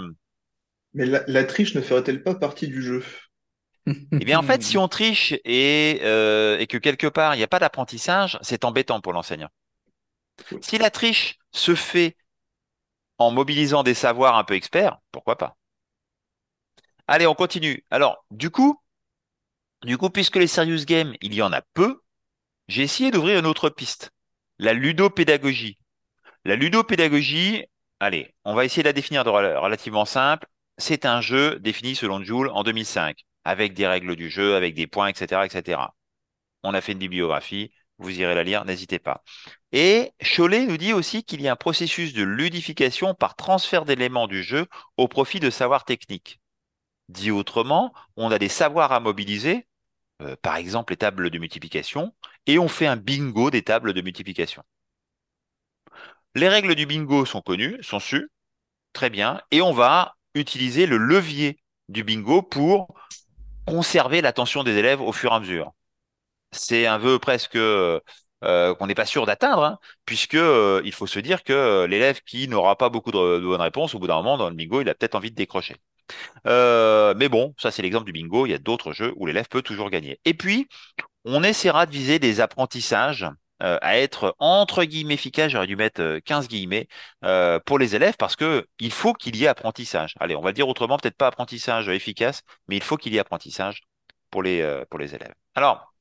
Mais 0.93 1.07
la, 1.07 1.23
la 1.27 1.43
triche 1.45 1.73
ne 1.73 1.81
ferait-elle 1.81 2.21
pas 2.21 2.35
partie 2.35 2.67
du 2.67 2.83
jeu? 2.83 3.03
Eh 4.19 4.25
bien, 4.25 4.39
en 4.39 4.43
fait, 4.43 4.61
si 4.63 4.77
on 4.79 4.87
triche 4.87 5.33
et, 5.45 6.01
euh, 6.03 6.59
et 6.59 6.67
que 6.67 6.77
quelque 6.77 7.07
part, 7.07 7.35
il 7.35 7.37
n'y 7.37 7.43
a 7.43 7.47
pas 7.47 7.59
d'apprentissage, 7.59 8.37
c'est 8.41 8.65
embêtant 8.65 9.01
pour 9.01 9.13
l'enseignant. 9.13 9.49
Si 10.61 10.77
la 10.77 10.89
triche 10.89 11.37
se 11.51 11.75
fait 11.75 12.15
en 13.19 13.29
mobilisant 13.29 13.83
des 13.83 13.93
savoirs 13.93 14.35
un 14.35 14.43
peu 14.43 14.55
experts, 14.55 14.97
pourquoi 15.11 15.37
pas? 15.37 15.57
Allez, 17.07 17.27
on 17.27 17.35
continue. 17.35 17.83
Alors, 17.91 18.23
du 18.31 18.49
coup, 18.51 18.79
du 19.83 19.97
coup, 19.97 20.09
puisque 20.09 20.35
les 20.37 20.47
serious 20.47 20.85
games, 20.85 21.13
il 21.21 21.33
y 21.33 21.41
en 21.41 21.51
a 21.53 21.61
peu, 21.73 22.01
j'ai 22.67 22.83
essayé 22.83 23.11
d'ouvrir 23.11 23.39
une 23.39 23.47
autre 23.47 23.69
piste, 23.69 24.11
la 24.59 24.73
ludopédagogie. 24.73 25.79
La 26.45 26.55
ludopédagogie, 26.55 27.65
allez, 27.99 28.35
on 28.45 28.55
va 28.55 28.65
essayer 28.65 28.83
de 28.83 28.89
la 28.89 28.93
définir 28.93 29.23
de 29.25 29.31
relativement 29.31 30.05
simple. 30.05 30.47
C'est 30.77 31.05
un 31.05 31.21
jeu 31.21 31.59
défini 31.59 31.95
selon 31.95 32.23
Joule 32.23 32.49
en 32.49 32.63
2005 32.63 33.25
avec 33.43 33.73
des 33.73 33.87
règles 33.87 34.15
du 34.15 34.29
jeu, 34.29 34.55
avec 34.55 34.75
des 34.75 34.87
points, 34.87 35.07
etc., 35.07 35.45
etc. 35.45 35.95
On 36.63 36.73
a 36.73 36.81
fait 36.81 36.93
une 36.93 36.99
bibliographie, 36.99 37.71
vous 37.97 38.19
irez 38.19 38.35
la 38.35 38.43
lire, 38.43 38.65
n'hésitez 38.65 38.99
pas. 38.99 39.23
Et 39.71 40.11
Cholet 40.21 40.65
nous 40.65 40.77
dit 40.77 40.93
aussi 40.93 41.23
qu'il 41.23 41.41
y 41.41 41.47
a 41.47 41.53
un 41.53 41.55
processus 41.55 42.13
de 42.13 42.23
ludification 42.23 43.13
par 43.13 43.35
transfert 43.35 43.85
d'éléments 43.85 44.27
du 44.27 44.43
jeu 44.43 44.67
au 44.97 45.07
profit 45.07 45.39
de 45.39 45.49
savoirs 45.49 45.85
techniques. 45.85 46.39
Dit 47.09 47.31
autrement, 47.31 47.93
on 48.15 48.31
a 48.31 48.39
des 48.39 48.49
savoirs 48.49 48.91
à 48.91 48.99
mobiliser 48.99 49.67
euh, 50.21 50.35
par 50.41 50.57
exemple 50.57 50.91
les 50.93 50.97
tables 50.97 51.29
de 51.29 51.37
multiplication, 51.39 52.13
et 52.45 52.59
on 52.59 52.67
fait 52.67 52.87
un 52.87 52.97
bingo 52.97 53.49
des 53.51 53.61
tables 53.61 53.93
de 53.93 54.01
multiplication. 54.01 54.63
Les 56.35 56.49
règles 56.49 56.75
du 56.75 56.85
bingo 56.85 57.25
sont 57.25 57.41
connues, 57.41 57.77
sont 57.81 57.99
sues, 57.99 58.29
très 58.91 59.09
bien, 59.09 59.41
et 59.51 59.61
on 59.61 59.71
va 59.71 60.15
utiliser 60.35 60.87
le 60.87 60.97
levier 60.97 61.57
du 61.87 62.03
bingo 62.03 62.41
pour 62.41 62.93
conserver 63.69 64.21
l'attention 64.21 64.63
des 64.63 64.77
élèves 64.77 65.01
au 65.01 65.11
fur 65.11 65.31
et 65.31 65.35
à 65.35 65.39
mesure. 65.39 65.71
C'est 66.51 66.87
un 66.87 66.97
vœu 66.97 67.19
presque 67.19 67.55
euh, 67.55 67.99
qu'on 68.75 68.87
n'est 68.87 68.95
pas 68.95 69.05
sûr 69.05 69.25
d'atteindre, 69.25 69.63
hein, 69.63 69.79
puisque 70.05 70.35
euh, 70.35 70.81
il 70.85 70.93
faut 70.93 71.07
se 71.07 71.19
dire 71.19 71.43
que 71.43 71.85
l'élève 71.85 72.21
qui 72.21 72.47
n'aura 72.47 72.77
pas 72.77 72.89
beaucoup 72.89 73.11
de, 73.11 73.39
bonnes 73.39 73.61
réponses, 73.61 73.95
au 73.95 73.99
bout 73.99 74.07
d'un 74.07 74.15
moment 74.15 74.37
dans 74.37 74.49
le 74.49 74.55
bingo, 74.55 74.81
il 74.81 74.89
a 74.89 74.95
peut-être 74.95 75.15
envie 75.15 75.31
de 75.31 75.35
décrocher. 75.35 75.75
Euh, 76.47 77.13
mais 77.17 77.29
bon, 77.29 77.53
ça 77.57 77.69
c'est 77.69 77.81
l'exemple 77.81 78.05
du 78.05 78.13
bingo. 78.13 78.45
Il 78.45 78.51
y 78.51 78.55
a 78.55 78.57
d'autres 78.57 78.93
jeux 78.93 79.13
où 79.17 79.25
l'élève 79.25 79.47
peut 79.49 79.61
toujours 79.61 79.89
gagner. 79.89 80.19
Et 80.25 80.33
puis, 80.33 80.67
on 81.25 81.43
essaiera 81.43 81.85
de 81.85 81.91
viser 81.91 82.17
des 82.17 82.41
apprentissages 82.41 83.27
euh, 83.63 83.77
à 83.81 83.97
être 83.97 84.35
entre 84.39 84.83
guillemets 84.83 85.15
efficaces. 85.15 85.51
J'aurais 85.51 85.67
dû 85.67 85.75
mettre 85.75 86.19
15 86.19 86.45
euh, 86.45 86.47
guillemets 86.47 86.87
pour 87.65 87.79
les 87.79 87.95
élèves 87.95 88.15
parce 88.17 88.35
que 88.35 88.67
il 88.79 88.91
faut 88.91 89.13
qu'il 89.13 89.35
y 89.35 89.45
ait 89.45 89.47
apprentissage. 89.47 90.15
Allez, 90.19 90.35
on 90.35 90.41
va 90.41 90.51
dire 90.51 90.67
autrement, 90.67 90.97
peut-être 90.97 91.17
pas 91.17 91.27
apprentissage 91.27 91.89
efficace, 91.89 92.41
mais 92.67 92.77
il 92.77 92.83
faut 92.83 92.97
qu'il 92.97 93.13
y 93.13 93.17
ait 93.17 93.19
apprentissage 93.19 93.81
pour 94.31 94.43
les 94.43 94.83
pour 94.89 94.99
les 94.99 95.15
élèves. 95.15 95.33
Alors, 95.55 95.93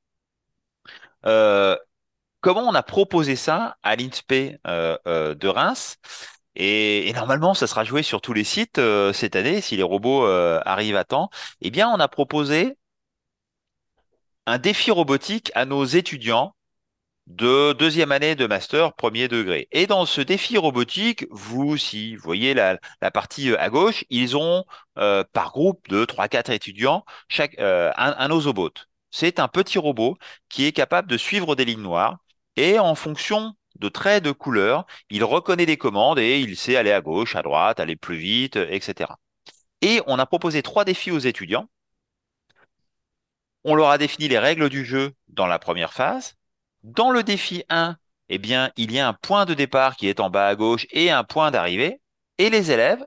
comment 2.40 2.62
on 2.62 2.74
a 2.74 2.82
proposé 2.82 3.36
ça 3.36 3.76
à 3.82 3.96
l'INSPE 3.96 4.58
de 4.64 5.48
Reims? 5.48 5.98
Et, 6.58 7.12
normalement, 7.14 7.54
ça 7.54 7.66
sera 7.68 7.84
joué 7.84 8.02
sur 8.02 8.20
tous 8.20 8.32
les 8.32 8.44
sites 8.44 8.78
euh, 8.78 9.12
cette 9.12 9.36
année, 9.36 9.60
si 9.60 9.76
les 9.76 9.82
robots 9.84 10.26
euh, 10.26 10.60
arrivent 10.64 10.96
à 10.96 11.04
temps. 11.04 11.30
Eh 11.60 11.70
bien, 11.70 11.88
on 11.88 12.00
a 12.00 12.08
proposé 12.08 12.76
un 14.46 14.58
défi 14.58 14.90
robotique 14.90 15.52
à 15.54 15.64
nos 15.66 15.84
étudiants 15.84 16.54
de 17.28 17.72
deuxième 17.74 18.12
année 18.12 18.34
de 18.34 18.46
master 18.46 18.94
premier 18.94 19.28
degré. 19.28 19.68
Et 19.72 19.86
dans 19.86 20.06
ce 20.06 20.20
défi 20.20 20.58
robotique, 20.58 21.26
vous, 21.30 21.76
si 21.76 22.16
vous 22.16 22.22
voyez 22.24 22.54
la, 22.54 22.78
partie 23.12 23.50
euh, 23.50 23.60
à 23.60 23.68
gauche, 23.70 24.04
ils 24.10 24.36
ont 24.36 24.64
par 25.32 25.52
groupe 25.52 25.88
de 25.88 26.04
3-4 26.04 26.52
étudiants 26.52 27.04
chaque, 27.28 27.56
un, 27.60 27.92
un 27.96 28.30
osobot. 28.32 28.72
C'est 29.12 29.38
un 29.38 29.46
petit 29.48 29.78
robot 29.78 30.18
qui 30.48 30.64
est 30.66 30.72
capable 30.72 31.08
de 31.08 31.16
suivre 31.16 31.54
des 31.54 31.64
lignes 31.64 31.82
noires 31.82 32.18
et 32.56 32.78
en 32.80 32.94
fonction 32.96 33.54
de 33.78 33.88
traits 33.88 34.24
de 34.24 34.32
couleur, 34.32 34.86
il 35.10 35.24
reconnaît 35.24 35.66
des 35.66 35.76
commandes 35.76 36.18
et 36.18 36.40
il 36.40 36.56
sait 36.56 36.76
aller 36.76 36.92
à 36.92 37.00
gauche, 37.00 37.36
à 37.36 37.42
droite, 37.42 37.80
aller 37.80 37.96
plus 37.96 38.16
vite, 38.16 38.56
etc. 38.56 39.12
Et 39.82 40.00
on 40.06 40.18
a 40.18 40.26
proposé 40.26 40.62
trois 40.62 40.84
défis 40.84 41.10
aux 41.10 41.18
étudiants. 41.18 41.68
On 43.64 43.74
leur 43.76 43.90
a 43.90 43.98
défini 43.98 44.28
les 44.28 44.38
règles 44.38 44.68
du 44.68 44.84
jeu 44.84 45.14
dans 45.28 45.46
la 45.46 45.58
première 45.60 45.92
phase. 45.92 46.37
Dans 46.82 47.10
le 47.10 47.22
défi 47.22 47.64
1, 47.68 47.96
eh 48.28 48.38
bien, 48.38 48.72
il 48.76 48.92
y 48.92 48.98
a 48.98 49.08
un 49.08 49.14
point 49.14 49.44
de 49.44 49.54
départ 49.54 49.96
qui 49.96 50.08
est 50.08 50.20
en 50.20 50.30
bas 50.30 50.48
à 50.48 50.56
gauche 50.56 50.86
et 50.90 51.10
un 51.10 51.24
point 51.24 51.50
d'arrivée. 51.50 52.00
Et 52.38 52.50
les 52.50 52.70
élèves, 52.70 53.04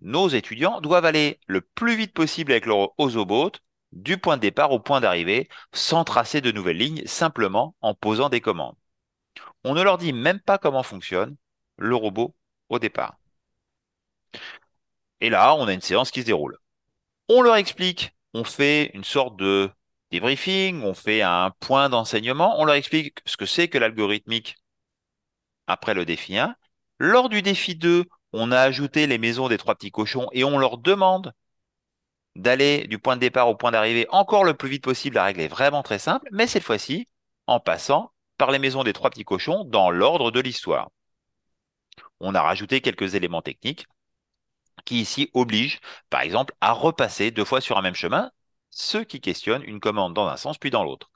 nos 0.00 0.28
étudiants, 0.28 0.80
doivent 0.80 1.04
aller 1.04 1.40
le 1.46 1.60
plus 1.60 1.96
vite 1.96 2.12
possible 2.14 2.52
avec 2.52 2.66
leur 2.66 2.98
osobot 2.98 3.52
du 3.92 4.18
point 4.18 4.36
de 4.36 4.42
départ 4.42 4.72
au 4.72 4.80
point 4.80 5.00
d'arrivée 5.00 5.48
sans 5.72 6.04
tracer 6.04 6.40
de 6.40 6.52
nouvelles 6.52 6.78
lignes, 6.78 7.06
simplement 7.06 7.74
en 7.80 7.94
posant 7.94 8.28
des 8.28 8.40
commandes. 8.40 8.76
On 9.64 9.74
ne 9.74 9.82
leur 9.82 9.98
dit 9.98 10.12
même 10.12 10.40
pas 10.40 10.58
comment 10.58 10.82
fonctionne 10.82 11.36
le 11.78 11.94
robot 11.96 12.34
au 12.68 12.78
départ. 12.78 13.16
Et 15.20 15.30
là, 15.30 15.54
on 15.54 15.66
a 15.68 15.72
une 15.72 15.80
séance 15.82 16.10
qui 16.10 16.20
se 16.20 16.26
déroule. 16.26 16.58
On 17.28 17.42
leur 17.42 17.56
explique, 17.56 18.12
on 18.34 18.44
fait 18.44 18.90
une 18.94 19.04
sorte 19.04 19.36
de 19.36 19.70
débriefing, 20.10 20.82
on 20.82 20.94
fait 20.94 21.22
un 21.22 21.50
point 21.60 21.88
d'enseignement, 21.88 22.60
on 22.60 22.64
leur 22.64 22.76
explique 22.76 23.18
ce 23.26 23.36
que 23.36 23.46
c'est 23.46 23.68
que 23.68 23.78
l'algorithmique 23.78 24.56
après 25.66 25.94
le 25.94 26.04
défi 26.04 26.38
1. 26.38 26.56
Lors 26.98 27.28
du 27.28 27.42
défi 27.42 27.74
2, 27.76 28.04
on 28.32 28.52
a 28.52 28.60
ajouté 28.60 29.06
les 29.06 29.18
maisons 29.18 29.48
des 29.48 29.58
trois 29.58 29.74
petits 29.74 29.90
cochons 29.90 30.28
et 30.32 30.44
on 30.44 30.58
leur 30.58 30.78
demande 30.78 31.32
d'aller 32.36 32.86
du 32.86 32.98
point 32.98 33.16
de 33.16 33.20
départ 33.20 33.48
au 33.48 33.56
point 33.56 33.70
d'arrivée 33.70 34.06
encore 34.10 34.44
le 34.44 34.54
plus 34.54 34.68
vite 34.68 34.84
possible. 34.84 35.16
La 35.16 35.24
règle 35.24 35.40
est 35.40 35.48
vraiment 35.48 35.82
très 35.82 35.98
simple, 35.98 36.28
mais 36.32 36.46
cette 36.46 36.62
fois-ci, 36.62 37.06
en 37.46 37.60
passant 37.60 38.12
par 38.38 38.50
les 38.50 38.58
maisons 38.58 38.84
des 38.84 38.92
trois 38.92 39.10
petits 39.10 39.24
cochons 39.24 39.64
dans 39.64 39.90
l'ordre 39.90 40.30
de 40.30 40.40
l'histoire. 40.40 40.90
On 42.20 42.34
a 42.34 42.42
rajouté 42.42 42.80
quelques 42.80 43.14
éléments 43.14 43.42
techniques 43.42 43.86
qui 44.84 45.00
ici 45.00 45.30
obligent, 45.34 45.80
par 46.10 46.20
exemple, 46.20 46.54
à 46.60 46.72
repasser 46.72 47.30
deux 47.30 47.44
fois 47.44 47.60
sur 47.60 47.78
un 47.78 47.82
même 47.82 47.94
chemin, 47.94 48.30
ce 48.76 48.98
qui 48.98 49.20
questionne 49.20 49.62
une 49.64 49.80
commande 49.80 50.14
dans 50.14 50.28
un 50.28 50.36
sens 50.36 50.58
puis 50.58 50.70
dans 50.70 50.84
l'autre. 50.84 51.10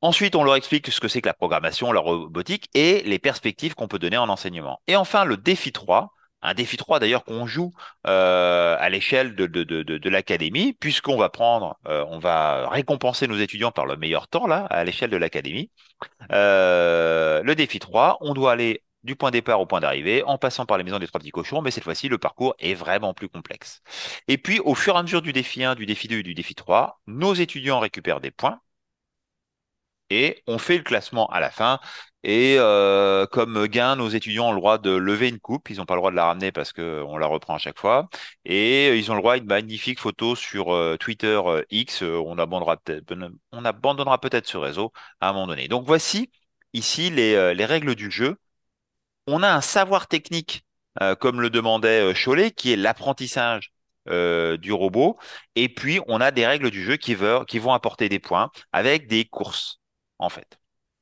Ensuite, 0.00 0.36
on 0.36 0.44
leur 0.44 0.54
explique 0.54 0.90
ce 0.92 1.00
que 1.00 1.08
c'est 1.08 1.20
que 1.20 1.26
la 1.26 1.34
programmation, 1.34 1.90
la 1.92 2.00
robotique 2.00 2.68
et 2.74 3.02
les 3.02 3.18
perspectives 3.18 3.74
qu'on 3.74 3.88
peut 3.88 3.98
donner 3.98 4.16
en 4.16 4.28
enseignement. 4.28 4.80
Et 4.86 4.94
enfin, 4.94 5.24
le 5.24 5.36
défi 5.36 5.72
3, 5.72 6.12
un 6.42 6.54
défi 6.54 6.76
3 6.76 7.00
d'ailleurs 7.00 7.24
qu'on 7.24 7.46
joue 7.46 7.72
euh, 8.06 8.76
à 8.78 8.88
l'échelle 8.90 9.34
de, 9.34 9.46
de, 9.46 10.08
l'académie, 10.10 10.72
puisqu'on 10.74 11.16
va 11.16 11.30
prendre, 11.30 11.76
euh, 11.88 12.04
on 12.08 12.20
va 12.20 12.68
récompenser 12.68 13.26
nos 13.26 13.38
étudiants 13.38 13.72
par 13.72 13.86
le 13.86 13.96
meilleur 13.96 14.28
temps 14.28 14.46
là, 14.46 14.66
à 14.70 14.84
l'échelle 14.84 15.10
de 15.10 15.16
l'académie. 15.16 15.70
Euh, 16.32 17.42
le 17.42 17.54
défi 17.56 17.80
3, 17.80 18.18
on 18.20 18.34
doit 18.34 18.52
aller 18.52 18.82
du 19.04 19.16
point 19.16 19.30
départ 19.30 19.60
au 19.60 19.66
point 19.66 19.80
d'arrivée 19.80 20.22
en 20.24 20.38
passant 20.38 20.66
par 20.66 20.78
les 20.78 20.84
maisons 20.84 20.98
des 20.98 21.06
trois 21.06 21.20
petits 21.20 21.30
cochons, 21.30 21.62
mais 21.62 21.70
cette 21.70 21.84
fois-ci, 21.84 22.08
le 22.08 22.18
parcours 22.18 22.54
est 22.58 22.74
vraiment 22.74 23.14
plus 23.14 23.28
complexe. 23.28 23.82
Et 24.28 24.38
puis, 24.38 24.60
au 24.60 24.74
fur 24.74 24.94
et 24.96 24.98
à 24.98 25.02
mesure 25.02 25.22
du 25.22 25.32
défi 25.32 25.64
1, 25.64 25.74
du 25.74 25.86
défi 25.86 26.08
2 26.08 26.18
et 26.18 26.22
du 26.22 26.34
défi 26.34 26.54
3, 26.54 27.00
nos 27.06 27.34
étudiants 27.34 27.80
récupèrent 27.80 28.20
des 28.20 28.30
points 28.30 28.60
et 30.10 30.42
on 30.46 30.58
fait 30.58 30.78
le 30.78 30.82
classement 30.84 31.26
à 31.28 31.40
la 31.40 31.50
fin. 31.50 31.80
Et 32.24 32.56
euh, 32.58 33.26
comme 33.26 33.66
gain, 33.68 33.96
nos 33.96 34.08
étudiants 34.08 34.48
ont 34.48 34.52
le 34.52 34.58
droit 34.58 34.78
de 34.78 34.90
lever 34.90 35.28
une 35.28 35.38
coupe. 35.38 35.70
Ils 35.70 35.76
n'ont 35.78 35.86
pas 35.86 35.94
le 35.94 36.00
droit 36.00 36.10
de 36.10 36.16
la 36.16 36.26
ramener 36.26 36.50
parce 36.52 36.72
qu'on 36.72 37.16
la 37.18 37.26
reprend 37.26 37.54
à 37.54 37.58
chaque 37.58 37.78
fois. 37.78 38.08
Et 38.44 38.96
ils 38.98 39.10
ont 39.12 39.14
le 39.14 39.20
droit 39.20 39.34
à 39.34 39.36
une 39.36 39.46
magnifique 39.46 40.00
photo 40.00 40.34
sur 40.34 40.72
euh, 40.74 40.96
Twitter 40.96 41.40
euh, 41.44 41.62
X. 41.70 42.02
On 42.02 42.38
abandonnera 42.38 42.76
peut-être, 42.78 43.14
on 43.52 43.64
abandonnera 43.64 44.18
peut-être 44.20 44.46
ce 44.46 44.56
réseau 44.56 44.92
à 45.20 45.30
un 45.30 45.32
moment 45.32 45.46
donné. 45.46 45.68
Donc 45.68 45.86
voici 45.86 46.30
ici 46.72 47.10
les 47.10 47.64
règles 47.64 47.94
du 47.94 48.10
jeu. 48.10 48.36
On 49.30 49.42
a 49.42 49.52
un 49.52 49.60
savoir 49.60 50.08
technique, 50.08 50.64
comme 51.20 51.40
le 51.40 51.50
demandait 51.50 52.12
Cholet, 52.14 52.50
qui 52.50 52.72
est 52.72 52.76
l'apprentissage 52.76 53.72
du 54.06 54.72
robot. 54.72 55.18
Et 55.54 55.68
puis, 55.68 56.00
on 56.08 56.20
a 56.20 56.30
des 56.30 56.46
règles 56.46 56.70
du 56.70 56.82
jeu 56.82 56.96
qui, 56.96 57.14
vont 57.14 57.72
apporter 57.72 58.08
des 58.08 58.18
points 58.18 58.50
avec 58.72 59.06
des 59.06 59.26
courses, 59.26 59.80
en 60.18 60.30
fait. 60.30 60.58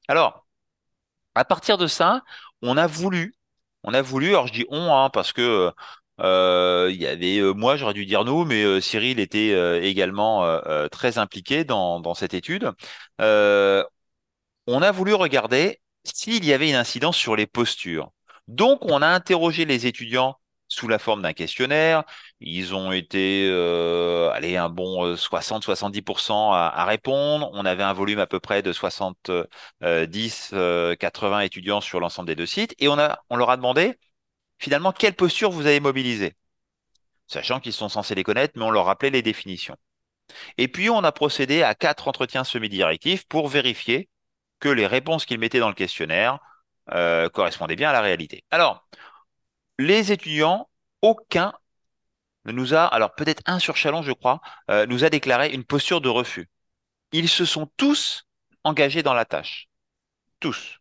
Alors, 0.09 0.47
à 1.37 1.45
partir 1.45 1.79
de 1.79 1.87
ça, 1.87 2.23
on 2.62 2.77
a 2.77 2.87
voulu, 2.87 3.35
on 3.85 3.95
a 3.95 4.03
voulu, 4.03 4.29
alors 4.31 4.47
je 4.49 4.53
dis 4.53 4.67
on, 4.71 4.95
hein, 4.95 5.11
parce 5.11 5.33
que 5.33 5.73
euh, 6.21 6.89
il 6.91 6.97
y 7.01 7.07
avait 7.07 7.39
euh, 7.39 7.53
moi, 7.53 7.77
j'aurais 7.77 7.95
dû 7.95 8.07
dire 8.07 8.25
nous, 8.25 8.45
mais 8.45 8.65
euh, 8.65 8.81
Cyril 8.81 9.21
était 9.21 9.51
également 9.87 10.61
très 10.91 11.19
impliqué 11.19 11.65
dans 11.65 12.15
cette 12.15 12.35
étude. 12.35 12.73
on 13.19 14.83
a 14.83 14.93
voulu 14.93 15.15
regarder 15.15 15.81
s'il 16.05 16.45
y 16.45 16.53
avait 16.53 16.69
une 16.71 16.77
incidence 16.77 17.17
sur 17.17 17.37
les 17.37 17.47
postures. 17.47 18.12
Donc, 18.49 18.85
on 18.85 19.03
a 19.03 19.09
interrogé 19.09 19.65
les 19.65 19.87
étudiants 19.87 20.39
sous 20.69 20.89
la 20.89 20.99
forme 20.99 21.23
d'un 21.23 21.33
questionnaire. 21.33 22.05
Ils 22.41 22.75
ont 22.75 22.93
été, 22.93 23.49
euh, 23.51 24.31
allez, 24.31 24.57
un 24.57 24.69
bon 24.69 25.15
60-70% 25.15 26.33
euh, 26.33 26.55
à, 26.55 26.85
répondre. 26.85 27.51
On 27.53 27.65
avait 27.65 27.83
un 27.83 27.93
volume 27.93 28.19
à 28.19 28.27
peu 28.27 28.41
près 28.41 28.63
de 28.63 28.73
70-80 28.73 29.47
euh, 30.55 31.41
étudiants 31.41 31.81
sur 31.81 32.01
l'ensemble 32.01 32.29
des 32.29 32.37
deux 32.37 32.47
sites. 32.47 32.75
Et 32.79 32.89
on, 32.89 32.97
on 33.31 33.37
leur 33.37 33.51
a 33.51 33.57
demandé, 33.57 33.99
finalement, 34.59 34.93
quelle 34.93 35.15
posture 35.15 35.51
vous 35.51 35.67
avez 35.67 35.81
mobilisée? 35.81 36.35
Sachant 37.29 37.61
qu'ils 37.61 37.73
sont 37.73 37.89
censés 37.89 38.15
les 38.15 38.23
connaître, 38.23 38.55
mais 38.57 38.65
on 38.65 38.71
leur 38.71 38.87
rappelait 38.87 39.11
les 39.11 39.23
définitions. 39.23 39.77
Et 40.59 40.69
puis, 40.69 40.91
on 40.91 41.05
a 41.05 41.13
procédé 41.13 41.63
à 41.63 41.75
quatre 41.75 42.09
entretiens 42.09 42.45
semi-directifs 42.45 43.27
pour 43.27 43.49
vérifier 43.49 44.09
que 44.61 44.69
les 44.69 44.87
réponses 44.87 45.27
qu'ils 45.27 45.39
mettaient 45.39 45.61
dans 45.61 45.69
le 45.69 45.75
questionnaire 45.75 46.39
euh, 46.92 47.29
correspondaient 47.29 47.77
bien 47.77 47.90
à 47.90 47.92
la 47.92 48.01
réalité. 48.01 48.44
Alors, 48.51 48.88
les 49.79 50.12
étudiants, 50.12 50.68
aucun 51.03 51.53
ne 52.44 52.53
nous 52.53 52.75
a, 52.75 52.85
alors 52.87 53.14
peut-être 53.14 53.43
un 53.47 53.59
sur 53.59 53.76
Chalon, 53.76 54.03
je 54.03 54.12
crois, 54.12 54.41
euh, 54.70 54.87
nous 54.87 55.05
a 55.05 55.11
déclaré 55.11 55.53
une 55.53 55.64
posture 55.64 56.01
de 56.01 56.09
refus. 56.09 56.49
Ils 57.12 57.28
se 57.28 57.45
sont 57.45 57.70
tous 57.76 58.26
engagés 58.64 59.03
dans 59.03 59.14
la 59.14 59.24
tâche. 59.24 59.68
Tous. 60.41 60.78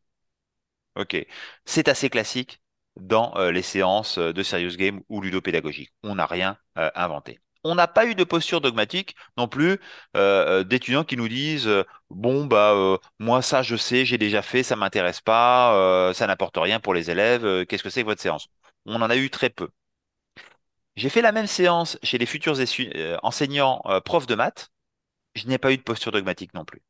Ok. 0.96 1.18
C'est 1.66 1.88
assez 1.88 2.10
classique 2.10 2.62
dans 2.98 3.36
euh, 3.38 3.52
les 3.52 3.62
séances 3.62 4.18
de 4.20 4.44
Serious 4.44 4.78
Game 4.78 5.02
ou 5.10 5.22
ludopédagogique. 5.22 5.94
On 6.04 6.16
n'a 6.16 6.26
rien 6.26 6.58
inventé. 6.76 7.40
On 7.66 7.76
n'a 7.76 7.88
pas 7.88 8.06
eu 8.06 8.16
de 8.16 8.24
posture 8.24 8.62
dogmatique 8.62 9.16
non 9.38 9.48
plus 9.48 9.80
d'étudiants 10.14 11.04
qui 11.04 11.18
nous 11.18 11.28
disent 11.28 11.70
bon 12.10 12.46
bah 12.46 13.00
moi 13.20 13.42
ça 13.42 13.62
je 13.64 13.76
sais 13.76 14.06
j'ai 14.06 14.18
déjà 14.18 14.42
fait 14.42 14.64
ça 14.64 14.76
m'intéresse 14.76 15.22
pas 15.22 16.12
ça 16.14 16.28
n'apporte 16.28 16.58
rien 16.58 16.80
pour 16.80 16.94
les 16.94 17.12
élèves 17.12 17.66
qu'est-ce 17.66 17.84
que 17.84 17.90
c'est 17.90 18.02
que 18.02 18.08
votre 18.08 18.22
séance? 18.22 18.48
On 18.86 19.02
en 19.02 19.10
a 19.10 19.18
eu 19.18 19.30
très 19.30 19.50
peu. 19.50 19.70
J'ai 20.98 21.10
fait 21.10 21.22
la 21.22 21.32
même 21.32 21.48
séance 21.48 21.98
chez 22.04 22.18
les 22.18 22.26
futurs 22.26 22.56
euh, 22.60 23.18
enseignants 23.24 23.82
euh, 23.86 24.02
profs 24.02 24.28
de 24.28 24.36
maths. 24.36 24.72
je 25.36 25.48
n'ai 25.48 25.58
pas 25.60 25.74
eu 25.74 25.78
de 25.78 25.84
posture 25.84 26.12
dogmatique 26.12 26.54
non 26.54 26.66
plus. 26.66 26.82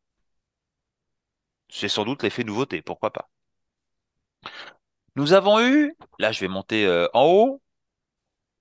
C'est 1.70 1.90
sans 1.90 2.06
doute 2.06 2.24
l'effet 2.24 2.44
nouveauté, 2.44 2.82
pourquoi 2.82 3.12
pas. 3.14 3.30
Nous 5.18 5.34
avons 5.34 5.60
eu, 5.60 5.94
là 6.20 6.32
je 6.32 6.40
vais 6.40 6.48
monter 6.48 6.86
euh, 6.86 7.08
en 7.14 7.26
haut, 7.26 7.62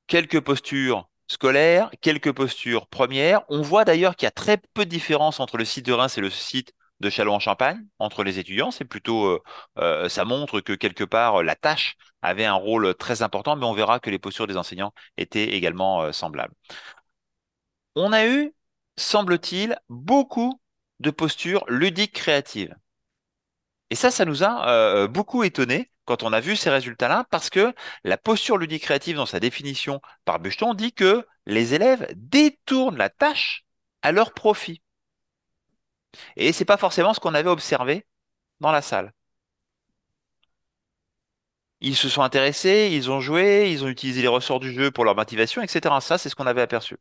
quelques 0.06 0.40
postures 0.40 1.08
scolaires, 1.35 1.91
quelques 2.01 2.32
postures 2.32 2.87
premières. 2.87 3.43
On 3.49 3.62
voit 3.62 3.85
d'ailleurs 3.85 4.16
qu'il 4.16 4.26
y 4.26 4.28
a 4.28 4.32
très 4.32 4.59
peu 4.74 4.85
de 4.85 4.91
différence 4.91 5.41
entre 5.41 5.57
le 5.59 5.64
site 5.64 5.87
de 5.87 5.93
Reims 5.93 6.16
et 6.18 6.20
le 6.20 6.30
site 6.30 6.72
de 7.01 7.11
Châlons-en-Champagne 7.11 7.85
entre 7.99 8.24
les 8.24 8.39
étudiants. 8.39 8.70
C'est 8.70 8.85
plutôt, 8.85 9.26
euh, 9.26 9.43
euh, 9.78 10.09
ça 10.09 10.24
montre 10.24 10.61
que 10.61 10.72
quelque 10.72 11.05
part 11.05 11.43
la 11.43 11.57
tâche 11.57 11.97
avait 12.22 12.45
un 12.45 12.55
rôle 12.55 12.95
très 12.95 13.22
important, 13.22 13.57
mais 13.57 13.66
on 13.66 13.74
verra 13.74 14.01
que 14.01 14.11
les 14.11 14.18
postures 14.18 14.47
des 14.47 14.57
enseignants 14.57 14.93
étaient 15.16 15.55
également 15.55 16.12
semblables. 16.12 16.55
On 17.97 18.12
a 18.12 18.26
eu, 18.26 18.55
semble-t-il, 18.97 19.76
beaucoup 19.89 20.61
de 21.01 21.11
postures 21.11 21.64
ludiques 21.68 22.14
créatives. 22.14 22.76
Et 23.91 23.95
ça, 23.97 24.11
ça 24.11 24.24
nous 24.24 24.43
a 24.43 24.68
euh, 24.68 25.09
beaucoup 25.09 25.45
étonné 25.45 25.91
quand 26.05 26.22
on 26.22 26.32
a 26.32 26.40
vu 26.40 26.57
ces 26.57 26.70
résultats-là, 26.70 27.26
parce 27.30 27.50
que 27.50 27.74
la 28.05 28.16
posture 28.18 28.59
ludique 28.59 28.82
créative, 28.82 29.16
dans 29.16 29.26
sa 29.26 29.40
définition 29.40 30.00
par 30.24 30.38
Bucheton, 30.38 30.74
dit 30.74 30.92
que 30.92 31.26
les 31.46 31.74
élèves 31.74 32.07
détournent 32.16 32.96
la 32.96 33.11
tâche 33.11 33.64
à 34.02 34.12
leur 34.12 34.32
profit. 34.34 34.82
Et 36.36 36.52
c'est 36.52 36.64
pas 36.64 36.76
forcément 36.76 37.14
ce 37.14 37.20
qu'on 37.20 37.34
avait 37.34 37.50
observé 37.50 38.07
dans 38.61 38.72
la 38.72 38.82
salle. 38.82 39.12
Ils 41.80 41.96
se 41.96 42.09
sont 42.09 42.22
intéressés, 42.22 42.88
ils 42.92 43.11
ont 43.11 43.20
joué, 43.20 43.70
ils 43.70 43.84
ont 43.84 43.88
utilisé 43.88 44.22
les 44.22 44.28
ressorts 44.28 44.61
du 44.61 44.72
jeu 44.72 44.90
pour 44.90 45.05
leur 45.05 45.14
motivation, 45.14 45.62
etc. 45.62 45.94
Ça, 46.00 46.18
c'est 46.18 46.28
ce 46.28 46.34
qu'on 46.34 46.46
avait 46.46 46.62
aperçu. 46.62 46.96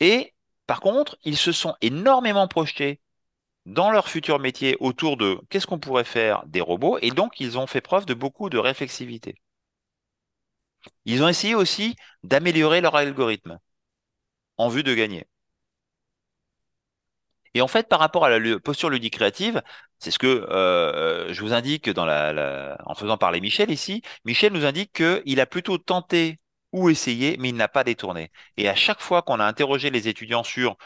Et 0.00 0.34
par 0.66 0.80
contre, 0.80 1.16
ils 1.24 1.36
se 1.36 1.52
sont 1.52 1.74
énormément 1.80 2.48
projetés 2.48 3.00
dans 3.66 3.90
leur 3.90 4.08
futur 4.08 4.38
métier 4.38 4.76
autour 4.80 5.16
de 5.18 5.38
qu'est-ce 5.50 5.66
qu'on 5.66 5.78
pourrait 5.78 6.04
faire 6.04 6.44
des 6.46 6.60
robots, 6.62 6.98
et 7.02 7.10
donc 7.10 7.40
ils 7.40 7.58
ont 7.58 7.66
fait 7.66 7.80
preuve 7.82 8.06
de 8.06 8.14
beaucoup 8.14 8.48
de 8.50 8.58
réflexivité. 8.58 9.36
Ils 11.06 11.22
ont 11.22 11.28
essayé 11.28 11.54
aussi 11.54 11.96
d'améliorer 12.22 12.80
leur 12.82 12.96
algorithme 12.96 13.58
en 14.58 14.68
vue 14.68 14.82
de 14.82 14.94
gagner. 14.94 15.26
Et 17.54 17.62
en 17.62 17.68
fait, 17.68 17.88
par 17.88 18.00
rapport 18.00 18.24
à 18.24 18.38
la 18.38 18.58
posture 18.60 18.90
ludique 18.90 19.14
créative, 19.14 19.62
c'est 19.98 20.10
ce 20.10 20.18
que 20.18 20.26
euh, 20.26 21.32
je 21.32 21.40
vous 21.40 21.54
indique 21.54 21.88
en 21.88 22.94
faisant 22.94 23.16
parler 23.16 23.40
Michel 23.40 23.70
ici. 23.70 24.02
Michel 24.24 24.52
nous 24.52 24.66
indique 24.66 24.92
qu'il 24.92 25.40
a 25.40 25.46
plutôt 25.46 25.78
tenté 25.78 26.38
ou 26.72 26.90
essayé, 26.90 27.36
mais 27.38 27.48
il 27.48 27.54
n'a 27.56 27.68
pas 27.68 27.84
détourné. 27.84 28.30
Et 28.58 28.68
à 28.68 28.74
chaque 28.74 29.00
fois 29.00 29.22
qu'on 29.22 29.40
a 29.40 29.44
interrogé 29.46 29.90
les 29.90 30.08
étudiants 30.08 30.44
sur 30.44 30.76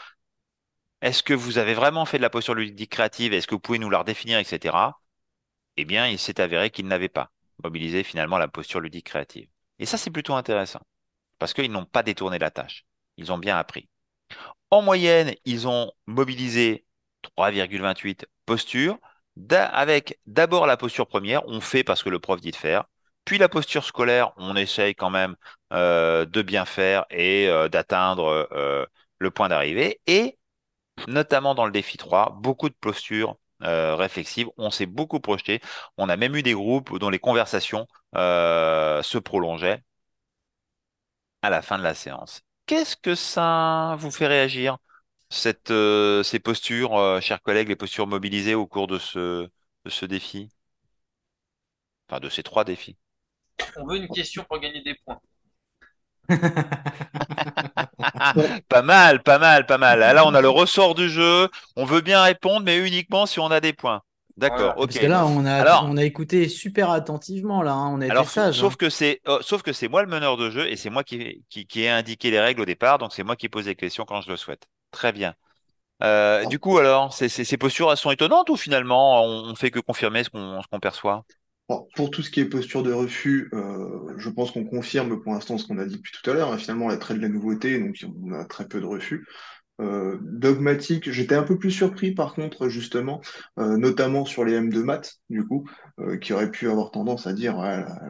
est-ce 1.01 1.23
que 1.23 1.33
vous 1.33 1.57
avez 1.57 1.73
vraiment 1.73 2.05
fait 2.05 2.17
de 2.17 2.21
la 2.21 2.29
posture 2.29 2.55
ludique 2.55 2.91
créative? 2.91 3.33
Est-ce 3.33 3.47
que 3.47 3.55
vous 3.55 3.59
pouvez 3.59 3.79
nous 3.79 3.89
la 3.89 3.99
redéfinir, 3.99 4.39
etc. 4.39 4.99
Eh 5.77 5.85
bien, 5.85 6.07
il 6.07 6.19
s'est 6.19 6.41
avéré 6.41 6.69
qu'ils 6.69 6.87
n'avaient 6.87 7.09
pas 7.09 7.31
mobilisé 7.63 8.03
finalement 8.03 8.37
la 8.37 8.47
posture 8.47 8.79
ludique 8.79 9.05
créative. 9.07 9.47
Et 9.79 9.85
ça, 9.85 9.97
c'est 9.97 10.11
plutôt 10.11 10.33
intéressant 10.35 10.81
parce 11.39 11.53
qu'ils 11.53 11.71
n'ont 11.71 11.85
pas 11.85 12.03
détourné 12.03 12.39
la 12.39 12.51
tâche. 12.51 12.85
Ils 13.17 13.31
ont 13.31 13.37
bien 13.37 13.57
appris. 13.57 13.89
En 14.69 14.81
moyenne, 14.81 15.35
ils 15.45 15.67
ont 15.67 15.91
mobilisé 16.07 16.85
3,28 17.37 18.25
postures 18.45 18.97
avec 19.49 20.19
d'abord 20.25 20.67
la 20.67 20.77
posture 20.77 21.07
première, 21.07 21.45
on 21.47 21.61
fait 21.61 21.83
parce 21.83 22.03
que 22.03 22.09
le 22.09 22.19
prof 22.19 22.41
dit 22.41 22.51
de 22.51 22.55
faire, 22.55 22.85
puis 23.25 23.37
la 23.37 23.49
posture 23.49 23.85
scolaire, 23.85 24.33
on 24.37 24.55
essaye 24.55 24.95
quand 24.95 25.09
même 25.09 25.35
euh, 25.73 26.25
de 26.25 26.41
bien 26.41 26.65
faire 26.65 27.05
et 27.09 27.47
euh, 27.47 27.69
d'atteindre 27.69 28.47
euh, 28.51 28.85
le 29.19 29.31
point 29.31 29.49
d'arrivée, 29.49 30.01
et 30.07 30.37
notamment 31.07 31.55
dans 31.55 31.65
le 31.65 31.71
défi 31.71 31.97
3, 31.97 32.37
beaucoup 32.41 32.69
de 32.69 32.75
postures 32.75 33.37
euh, 33.63 33.95
réflexives. 33.95 34.47
On 34.57 34.71
s'est 34.71 34.85
beaucoup 34.85 35.19
projeté. 35.19 35.61
On 35.97 36.09
a 36.09 36.17
même 36.17 36.35
eu 36.35 36.43
des 36.43 36.53
groupes 36.53 36.97
dont 36.99 37.09
les 37.09 37.19
conversations 37.19 37.87
euh, 38.15 39.01
se 39.03 39.17
prolongeaient 39.17 39.83
à 41.41 41.49
la 41.49 41.61
fin 41.61 41.77
de 41.77 41.83
la 41.83 41.93
séance. 41.93 42.41
Qu'est-ce 42.65 42.95
que 42.95 43.15
ça 43.15 43.95
vous 43.99 44.11
fait 44.11 44.27
réagir, 44.27 44.77
cette, 45.29 45.71
euh, 45.71 46.23
ces 46.23 46.39
postures, 46.39 47.21
chers 47.21 47.41
collègues, 47.41 47.69
les 47.69 47.75
postures 47.75 48.07
mobilisées 48.07 48.55
au 48.55 48.67
cours 48.67 48.87
de 48.87 48.99
ce, 48.99 49.49
de 49.85 49.89
ce 49.89 50.05
défi? 50.05 50.49
Enfin, 52.07 52.19
de 52.19 52.29
ces 52.29 52.43
trois 52.43 52.63
défis. 52.63 52.95
On 53.77 53.85
veut 53.85 53.97
une 53.97 54.07
question 54.09 54.43
pour 54.45 54.59
gagner 54.59 54.81
des 54.83 54.95
points. 55.05 55.19
pas 58.69 58.81
mal, 58.81 59.23
pas 59.23 59.39
mal, 59.39 59.65
pas 59.65 59.77
mal. 59.77 59.99
Là, 59.99 60.25
on 60.25 60.33
a 60.33 60.41
le 60.41 60.49
ressort 60.49 60.95
du 60.95 61.09
jeu. 61.09 61.49
On 61.75 61.85
veut 61.85 62.01
bien 62.01 62.21
répondre, 62.21 62.61
mais 62.65 62.77
uniquement 62.77 63.25
si 63.25 63.39
on 63.39 63.47
a 63.47 63.59
des 63.59 63.73
points. 63.73 64.01
D'accord, 64.37 64.73
ok. 64.77 64.87
Parce 64.87 64.99
que 64.99 65.05
là, 65.05 65.25
on 65.25 65.45
a, 65.45 65.83
on 65.83 65.97
a 65.97 66.03
écouté 66.03 66.49
super 66.49 66.89
attentivement, 66.89 67.61
là. 67.61 67.73
Hein. 67.73 67.89
On 67.93 68.01
a 68.01 68.07
été 68.07 68.23
sage. 68.25 68.55
Sauf 68.55 68.73
hein. 68.73 68.75
que 68.79 68.89
c'est, 68.89 69.21
oh, 69.27 69.39
sauf 69.41 69.61
que 69.61 69.73
c'est 69.73 69.87
moi 69.87 70.01
le 70.01 70.09
meneur 70.09 70.37
de 70.37 70.49
jeu 70.49 70.67
et 70.67 70.75
c'est 70.75 70.89
moi 70.89 71.03
qui, 71.03 71.43
qui, 71.49 71.81
ai 71.81 71.89
indiqué 71.89 72.31
les 72.31 72.39
règles 72.39 72.61
au 72.61 72.65
départ, 72.65 72.97
donc 72.97 73.13
c'est 73.13 73.23
moi 73.23 73.35
qui 73.35 73.49
pose 73.49 73.67
les 73.67 73.75
questions 73.75 74.05
quand 74.05 74.21
je 74.21 74.29
le 74.29 74.37
souhaite. 74.37 74.67
Très 74.91 75.11
bien. 75.11 75.35
Euh, 76.03 76.45
du 76.45 76.57
coup, 76.57 76.79
alors, 76.79 77.13
ces 77.13 77.57
postures, 77.57 77.91
elles 77.91 77.97
sont 77.97 78.11
étonnantes 78.11 78.49
ou 78.49 78.55
finalement, 78.55 79.23
on, 79.23 79.53
fait 79.55 79.69
que 79.69 79.79
confirmer 79.79 80.23
ce 80.23 80.29
qu'on 80.29 80.79
perçoit? 80.79 81.23
Pour 81.95 82.11
tout 82.11 82.21
ce 82.21 82.29
qui 82.29 82.39
est 82.39 82.45
posture 82.45 82.83
de 82.83 82.91
refus, 82.91 83.49
euh, 83.53 84.13
je 84.17 84.29
pense 84.29 84.51
qu'on 84.51 84.65
confirme 84.65 85.21
pour 85.21 85.33
l'instant 85.33 85.57
ce 85.57 85.67
qu'on 85.67 85.77
a 85.77 85.85
dit 85.85 85.97
depuis 85.97 86.11
tout 86.11 86.29
à 86.29 86.33
l'heure. 86.33 86.57
Finalement, 86.57 86.85
on 86.85 86.89
a 86.89 86.97
très 86.97 87.13
de 87.13 87.19
la 87.19 87.29
nouveauté, 87.29 87.79
donc 87.79 87.95
on 88.23 88.33
a 88.33 88.45
très 88.45 88.67
peu 88.67 88.79
de 88.79 88.85
refus. 88.85 89.25
Euh, 89.79 90.17
dogmatique, 90.21 91.09
j'étais 91.09 91.35
un 91.35 91.43
peu 91.43 91.57
plus 91.57 91.71
surpris 91.71 92.13
par 92.13 92.33
contre, 92.35 92.67
justement, 92.67 93.21
euh, 93.59 93.77
notamment 93.77 94.25
sur 94.25 94.45
les 94.45 94.53
M 94.53 94.71
de 94.71 94.81
maths, 94.81 95.15
du 95.29 95.45
coup, 95.45 95.67
qui 96.19 96.33
auraient 96.33 96.51
pu 96.51 96.69
avoir 96.69 96.91
tendance 96.91 97.27
à 97.27 97.33
dire 97.33 97.57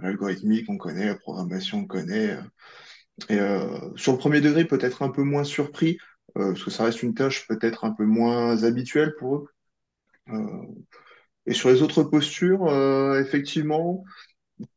l'algorithmique, 0.01 0.69
on 0.69 0.77
connaît, 0.77 1.07
la 1.07 1.15
programmation, 1.15 1.79
on 1.79 1.85
connaît. 1.85 2.37
et 3.29 3.39
sur 3.95 4.13
le 4.13 4.17
premier 4.17 4.41
degré, 4.41 4.65
peut-être 4.65 5.01
un 5.01 5.09
peu 5.09 5.23
moins 5.23 5.43
surpris, 5.43 5.97
parce 6.35 6.63
que 6.63 6.71
ça 6.71 6.85
reste 6.85 7.03
une 7.03 7.13
tâche 7.13 7.47
peut-être 7.47 7.85
un 7.85 7.91
peu 7.91 8.05
moins 8.05 8.63
habituelle 8.63 9.13
pour 9.19 9.35
eux. 9.35 9.47
Et 11.45 11.53
sur 11.53 11.69
les 11.69 11.81
autres 11.81 12.03
postures, 12.03 12.67
euh, 12.67 13.19
effectivement, 13.19 14.03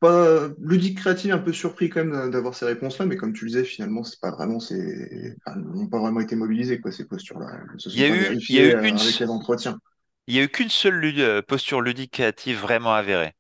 pas 0.00 0.48
ludique 0.60 0.98
créative, 0.98 1.32
un 1.32 1.38
peu 1.38 1.52
surpris 1.52 1.90
quand 1.90 2.04
même 2.04 2.30
d'avoir 2.30 2.54
ces 2.54 2.64
réponses-là, 2.64 3.06
mais 3.06 3.16
comme 3.16 3.32
tu 3.32 3.44
le 3.44 3.50
disais, 3.50 3.64
finalement, 3.64 4.02
c'est 4.02 4.20
pas 4.20 4.30
vraiment, 4.30 4.60
c'est, 4.60 5.36
n'ont 5.56 5.88
pas 5.88 5.98
vraiment 5.98 6.20
été 6.20 6.36
mobilisées 6.36 6.80
quoi 6.80 6.92
ces 6.92 7.06
postures-là. 7.06 7.46
il 7.86 7.98
y 7.98 8.04
a 8.04 8.08
eu, 8.08 8.38
il 8.48 8.54
y 8.54 8.60
a 8.60 8.64
eu 8.64 8.88
une... 8.88 8.98
avec 8.98 9.18
les 9.18 9.28
entretiens. 9.28 9.78
Il 10.26 10.34
y 10.34 10.38
a 10.38 10.42
eu 10.42 10.48
qu'une 10.48 10.70
seule 10.70 11.04
euh, 11.18 11.42
posture 11.42 11.82
ludique 11.82 12.12
créative 12.12 12.58
vraiment 12.58 12.94
avérée. 12.94 13.34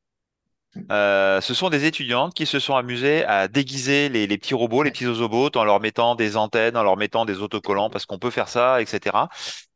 Euh, 0.90 1.40
ce 1.40 1.54
sont 1.54 1.70
des 1.70 1.84
étudiantes 1.84 2.34
qui 2.34 2.46
se 2.46 2.58
sont 2.58 2.74
amusées 2.74 3.24
à 3.24 3.48
déguiser 3.48 4.08
les, 4.08 4.26
les 4.26 4.38
petits 4.38 4.54
robots, 4.54 4.82
les 4.82 4.90
petits 4.90 5.06
ozobots, 5.06 5.50
en 5.54 5.64
leur 5.64 5.80
mettant 5.80 6.14
des 6.14 6.36
antennes, 6.36 6.76
en 6.76 6.82
leur 6.82 6.96
mettant 6.96 7.24
des 7.24 7.40
autocollants, 7.40 7.90
parce 7.90 8.06
qu'on 8.06 8.18
peut 8.18 8.30
faire 8.30 8.48
ça, 8.48 8.82
etc. 8.82 9.16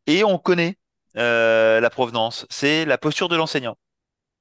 Et 0.06 0.24
on 0.24 0.38
connaît 0.38 0.76
euh, 1.16 1.80
la 1.80 1.90
provenance, 1.90 2.46
c'est 2.50 2.84
la 2.84 2.98
posture 2.98 3.28
de 3.28 3.36
l'enseignant. 3.36 3.76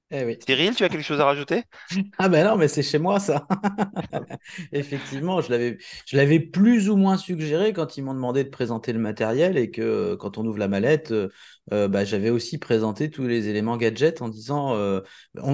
Eh 0.09 0.24
oui. 0.24 0.38
Cyril, 0.47 0.74
tu 0.74 0.86
as 0.86 0.89
quelque 0.89 1.03
chose 1.03 1.20
à 1.20 1.26
rajouter? 1.26 1.63
Ah 2.18 2.30
ben 2.30 2.47
non, 2.47 2.55
mais 2.55 2.70
c'est 2.70 2.82
chez 2.82 2.97
moi 2.97 3.20
ça. 3.20 3.45
Effectivement, 4.72 5.41
je 5.41 5.51
l'avais, 5.51 5.78
je 6.05 6.15
l'avais 6.15 6.39
plus 6.39 6.89
ou 6.89 6.95
moins 6.95 7.18
suggéré 7.18 7.74
quand 7.74 7.97
ils 7.97 8.03
m'ont 8.03 8.13
demandé 8.13 8.45
de 8.45 8.49
présenter 8.49 8.93
le 8.93 8.99
matériel 8.99 9.57
et 9.57 9.70
que 9.70 10.15
quand 10.15 10.38
on 10.38 10.45
ouvre 10.45 10.59
la 10.59 10.70
mallette, 10.70 11.11
euh, 11.11 11.88
bah, 11.89 12.05
j'avais 12.05 12.30
aussi 12.30 12.57
présenté 12.57 13.09
tous 13.09 13.28
les 13.28 13.49
éléments 13.49 13.76
gadgets 13.76 14.22
en 14.22 14.30
disant, 14.30 14.76
euh, 14.76 15.01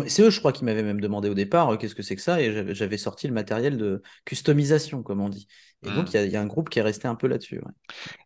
c'est 0.05 0.21
eux, 0.21 0.29
je 0.29 0.39
crois, 0.39 0.53
qui 0.53 0.63
m'avaient 0.65 0.83
même 0.83 1.01
demandé 1.01 1.29
au 1.29 1.33
départ, 1.33 1.75
qu'est-ce 1.79 1.95
que 1.95 2.03
c'est 2.03 2.15
que 2.15 2.21
ça 2.21 2.39
Et 2.39 2.75
j'avais 2.75 2.97
sorti 2.99 3.27
le 3.27 3.33
matériel 3.33 3.77
de 3.77 4.03
customisation, 4.23 5.01
comme 5.01 5.21
on 5.21 5.29
dit. 5.29 5.47
Et 5.83 5.89
donc 5.89 6.05
hmm. 6.05 6.17
il 6.25 6.31
y, 6.31 6.35
a 6.37 6.41
un 6.41 6.45
groupe 6.45 6.69
qui 6.69 6.79
est 6.79 6.83
resté 6.83 7.07
un 7.07 7.15
peu 7.15 7.27
là-dessus. 7.27 7.59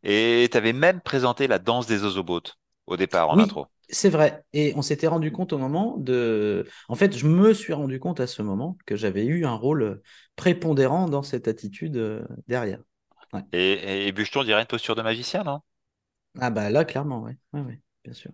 Et 0.04 0.48
tu 0.52 0.58
avais 0.58 0.74
même 0.74 1.00
présenté 1.00 1.48
la 1.48 1.58
danse 1.58 1.88
des 1.88 2.04
ozobotes 2.04 2.58
au 2.88 2.98
départ 2.98 3.30
en 3.30 3.38
intro. 3.38 3.68
C'est 3.90 4.10
vrai. 4.10 4.44
Et 4.52 4.74
on 4.76 4.82
s'était 4.82 5.08
rendu 5.08 5.32
compte 5.32 5.54
au 5.54 5.58
moment 5.58 5.98
de. 5.98 6.68
En 6.90 6.96
fait, 6.96 7.16
je 7.16 7.28
me 7.28 7.54
suis 7.54 7.74
rendu 7.74 8.00
compte 8.00 8.20
à 8.20 8.28
ce 8.28 8.42
moment 8.42 8.78
que 8.86 8.96
j'avais 8.96 9.26
eu 9.26 9.46
un 9.46 9.54
rôle 9.54 10.02
prépondérant 10.36 11.08
dans 11.08 11.24
cette 11.24 11.48
attitude 11.48 11.96
euh, 11.98 12.22
derrière. 12.48 12.80
Et, 13.54 14.08
et 14.08 14.12
Bucheton 14.12 14.44
dirait 14.44 14.62
une 14.62 14.68
posture 14.68 14.96
de 14.96 15.02
magicien, 15.02 15.44
non? 15.44 15.60
Ah, 16.40 16.50
bah 16.50 16.70
là, 16.70 16.86
clairement, 16.86 17.24
oui. 17.24 17.32
Ouais, 17.54 17.62
ouais, 17.62 17.82
bien 18.04 18.14
sûr. 18.14 18.32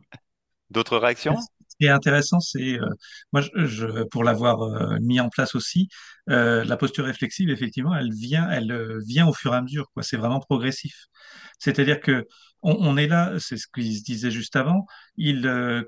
D'autres 0.69 0.97
réactions? 0.97 1.35
Ce 1.39 1.75
qui 1.79 1.85
est 1.85 1.89
intéressant, 1.89 2.39
c'est, 2.39 2.79
euh, 2.79 2.89
moi, 3.31 3.41
je, 3.55 4.03
pour 4.05 4.23
l'avoir 4.23 4.61
euh, 4.61 4.97
mis 5.01 5.19
en 5.19 5.29
place 5.29 5.55
aussi, 5.55 5.87
la 6.27 6.77
posture 6.77 7.05
réflexive, 7.05 7.49
effectivement, 7.49 7.95
elle 7.95 8.11
vient, 8.11 8.49
elle 8.49 8.99
vient 9.05 9.27
au 9.27 9.33
fur 9.33 9.53
et 9.53 9.57
à 9.57 9.61
mesure. 9.61 9.91
Quoi. 9.93 10.03
C'est 10.03 10.17
vraiment 10.17 10.39
progressif. 10.39 11.07
C'est-à-dire 11.59 11.99
que 11.99 12.27
on, 12.63 12.97
est 12.97 13.07
là, 13.07 13.33
c'est 13.39 13.57
ce 13.57 13.67
qu'ils 13.67 13.97
se 13.97 14.03
disaient 14.03 14.31
juste 14.31 14.55
avant, 14.55 14.85
ils 15.17 15.45
euh, 15.47 15.83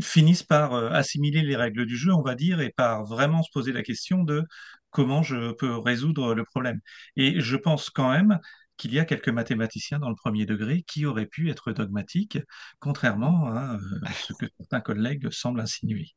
finissent 0.00 0.42
par 0.42 0.74
euh, 0.74 0.90
assimiler 0.90 1.42
les 1.42 1.56
règles 1.56 1.86
du 1.86 1.96
jeu, 1.96 2.12
on 2.12 2.22
va 2.22 2.34
dire, 2.34 2.60
et 2.60 2.70
par 2.70 3.04
vraiment 3.04 3.42
se 3.42 3.50
poser 3.52 3.72
la 3.72 3.82
question 3.82 4.22
de 4.22 4.44
comment 4.90 5.22
je 5.22 5.52
peux 5.52 5.76
résoudre 5.76 6.34
le 6.34 6.44
problème. 6.44 6.80
Et 7.16 7.40
je 7.40 7.56
pense 7.56 7.90
quand 7.90 8.10
même 8.10 8.38
qu'il 8.76 8.92
y 8.92 8.98
a 8.98 9.04
quelques 9.04 9.28
mathématiciens 9.28 9.98
dans 9.98 10.08
le 10.08 10.14
premier 10.14 10.46
degré 10.46 10.82
qui 10.82 11.04
auraient 11.04 11.26
pu 11.26 11.50
être 11.50 11.72
dogmatiques, 11.72 12.38
contrairement 12.78 13.48
à 13.48 13.74
euh, 13.74 13.78
ce 14.28 14.32
que 14.34 14.46
certains 14.58 14.80
collègues 14.80 15.30
semblent 15.30 15.60
insinuer. 15.60 16.08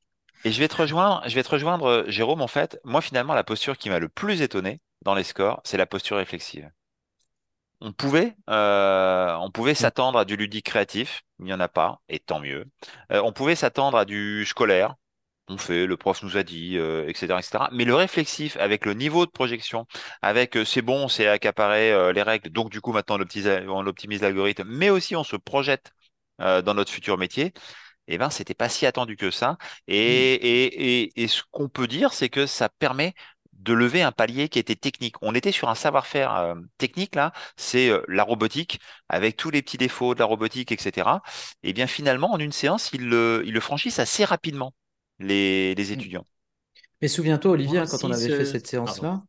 Et 0.43 0.51
je 0.51 0.59
vais 0.59 0.67
te 0.67 0.75
rejoindre, 0.75 1.23
je 1.27 1.35
vais 1.35 1.43
te 1.43 1.49
rejoindre, 1.49 2.05
Jérôme, 2.07 2.41
en 2.41 2.47
fait. 2.47 2.79
Moi, 2.83 3.01
finalement, 3.01 3.33
la 3.33 3.43
posture 3.43 3.77
qui 3.77 3.89
m'a 3.89 3.99
le 3.99 4.09
plus 4.09 4.41
étonné 4.41 4.81
dans 5.03 5.13
les 5.13 5.23
scores, 5.23 5.61
c'est 5.63 5.77
la 5.77 5.85
posture 5.85 6.17
réflexive. 6.17 6.69
On 7.81 7.93
pouvait, 7.93 8.35
euh, 8.49 9.35
on 9.41 9.49
pouvait 9.49 9.73
s'attendre 9.73 10.19
à 10.19 10.25
du 10.25 10.35
ludique 10.35 10.67
créatif, 10.67 11.23
il 11.39 11.45
n'y 11.45 11.53
en 11.53 11.59
a 11.59 11.67
pas, 11.67 11.99
et 12.09 12.19
tant 12.19 12.39
mieux. 12.39 12.65
Euh, 13.11 13.21
on 13.23 13.33
pouvait 13.33 13.55
s'attendre 13.55 13.97
à 13.97 14.05
du 14.05 14.45
scolaire, 14.45 14.95
on 15.47 15.57
fait, 15.57 15.87
le 15.87 15.97
prof 15.97 16.21
nous 16.23 16.37
a 16.37 16.43
dit, 16.43 16.77
etc., 16.77 17.39
etc. 17.39 17.69
Mais 17.71 17.83
le 17.83 17.95
réflexif, 17.95 18.55
avec 18.57 18.85
le 18.85 18.93
niveau 18.93 19.25
de 19.25 19.31
projection, 19.31 19.87
avec 20.21 20.57
c'est 20.65 20.83
bon, 20.83 21.07
c'est 21.07 21.27
accaparé 21.27 22.13
les 22.13 22.21
règles, 22.21 22.49
donc 22.51 22.69
du 22.69 22.81
coup 22.81 22.93
maintenant 22.93 23.17
on 23.67 23.87
optimise 23.87 24.21
l'algorithme, 24.21 24.63
mais 24.67 24.89
aussi 24.89 25.15
on 25.15 25.23
se 25.23 25.35
projette 25.35 25.91
dans 26.39 26.73
notre 26.73 26.91
futur 26.91 27.17
métier 27.17 27.53
eh 28.07 28.17
ben, 28.17 28.29
c'était 28.29 28.53
pas 28.53 28.69
si 28.69 28.85
attendu 28.85 29.15
que 29.15 29.31
ça. 29.31 29.57
Et, 29.87 30.33
et, 30.33 31.23
et, 31.23 31.27
ce 31.27 31.43
qu'on 31.51 31.69
peut 31.69 31.87
dire, 31.87 32.13
c'est 32.13 32.29
que 32.29 32.45
ça 32.45 32.69
permet 32.69 33.13
de 33.61 33.73
lever 33.73 34.01
un 34.01 34.11
palier 34.11 34.49
qui 34.49 34.59
était 34.59 34.75
technique. 34.75 35.15
On 35.21 35.35
était 35.35 35.51
sur 35.51 35.69
un 35.69 35.75
savoir-faire 35.75 36.35
euh, 36.35 36.55
technique 36.77 37.15
là, 37.15 37.31
c'est 37.57 37.89
euh, 37.89 38.01
la 38.07 38.23
robotique 38.23 38.79
avec 39.09 39.37
tous 39.37 39.49
les 39.51 39.61
petits 39.61 39.77
défauts 39.77 40.13
de 40.13 40.19
la 40.19 40.25
robotique, 40.25 40.71
etc. 40.71 41.09
Et 41.63 41.69
eh 41.69 41.73
bien 41.73 41.87
finalement, 41.87 42.31
en 42.31 42.39
une 42.39 42.51
séance, 42.51 42.89
ils 42.93 43.07
le, 43.07 43.43
ils 43.45 43.53
le 43.53 43.59
franchissent 43.59 43.99
assez 43.99 44.25
rapidement 44.25 44.73
les, 45.19 45.75
les 45.75 45.89
mmh. 45.89 45.93
étudiants. 45.93 46.25
Mais 47.01 47.07
souviens-toi, 47.07 47.51
Olivier, 47.51 47.79
hein, 47.79 47.85
quand 47.89 48.03
on 48.03 48.11
avait 48.11 48.29
fait 48.29 48.45
cette 48.45 48.67
séance-là, 48.67 49.23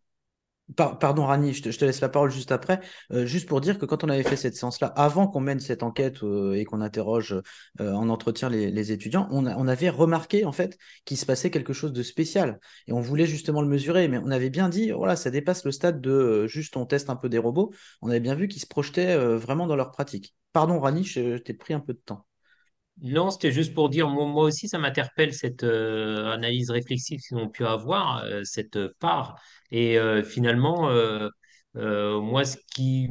pardon 0.76 1.26
Rani, 1.26 1.52
je 1.52 1.62
te, 1.62 1.84
laisse 1.84 2.00
la 2.00 2.08
parole 2.08 2.30
juste 2.30 2.52
après. 2.52 2.80
Euh, 3.12 3.26
juste 3.26 3.48
pour 3.48 3.60
dire 3.60 3.78
que 3.78 3.86
quand 3.86 4.04
on 4.04 4.08
avait 4.08 4.22
fait 4.22 4.36
cette 4.36 4.56
séance-là, 4.56 4.88
avant 4.88 5.26
qu'on 5.28 5.40
mène 5.40 5.60
cette 5.60 5.82
enquête 5.82 6.22
euh, 6.22 6.54
et 6.54 6.64
qu'on 6.64 6.80
interroge 6.80 7.34
euh, 7.80 7.92
en 7.92 8.08
entretien 8.08 8.48
les, 8.48 8.92
étudiants, 8.92 9.28
on, 9.30 9.46
avait 9.68 9.90
remarqué 9.90 10.44
en 10.44 10.52
fait 10.52 10.76
qu'il 11.04 11.16
se 11.16 11.26
passait 11.26 11.50
quelque 11.50 11.72
chose 11.72 11.92
de 11.92 12.02
spécial 12.02 12.58
et 12.86 12.92
on 12.92 13.00
voulait 13.00 13.26
justement 13.26 13.62
le 13.62 13.68
mesurer, 13.68 14.08
mais 14.08 14.18
on 14.18 14.30
avait 14.30 14.50
bien 14.50 14.68
dit 14.68 14.90
voilà 14.90 15.16
ça 15.16 15.30
dépasse 15.30 15.64
le 15.64 15.72
stade 15.72 16.00
de 16.00 16.46
juste 16.46 16.76
on 16.76 16.86
teste 16.86 17.10
un 17.10 17.16
peu 17.16 17.28
des 17.28 17.38
robots. 17.38 17.72
On 18.00 18.10
avait 18.10 18.20
bien 18.20 18.34
vu 18.34 18.48
qu'ils 18.48 18.62
se 18.62 18.66
projetaient 18.66 19.16
vraiment 19.36 19.66
dans 19.66 19.76
leur 19.76 19.90
pratique. 19.90 20.34
Pardon 20.52 20.80
Rani, 20.80 21.04
je 21.04 21.36
t'ai 21.38 21.54
pris 21.54 21.74
un 21.74 21.80
peu 21.80 21.92
de 21.92 22.00
temps. 22.04 22.26
Non, 23.00 23.30
c'était 23.30 23.50
juste 23.52 23.74
pour 23.74 23.88
dire, 23.88 24.08
moi, 24.08 24.44
aussi, 24.44 24.68
ça 24.68 24.78
m'interpelle 24.78 25.32
cette 25.34 25.64
euh, 25.64 26.30
analyse 26.32 26.70
réflexive 26.70 27.20
qu'ils 27.20 27.36
ont 27.36 27.48
pu 27.48 27.64
avoir, 27.66 28.22
euh, 28.24 28.42
cette 28.44 28.78
part. 29.00 29.40
Et 29.70 29.98
euh, 29.98 30.22
finalement, 30.22 30.88
moi, 31.74 32.44
ce 32.44 32.56
qui. 32.74 33.08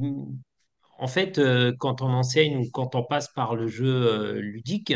En 1.00 1.08
fait, 1.08 1.42
quand 1.80 2.02
on 2.04 2.10
enseigne 2.14 2.58
ou 2.58 2.70
quand 2.72 2.94
on 2.96 3.04
passe 3.04 3.28
par 3.34 3.56
le 3.56 3.68
jeu 3.68 4.34
ludique, 4.40 4.94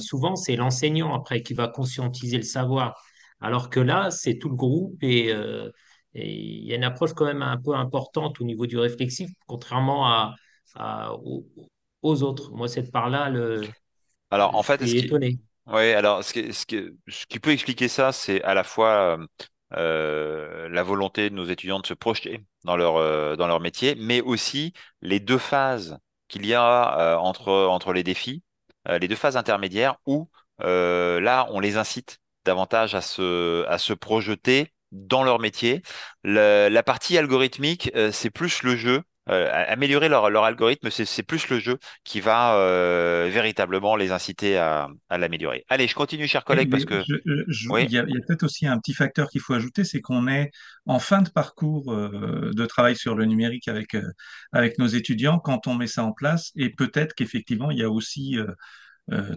souvent, 0.00 0.36
c'est 0.36 0.56
l'enseignant 0.56 1.14
après 1.14 1.42
qui 1.42 1.54
va 1.54 1.68
conscientiser 1.68 2.36
le 2.36 2.42
savoir. 2.42 3.00
Alors 3.40 3.70
que 3.70 3.80
là, 3.80 4.10
c'est 4.10 4.38
tout 4.38 4.48
le 4.48 4.56
groupe 4.56 5.02
et. 5.02 5.32
il 6.14 6.64
y 6.66 6.72
a 6.72 6.76
une 6.76 6.84
approche 6.84 7.12
quand 7.14 7.24
même 7.26 7.42
un 7.42 7.56
peu 7.60 7.74
importante 7.74 8.40
au 8.40 8.44
niveau 8.44 8.66
du 8.66 8.78
réflexif, 8.78 9.30
contrairement 9.46 10.06
à, 10.08 10.34
à, 10.74 11.12
aux 12.04 12.22
autres. 12.22 12.52
Moi, 12.52 12.68
cette 12.68 12.92
part-là, 12.92 13.30
le... 13.30 13.62
Alors, 14.30 14.54
en 14.54 14.62
fait, 14.62 14.84
suis 14.86 14.98
étonné. 14.98 15.38
Oui, 15.66 15.92
alors 15.92 16.22
ce 16.22 16.34
qui, 16.34 16.52
ce, 16.52 16.66
qui, 16.66 16.82
ce 17.08 17.24
qui, 17.26 17.40
peut 17.40 17.50
expliquer 17.50 17.88
ça, 17.88 18.12
c'est 18.12 18.42
à 18.42 18.52
la 18.52 18.64
fois 18.64 19.16
euh, 19.18 19.26
euh, 19.76 20.68
la 20.68 20.82
volonté 20.82 21.30
de 21.30 21.34
nos 21.34 21.46
étudiants 21.46 21.80
de 21.80 21.86
se 21.86 21.94
projeter 21.94 22.44
dans 22.64 22.76
leur, 22.76 22.96
euh, 22.96 23.34
dans 23.36 23.46
leur 23.46 23.60
métier, 23.60 23.94
mais 23.94 24.20
aussi 24.20 24.74
les 25.00 25.20
deux 25.20 25.38
phases 25.38 25.98
qu'il 26.28 26.44
y 26.44 26.52
a 26.52 27.18
entre, 27.18 27.50
entre 27.50 27.92
les 27.92 28.02
défis, 28.02 28.42
les 28.88 29.08
deux 29.08 29.16
phases 29.16 29.36
intermédiaires 29.36 29.96
où 30.06 30.28
là, 30.58 31.46
on 31.50 31.60
les 31.60 31.76
incite 31.76 32.18
davantage 32.44 32.94
à 32.94 33.00
se, 33.00 33.64
à 33.66 33.78
se 33.78 33.92
projeter 33.92 34.72
dans 34.90 35.22
leur 35.22 35.38
métier. 35.38 35.82
la 36.24 36.82
partie 36.82 37.16
algorithmique, 37.18 37.90
c'est 38.10 38.30
plus 38.30 38.62
le 38.62 38.74
jeu 38.74 39.02
euh, 39.30 39.48
améliorer 39.68 40.08
leur, 40.08 40.28
leur 40.30 40.44
algorithme, 40.44 40.90
c'est 40.90 41.22
plus 41.22 41.48
le 41.48 41.58
jeu 41.58 41.78
qui 42.04 42.20
va 42.20 42.56
euh, 42.56 43.28
véritablement 43.32 43.96
les 43.96 44.12
inciter 44.12 44.58
à, 44.58 44.88
à 45.08 45.18
l'améliorer. 45.18 45.64
Allez, 45.68 45.88
je 45.88 45.94
continue, 45.94 46.26
chers 46.26 46.44
collègues, 46.44 46.70
parce 46.70 46.84
que 46.84 47.02
il 47.08 47.90
y 47.90 47.98
a, 47.98 48.04
peut-être 48.04 48.42
aussi 48.42 48.66
un 48.66 48.78
petit 48.78 48.94
facteur 48.94 49.28
qu'il 49.30 49.40
faut 49.40 49.54
ajouter, 49.54 49.84
c'est 49.84 50.00
qu'on 50.00 50.28
est 50.28 50.50
en 50.86 50.98
fin 50.98 51.22
de 51.22 51.30
parcours 51.30 51.92
euh, 51.92 52.50
de 52.54 52.66
travail 52.66 52.96
sur 52.96 53.14
le 53.14 53.24
numérique 53.24 53.68
avec 53.68 53.96
avec 54.52 54.78
nos 54.78 54.86
étudiants 54.86 55.38
quand 55.38 55.66
on 55.66 55.74
met 55.74 55.86
ça 55.86 56.04
en 56.04 56.12
place, 56.12 56.52
et 56.56 56.70
peut-être 56.70 57.14
qu'effectivement 57.14 57.70
il 57.70 57.78
y 57.78 57.82
a 57.82 57.90
aussi 57.90 58.36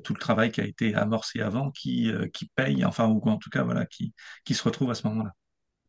tout 0.03 0.13
le 0.13 0.19
travail 0.19 0.51
qui 0.51 0.61
a 0.61 0.65
été 0.65 0.95
amorcé 0.95 1.41
avant 1.41 1.71
qui, 1.71 2.11
qui 2.33 2.49
paye, 2.55 2.85
enfin, 2.85 3.07
ou 3.07 3.21
en 3.25 3.37
tout 3.37 3.49
cas, 3.49 3.63
voilà, 3.63 3.85
qui, 3.85 4.13
qui 4.45 4.53
se 4.53 4.63
retrouve 4.63 4.91
à 4.91 4.95
ce 4.95 5.07
moment-là. 5.07 5.31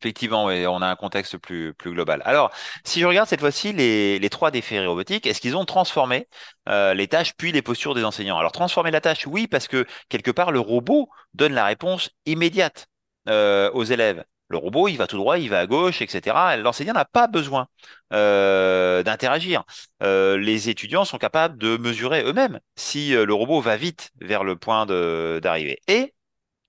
Effectivement, 0.00 0.44
on 0.44 0.82
a 0.82 0.86
un 0.86 0.94
contexte 0.96 1.38
plus, 1.38 1.74
plus 1.74 1.90
global. 1.92 2.22
Alors, 2.24 2.52
si 2.84 3.00
je 3.00 3.06
regarde 3.06 3.28
cette 3.28 3.40
fois-ci 3.40 3.72
les, 3.72 4.18
les 4.20 4.30
trois 4.30 4.52
défis 4.52 4.78
robotiques, 4.78 5.26
est-ce 5.26 5.40
qu'ils 5.40 5.56
ont 5.56 5.64
transformé 5.64 6.28
euh, 6.68 6.94
les 6.94 7.08
tâches 7.08 7.34
puis 7.36 7.50
les 7.50 7.62
postures 7.62 7.94
des 7.94 8.04
enseignants? 8.04 8.38
Alors, 8.38 8.52
transformer 8.52 8.92
la 8.92 9.00
tâche, 9.00 9.26
oui, 9.26 9.48
parce 9.48 9.66
que 9.66 9.86
quelque 10.08 10.30
part, 10.30 10.52
le 10.52 10.60
robot 10.60 11.08
donne 11.34 11.52
la 11.52 11.64
réponse 11.64 12.10
immédiate 12.26 12.86
euh, 13.28 13.70
aux 13.72 13.82
élèves. 13.84 14.24
Le 14.50 14.56
robot, 14.56 14.86
il 14.88 14.96
va 14.96 15.06
tout 15.08 15.16
droit, 15.18 15.36
il 15.38 15.50
va 15.50 15.58
à 15.60 15.66
gauche, 15.66 16.00
etc. 16.00 16.56
L'enseignant 16.56 16.94
n'a 16.94 17.04
pas 17.04 17.26
besoin 17.26 17.66
euh, 18.12 19.02
d'interagir. 19.02 19.64
les 20.00 20.68
étudiants 20.70 21.04
sont 21.04 21.18
capables 21.18 21.58
de 21.58 21.76
mesurer 21.76 22.22
eux-mêmes 22.24 22.60
si 22.76 23.10
le 23.10 23.34
robot 23.34 23.60
va 23.60 23.76
vite 23.76 24.10
vers 24.20 24.44
le 24.44 24.56
point 24.56 24.86
d'arrivée. 24.86 25.80
Et 25.88 26.14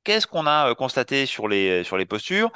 qu'est-ce 0.03 0.27
qu'on 0.27 0.47
a 0.47 0.73
constaté 0.75 1.25
sur 1.25 1.47
les, 1.47 1.83
sur 1.83 1.97
les 1.97 2.05
postures? 2.05 2.51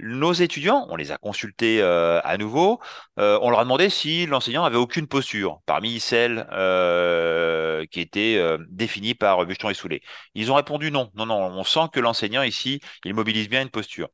Nos 0.00 0.32
étudiants, 0.32 0.86
on 0.90 0.96
les 0.96 1.10
a 1.10 1.18
consultés 1.18 1.80
euh, 1.80 2.20
à 2.24 2.36
nouveau, 2.38 2.80
euh, 3.18 3.38
on 3.42 3.50
leur 3.50 3.60
a 3.60 3.64
demandé 3.64 3.90
si 3.90 4.26
l'enseignant 4.26 4.64
avait 4.64 4.76
aucune 4.76 5.06
posture 5.06 5.60
parmi 5.66 6.00
celles 6.00 6.46
euh, 6.52 7.84
qui 7.90 8.00
étaient 8.00 8.40
définies 8.68 9.14
par 9.14 9.44
Bucheton 9.46 9.70
et 9.70 9.74
Soulet. 9.74 10.00
Ils 10.34 10.50
ont 10.52 10.54
répondu 10.54 10.90
non, 10.90 11.10
non, 11.14 11.26
non, 11.26 11.38
on 11.38 11.64
sent 11.64 11.88
que 11.92 12.00
l'enseignant 12.00 12.42
ici, 12.42 12.80
il 13.04 13.14
mobilise 13.14 13.48
bien 13.48 13.62
une 13.62 13.70
posture. 13.70 14.08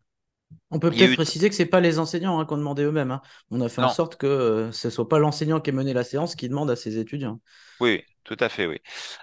On 0.70 0.78
peut 0.78 0.90
peut-être 0.90 1.14
préciser 1.14 1.48
que 1.48 1.54
ce 1.54 1.62
n'est 1.62 1.68
pas 1.68 1.80
les 1.80 1.98
enseignants 1.98 2.38
hein, 2.38 2.46
qui 2.46 2.52
ont 2.52 2.58
demandé 2.58 2.84
eux-mêmes. 2.84 3.10
Hein. 3.10 3.22
On 3.50 3.60
a 3.60 3.68
fait 3.68 3.82
en 3.82 3.88
sorte 3.88 4.16
que 4.16 4.70
ce 4.72 4.88
ne 4.88 4.90
soit 4.90 5.08
pas 5.08 5.18
l'enseignant 5.18 5.60
qui 5.60 5.70
ait 5.70 5.72
mené 5.72 5.92
la 5.92 6.04
séance 6.04 6.36
qui 6.36 6.48
demande 6.48 6.70
à 6.70 6.76
ses 6.76 6.98
étudiants. 6.98 7.40
Oui, 7.80 8.04
tout 8.24 8.36
à 8.40 8.48
fait, 8.48 8.66
oui. 8.66 8.78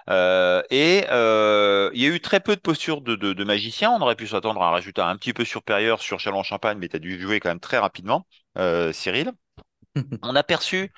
Euh, 0.08 0.62
et 0.70 1.04
euh, 1.10 1.90
il 1.92 2.02
y 2.02 2.06
a 2.06 2.08
eu 2.08 2.20
très 2.20 2.40
peu 2.40 2.54
de 2.54 2.60
postures 2.60 3.00
de, 3.00 3.16
de, 3.16 3.44
magiciens. 3.44 3.90
On 3.90 4.00
aurait 4.00 4.16
pu 4.16 4.28
s'attendre 4.28 4.62
à 4.62 4.68
un 4.68 4.74
résultat 4.74 5.08
un 5.08 5.16
petit 5.16 5.32
peu 5.32 5.44
supérieur 5.44 6.00
sur 6.00 6.20
Chalon-Champagne, 6.20 6.78
mais 6.78 6.88
tu 6.88 6.96
as 6.96 6.98
dû 7.00 7.20
jouer 7.20 7.40
quand 7.40 7.48
même 7.48 7.60
très 7.60 7.78
rapidement, 7.78 8.26
euh, 8.58 8.92
Cyril. 8.92 9.32
On 10.22 10.36
a 10.36 10.42
perçu 10.42 10.92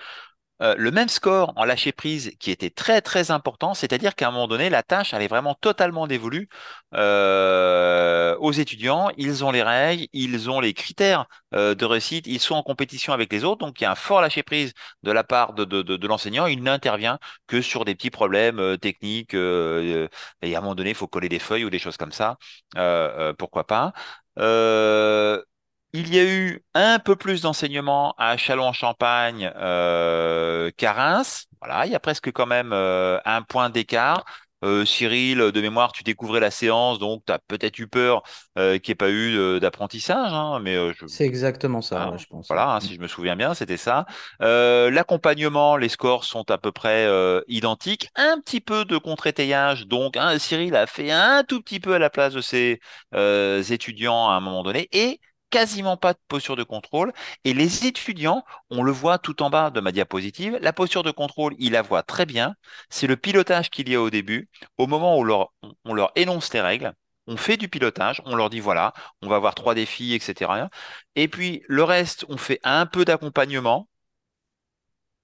euh, 0.65 0.75
le 0.79 0.91
même 0.91 1.09
score 1.09 1.53
en 1.57 1.65
lâcher 1.65 1.93
prise 1.93 2.33
qui 2.41 2.51
était 2.51 2.71
très 2.71 3.03
très 3.03 3.31
important, 3.31 3.75
c'est-à-dire 3.75 4.15
qu'à 4.15 4.29
un 4.29 4.31
moment 4.31 4.49
donné, 4.49 4.71
la 4.71 4.83
tâche 4.83 5.13
elle 5.13 5.23
est 5.23 5.29
vraiment 5.29 5.55
totalement 5.55 6.07
dévolue 6.07 6.49
euh, 6.95 8.37
aux 8.39 8.53
étudiants. 8.53 9.11
Ils 9.19 9.45
ont 9.45 9.51
les 9.51 9.63
règles, 9.63 10.07
ils 10.13 10.51
ont 10.51 10.61
les 10.61 10.73
critères 10.73 11.27
euh, 11.55 11.75
de 11.75 11.85
réussite, 11.85 12.27
ils 12.27 12.41
sont 12.41 12.55
en 12.55 12.63
compétition 12.63 13.13
avec 13.13 13.33
les 13.33 13.45
autres, 13.45 13.65
donc 13.65 13.81
il 13.81 13.85
y 13.85 13.87
a 13.87 13.93
un 13.93 13.95
fort 13.95 14.23
lâcher 14.23 14.43
prise 14.43 14.73
de 15.03 15.13
la 15.13 15.23
part 15.25 15.53
de, 15.53 15.65
de, 15.65 15.83
de, 15.83 16.07
l'enseignant. 16.07 16.47
Il 16.47 16.63
n'intervient 16.63 17.19
que 17.47 17.61
sur 17.61 17.85
des 17.85 17.95
petits 17.95 18.11
problèmes 18.11 18.79
techniques. 18.79 19.35
et 19.35 20.09
à 20.43 20.59
un 20.59 20.61
moment 20.61 20.75
donné, 20.75 20.91
il 20.91 20.97
faut 20.97 21.07
coller 21.09 21.29
des 21.29 21.39
feuilles 21.39 21.65
ou 21.65 21.71
des 21.71 21.79
choses 21.79 21.97
comme 21.97 22.13
ça. 22.13 22.37
pourquoi 23.39 23.65
pas 23.67 23.93
il 25.95 26.13
y 26.13 26.19
a 26.19 26.25
eu 26.25 26.61
un 26.75 26.99
peu 26.99 27.15
plus 27.15 27.43
d'enseignement 27.43 28.15
à 28.19 28.37
Châlons-en-Champagne 28.37 29.53
euh, 29.55 30.73
qu'à 30.77 30.93
Reims. 30.93 31.47
Voilà, 31.61 31.87
il 31.87 31.93
y 31.93 31.95
a 31.95 32.01
presque 32.01 32.33
quand 32.33 32.47
même 32.47 32.73
euh, 32.73 33.21
un 33.25 33.43
point 33.43 33.71
d'écart. 33.71 34.25
Euh, 34.65 34.85
Cyril, 34.85 35.39
de 35.39 35.61
mémoire, 35.61 35.93
tu 35.93 36.03
découvrais 36.03 36.41
la 36.41 36.51
séance, 36.51 36.99
donc 36.99 37.23
tu 37.27 37.33
as 37.33 37.39
peut-être 37.39 37.79
eu 37.79 37.87
peur 37.87 38.23
qu'il 38.57 38.65
n'y 38.73 38.91
ait 38.91 38.95
pas 38.97 39.11
eu 39.11 39.61
d'apprentissage. 39.61 40.33
Hein, 40.33 40.59
mais 40.61 40.77
C'est 41.07 41.27
exactement 41.27 41.81
ça, 41.81 42.11
ah, 42.13 42.17
je 42.17 42.25
pense. 42.27 42.49
Voilà, 42.49 42.71
hein, 42.75 42.81
si 42.81 42.95
je 42.95 43.01
me 43.01 43.07
souviens 43.07 43.37
bien, 43.37 43.55
c'était 43.55 43.77
ça. 43.77 44.07
L'accompagnement, 44.41 45.77
les 45.77 45.91
scores 45.91 46.25
sont 46.25 46.51
à 46.51 46.59
peu 46.59 46.73
près 46.73 47.07
identiques. 47.47 48.09
Un 48.17 48.41
petit 48.41 48.61
peu 48.61 48.85
de 48.85 48.97
contre-étayage, 48.97 49.87
donc 49.87 50.17
hein, 50.17 50.39
Cyril 50.39 50.75
a 50.75 50.87
fait 50.87 51.13
un 51.13 51.45
tout 51.45 51.61
petit 51.61 51.79
peu 51.79 51.95
à 51.95 51.99
la 52.01 52.11
place 52.11 52.33
de 52.33 52.41
ses 52.41 52.81
étudiants 53.71 54.31
à 54.31 54.33
un 54.33 54.41
moment 54.41 54.63
donné. 54.63 54.89
Et 54.93 55.21
quasiment 55.55 55.97
pas 55.97 56.15
de 56.15 56.19
posture 56.29 56.57
de 56.57 56.65
contrôle. 56.65 57.13
Et 57.45 57.55
les 57.55 57.87
étudiants, 57.87 58.45
on 58.71 58.83
le 58.83 58.91
voit 58.93 59.19
tout 59.19 59.41
en 59.43 59.51
bas 59.51 59.71
de 59.71 59.81
ma 59.81 59.93
diapositive, 59.93 60.59
la 60.61 60.73
posture 60.73 61.05
de 61.05 61.13
contrôle, 61.13 61.55
ils 61.59 61.73
la 61.73 61.83
voient 61.83 62.03
très 62.03 62.27
bien. 62.27 62.57
C'est 62.91 63.07
le 63.07 63.17
pilotage 63.17 63.71
qu'il 63.71 63.89
y 63.89 63.95
a 63.95 64.01
au 64.03 64.11
début. 64.11 64.49
Au 64.79 64.87
moment 64.89 65.17
où 65.19 65.23
on 65.85 65.95
leur 65.95 66.13
énonce 66.17 66.53
les 66.53 66.61
règles, 66.61 66.93
on 67.29 67.37
fait 67.37 67.57
du 67.57 67.69
pilotage, 67.69 68.21
on 68.27 68.35
leur 68.37 68.51
dit 68.51 68.61
voilà, 68.61 68.93
on 69.23 69.29
va 69.29 69.37
avoir 69.37 69.55
trois 69.55 69.75
défis, 69.75 70.13
etc. 70.15 70.71
Et 71.15 71.29
puis 71.29 71.63
le 71.69 71.85
reste, 71.85 72.25
on 72.29 72.37
fait 72.37 72.61
un 72.65 72.87
peu 72.87 73.05
d'accompagnement. 73.05 73.89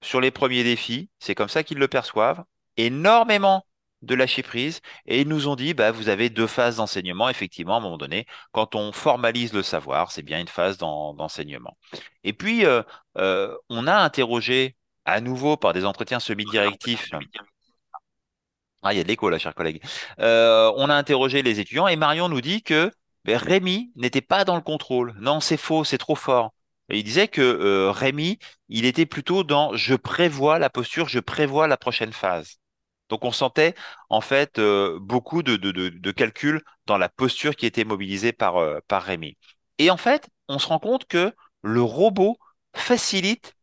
sur 0.03 0.21
les 0.21 0.31
premiers 0.31 0.65
défis, 0.65 1.11
c'est 1.19 1.35
comme 1.35 1.49
ça 1.49 1.63
qu'ils 1.63 1.79
le 1.79 1.89
perçoivent, 1.89 2.45
énormément 2.77 3.65
de 4.03 4.15
lâcher 4.15 4.43
prise, 4.43 4.81
et 5.07 5.21
ils 5.21 5.29
nous 5.29 5.49
ont 5.49 5.57
dit, 5.57 5.75
bah, 5.75 5.91
vous 5.91 6.09
avez 6.09 6.31
deux 6.31 6.47
phases 6.47 6.77
d'enseignement, 6.77 7.29
effectivement, 7.29 7.75
à 7.75 7.79
un 7.79 7.81
moment 7.81 7.99
donné, 7.99 8.27
quand 8.53 8.75
on 8.75 8.93
formalise 8.93 9.53
le 9.53 9.63
savoir, 9.63 10.11
c'est 10.13 10.23
bien 10.23 10.41
une 10.41 10.49
phase 10.49 10.79
d'enseignement. 10.79 11.77
Et 12.25 12.33
puis, 12.33 12.65
euh, 12.65 12.83
euh, 13.19 13.55
on 13.69 13.87
a 13.87 13.97
interrogé 13.97 14.77
à 15.05 15.21
nouveau 15.21 15.57
par 15.57 15.73
des 15.73 15.85
entretiens 15.85 16.21
semi-directifs. 16.21 17.11
Ah, 18.83 18.95
il 18.95 18.97
y 18.97 19.01
a 19.01 19.03
de 19.03 19.09
l'écho 19.09 19.29
là, 19.29 19.39
chers 19.39 19.55
collègues. 19.55 19.83
Euh, 20.21 20.73
on 20.77 20.89
a 20.89 20.95
interrogé 20.95 21.43
les 21.43 21.61
étudiants 21.61 21.87
et 21.87 21.97
Marion 21.97 22.31
nous 22.31 22.41
dit 22.41 22.63
que 22.63 22.91
ben, 23.27 23.37
Rémi 23.37 23.93
n'était 23.97 24.23
pas 24.23 24.47
dans 24.47 24.57
le 24.57 24.63
contrôle. 24.63 25.15
Non, 25.19 25.41
c'est 25.41 25.59
faux, 25.59 25.85
c'est 25.85 25.99
trop 25.99 26.15
fort. 26.15 26.55
Et 26.89 26.99
il 26.99 27.05
disait 27.05 27.29
que 27.29 27.89
Rémi, 27.91 28.39
il 28.71 28.87
était 28.87 29.07
plutôt 29.07 29.45
dans 29.45 29.75
je 29.75 29.95
prévois 29.95 30.59
la 30.59 30.71
posture, 30.71 31.09
je 31.09 31.21
prévois 31.21 31.69
la 31.69 31.77
prochaine 31.77 32.13
phase. 32.13 32.60
Donc 33.11 33.25
on 33.25 33.33
sentait 33.33 33.75
en 34.09 34.21
fait 34.23 34.59
euh, 34.59 34.99
beaucoup 35.01 35.43
de, 35.43 35.57
de, 35.57 36.11
calculs 36.13 36.63
dans 36.87 36.97
la 36.97 37.09
posture 37.09 37.57
qui 37.57 37.67
était 37.67 37.85
mobilisée 37.85 38.33
par, 38.33 38.57
euh, 38.57 38.79
par 38.89 39.03
Rémi. 39.03 39.37
Et 39.79 39.91
en 39.91 39.97
fait, 39.97 40.29
on 40.49 40.59
se 40.59 40.69
rend 40.69 40.79
compte 40.79 41.07
que 41.07 41.35
le 41.63 41.83
robot 41.83 42.39
facilite 42.75 43.55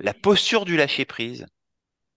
la 0.00 0.14
posture 0.14 0.64
du 0.64 0.76
lâcher 0.76 1.04
prise. 1.04 1.46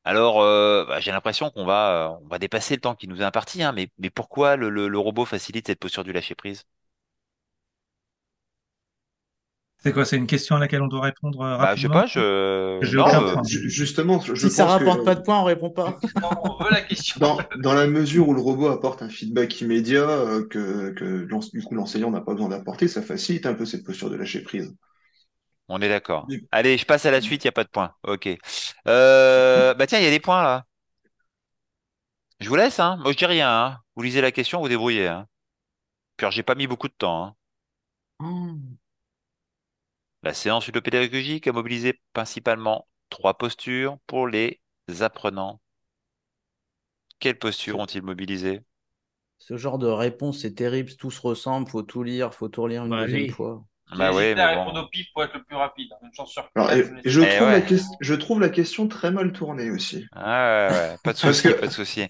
Alors, 0.04 0.40
bah, 0.88 1.00
j'ai 1.00 1.12
l'impression 1.12 1.52
qu'on 1.52 1.66
va, 1.66 2.20
dépasser 2.40 2.76
le 2.76 2.82
temps 2.82 2.96
qui 2.96 3.08
nous 3.08 3.22
est 3.22 3.26
imparti, 3.26 3.64
hein, 3.64 3.74
mais, 3.74 3.90
pourquoi 4.10 4.56
le, 4.56 4.98
robot 4.98 5.26
facilite 5.26 5.68
cette 5.68 5.80
posture 5.80 6.04
du 6.04 6.14
lâcher 6.14 6.36
prise 6.36 6.64
C'est 9.84 9.94
quoi? 9.94 10.06
C'est 10.06 10.18
une 10.18 10.28
question 10.28 10.56
à 10.56 10.60
laquelle 10.60 10.82
on 10.82 10.88
doit 10.88 11.02
répondre 11.02 11.42
euh, 11.42 11.58
Bah, 11.60 11.76
je 11.76 11.82
sais 11.84 11.88
rapidement? 11.88 11.90
pas, 11.90 12.06
je... 12.08 12.20
Non, 12.96 13.08
euh, 13.22 13.36
Justement, 13.44 14.20
je 14.22 14.36
Si 14.36 14.50
ça 14.50 14.66
pense 14.66 14.72
rapporte 14.74 15.00
que 15.00 15.06
pas 15.06 15.16
de 15.16 15.22
points, 15.22 15.40
on 15.42 15.44
répond 15.44 15.70
pas. 15.72 16.00
Non, 16.22 16.30
on 16.44 16.64
veut 16.64 16.70
la 16.72 16.82
question. 16.82 17.20
dans, 17.20 17.38
dans 17.56 17.74
la 17.74 17.88
mesure 17.88 18.28
où 18.28 18.34
le 18.34 18.42
robot 18.42 18.68
apporte 18.68 19.02
un 19.02 19.10
feedback 19.10 19.62
immédiat 19.62 20.10
euh, 20.10 20.46
que, 20.48 20.94
du 21.54 21.64
coup 21.64 21.76
l'enseignant 21.76 22.12
n'a 22.12 22.22
pas 22.22 22.34
besoin 22.34 22.50
d'apporter, 22.50 22.88
ça 22.88 23.02
facilite 23.02 23.46
un 23.46 23.54
peu 23.54 23.66
cette 23.66 23.84
posture 23.86 24.10
de 24.10 24.16
lâcher 24.18 24.42
prise. 24.42 24.76
on 25.68 25.82
est 25.82 25.90
d'accord. 25.90 26.28
Allez, 26.52 26.78
je 26.78 26.86
passe 26.86 27.06
à 27.06 27.12
la 27.12 27.22
suite, 27.22 27.44
il 27.44 27.48
n'y 27.48 27.50
a 27.50 27.52
pas 27.54 27.64
de 27.64 27.70
points. 27.70 27.94
Ok. 28.04 28.30
Euh, 28.88 29.74
Bah 29.74 29.88
tiens, 29.88 30.00
il 30.00 30.04
y 30.04 30.08
a 30.08 30.12
des 30.12 30.20
points 30.20 30.44
là. 30.44 30.66
Je 32.42 32.50
vous 32.50 32.56
laisse, 32.56 32.80
hein. 32.82 32.98
Moi, 32.98 33.14
je 33.14 33.18
dis 33.18 33.26
rien, 33.26 33.50
hein. 33.50 33.80
Vous 33.96 34.04
lisez 34.04 34.20
la 34.20 34.34
question, 34.34 34.60
vous 34.60 34.68
débrouillez, 34.68 35.08
hein. 35.08 35.28
Puis 36.18 36.28
j'ai 36.32 36.44
pas 36.44 36.56
mis 36.56 36.68
beaucoup 36.68 36.88
de 36.90 36.94
temps, 36.94 37.26
hein. 37.26 37.36
Oh. 38.20 38.58
La 40.24 40.34
séance 40.34 40.66
pédagogique 40.72 41.46
a 41.46 41.52
mobilisé 41.52 42.02
principalement 42.14 42.88
trois 43.12 43.38
postures 43.38 44.00
pour 44.08 44.28
les 44.28 44.60
apprenants. 45.02 45.62
Quelles 47.20 47.40
postures 47.40 47.80
ont-ils 47.80 48.02
mobilisé? 48.02 48.64
ce 49.40 49.58
genre 49.58 49.78
de 49.78 49.88
réponse, 49.88 50.40
c'est 50.40 50.54
terrible. 50.56 50.96
Tout 50.96 51.12
se 51.12 51.20
ressemble. 51.20 51.68
Faut 51.70 51.84
tout 51.84 52.02
lire. 52.02 52.34
Faut 52.34 52.48
tout 52.48 52.62
relire 52.62 52.86
une 52.86 52.96
Bah, 52.96 52.98
deuxième 52.98 53.28
fois. 53.28 53.66
Bah 53.92 54.12
à 54.12 54.14
mais 54.14 54.34
répondre 54.48 54.54
bon. 54.54 54.84
au 54.84 54.88
pif 54.88 55.08
pour 55.14 55.24
être 55.24 55.34
le 55.36 55.44
plus 55.44 55.56
rapide. 55.56 55.90
hein. 55.94 55.98
Une 56.04 56.14
chance 56.14 56.32
sur 56.32 56.52
Alors, 56.56 56.72
et, 56.72 56.80
quatre. 56.80 56.92
et 57.04 57.10
je 57.10 57.20
Eh 57.20 57.24
trouve 57.24 57.52
la 57.52 57.60
ouais. 57.60 57.62
ques- 57.62 57.98
je 58.00 58.14
trouve 58.14 58.40
la 58.40 58.48
question 58.50 58.88
très 58.88 59.12
mal 59.12 59.34
tournée 59.34 59.70
aussi. 59.70 60.08
Ah 60.14 60.70
ouais, 60.72 60.78
ouais, 60.92 60.98
pas 61.04 61.14
de 61.14 61.18
Parce 61.22 61.42
souci, 61.42 61.44
que 61.44 61.50
pas 61.54 61.68
de 61.68 61.72
souci. 61.72 62.06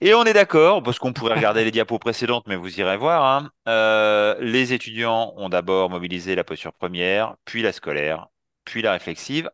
Et 0.00 0.14
on 0.14 0.24
est 0.24 0.34
d'accord, 0.34 0.82
parce 0.82 0.98
qu'on 0.98 1.12
pourrait 1.14 1.34
regarder 1.34 1.64
les 1.64 1.70
diapos 1.72 1.98
précédentes, 1.98 2.46
mais 2.48 2.56
vous 2.56 2.80
irez 2.80 2.96
voir. 2.98 3.24
hein. 3.24 3.50
Euh, 3.68 4.36
les 4.40 4.72
étudiants 4.74 5.34
ont 5.36 5.48
d'abord 5.48 5.90
mobilisé 5.90 6.34
la 6.36 6.44
posture 6.44 6.72
première, 6.74 7.36
puis 7.46 7.62
la 7.62 7.72
scolaire, 7.72 8.28
puis 8.64 8.82
la 8.82 8.92
réflexive. 8.92 9.50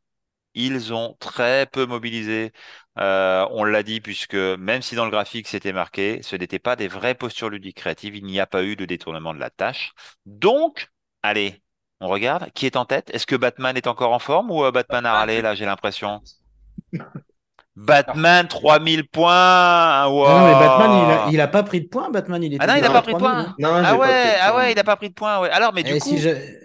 Ils 0.54 0.94
ont 0.94 1.16
très 1.20 1.66
peu 1.66 1.86
mobilisé, 1.86 2.52
euh, 2.98 3.46
on 3.52 3.64
l'a 3.64 3.82
dit, 3.84 4.00
puisque 4.00 4.34
même 4.34 4.82
si 4.82 4.96
dans 4.96 5.04
le 5.06 5.10
graphique 5.12 5.48
c'était 5.48 5.72
marqué, 5.72 6.20
ce 6.22 6.36
n'étaient 6.36 6.58
pas 6.60 6.76
des 6.76 6.88
vraies 6.88 7.14
postures 7.14 7.50
ludiques 7.50 7.76
créatives, 7.78 8.16
il 8.16 8.24
n'y 8.24 8.40
a 8.40 8.46
pas 8.46 8.64
eu 8.64 8.76
de 8.76 8.84
détournement 8.86 9.34
de 9.34 9.40
la 9.40 9.50
tâche. 9.50 9.92
Donc, 10.26 10.88
allez, 11.22 11.62
on 12.00 12.08
regarde, 12.08 12.50
qui 12.52 12.66
est 12.66 12.76
en 12.76 12.84
tête? 12.84 13.10
Est-ce 13.14 13.26
que 13.26 13.36
Batman 13.36 13.76
est 13.76 13.86
encore 13.86 14.12
en 14.12 14.18
forme 14.18 14.50
ou 14.50 14.64
euh, 14.64 14.70
Batman 14.72 15.06
a 15.06 15.14
râlé, 15.14 15.42
là, 15.42 15.54
j'ai 15.54 15.64
l'impression? 15.66 16.22
Batman, 17.76 18.46
3000 18.48 19.08
points! 19.08 19.32
Ah 20.24 20.32
non, 20.32 20.42
mais 20.42 20.54
Batman, 20.54 20.92
il 20.94 21.10
a, 21.10 21.20
Waouh! 21.20 21.32
il 21.32 21.40
a 21.40 21.48
pas 21.48 21.62
pris 21.62 21.80
de 21.82 21.88
points. 21.88 22.10
Batman, 22.10 22.42
il 22.42 22.54
Ah 22.58 22.66
était 22.66 22.68
non, 22.68 22.74
il 22.76 22.82
n'a 22.82 22.90
déjà 22.90 22.90
pas 22.90 23.00
à 23.00 23.02
pris 23.02 23.12
de 23.14 23.18
3000. 23.18 23.18
points. 23.18 23.54
hein. 23.56 23.56
non, 23.58 23.82
Ah 23.82 23.96
pas 23.96 23.96
ouais, 23.96 24.08
de 24.14 24.36
ah 24.40 24.56
ouais, 24.56 24.72
il 24.72 24.74
n'a 24.76 24.84
pas 24.84 24.96
pris 24.96 25.08
de 25.10 25.14
points. 25.14 25.40
Ouais. 25.40 25.50
Alors, 25.50 25.72
mais 25.72 25.84
du 25.84 25.94
Et 25.94 26.00
si 26.00 26.18
coup, 26.18 26.18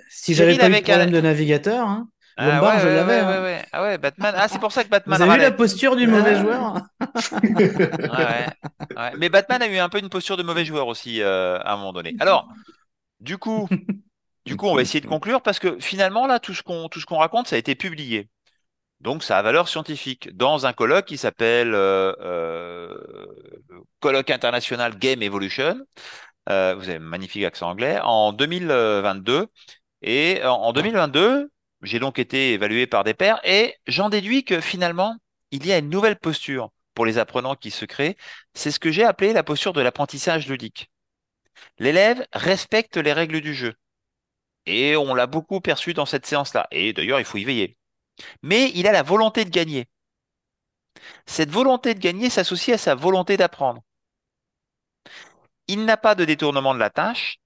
si 0.10 0.34
j'avais 0.34 0.56
Cyril 0.56 0.58
pas 0.58 0.70
eu 0.70 0.78
de 0.78 0.78
un... 0.78 0.82
problème 0.82 1.12
de 1.12 1.22
navigateur, 1.22 1.88
hein, 1.88 2.10
Ah 2.38 2.64
ouais, 2.64 2.80
je 2.80 2.88
ouais, 2.88 2.90
l'avais. 2.90 3.22
ouais, 3.24 3.40
ouais, 3.42 3.62
hein. 3.62 3.66
Ah 3.72 3.82
ouais, 3.84 3.98
Batman. 3.98 4.34
Ah, 4.38 4.48
c'est 4.48 4.60
pour 4.60 4.72
ça 4.72 4.84
que 4.84 4.90
Vous 5.06 5.14
Batman 5.14 5.22
avez 5.22 5.30
vu 5.30 5.40
la 5.40 5.52
posture 5.52 5.96
du 5.96 6.08
mauvais 6.08 6.36
Ah. 6.36 6.36
joueur? 6.36 6.82
Ouais. 8.08 8.48
Mais 9.18 9.30
Batman 9.30 9.62
a 9.62 9.68
eu 9.68 9.78
un 9.78 9.90
peu 9.90 10.00
une 10.00 10.10
posture 10.10 10.38
de 10.38 10.44
mauvais 10.44 10.66
joueur 10.66 10.88
aussi 10.88 11.22
euh, 11.22 11.60
à 11.60 11.74
un 11.74 11.78
moment 11.78 11.94
donné. 11.94 12.16
Alors, 12.20 12.48
du 13.22 13.38
coup, 13.38 13.70
du 14.46 14.58
coup, 14.58 14.68
on 14.68 14.76
va 14.76 14.82
essayer 14.82 15.02
de 15.02 15.08
conclure 15.08 15.42
parce 15.42 15.60
que 15.60 15.80
finalement, 15.80 16.28
là, 16.28 16.40
tout 16.40 16.54
ce 16.54 16.64
qu'on 16.64 16.90
tout 16.90 17.00
ce 17.00 17.06
qu'on 17.06 17.18
raconte, 17.18 17.48
ça 17.48 17.56
a 17.56 17.60
été 17.60 17.76
publié. 17.76 18.30
Donc, 19.00 19.24
ça 19.24 19.38
a 19.38 19.42
valeur 19.42 19.68
scientifique 19.68 20.36
dans 20.36 20.66
un 20.66 20.74
colloque 20.74 21.06
qui 21.06 21.18
s'appelle 21.18 21.74
euh, 21.76 22.14
euh, 22.22 22.98
Colloque 24.00 24.30
international 24.30 24.98
Game 24.98 25.22
Evolution. 25.22 25.78
Euh, 26.50 26.76
vous 26.76 26.90
avez 26.90 26.98
un 26.98 27.00
magnifique 27.00 27.44
accent 27.44 27.70
anglais. 27.70 28.00
En 28.02 28.34
2022. 28.34 29.48
Et 30.04 30.42
en 30.44 30.54
en 30.54 30.74
2022, 30.74 31.52
j'ai 31.82 32.00
donc 32.00 32.20
été 32.20 32.54
évalué 32.54 32.88
par 32.88 33.04
des 33.04 33.14
pairs 33.14 33.40
et 33.44 33.76
j'en 33.88 34.10
déduis 34.10 34.44
que 34.46 34.62
finalement, 34.62 35.18
il 35.52 35.66
y 35.66 35.74
a 35.74 35.78
une 35.78 35.90
nouvelle 35.90 36.18
posture 36.18 36.70
pour 36.94 37.06
les 37.06 37.18
apprenants 37.18 37.56
qui 37.56 37.72
se 37.72 37.86
crée. 37.86 38.18
C'est 38.54 38.72
ce 38.72 38.80
que 38.80 38.92
j'ai 38.92 39.04
appelé 39.04 39.34
la 39.34 39.44
posture 39.44 39.74
de 39.74 39.82
l'apprentissage 39.82 40.48
ludique. 40.48 40.90
L'élève 41.80 42.26
respecte 42.34 42.98
les 42.98 43.14
règles 43.14 43.42
du 43.42 43.54
jeu. 43.54 43.74
Et 44.66 44.96
on 44.96 45.14
l'a 45.14 45.28
beaucoup 45.28 45.62
perçu 45.62 45.94
dans 45.94 46.06
cette 46.06 46.26
séance-là. 46.26 46.68
Et 46.72 46.94
d'ailleurs, 46.94 47.20
il 47.20 47.26
faut 47.26 47.38
y 47.38 47.44
veiller. 47.44 47.78
Mais 48.42 48.72
il 48.76 48.88
a 48.88 48.92
la 48.92 49.04
volonté 49.04 49.46
de 49.46 49.50
gagner. 49.50 49.88
Cette 51.26 51.50
volonté 51.52 51.94
de 51.94 52.00
gagner 52.00 52.30
s'associe 52.30 52.76
à 52.76 52.78
sa 52.78 52.96
volonté 52.96 53.38
d'apprendre. 53.38 53.82
Il 55.68 55.86
n'a 55.86 55.98
pas 55.98 56.16
de 56.16 56.26
détournement 56.26 56.74
de 56.74 56.80
la 56.80 56.90
tâche. 56.90 57.38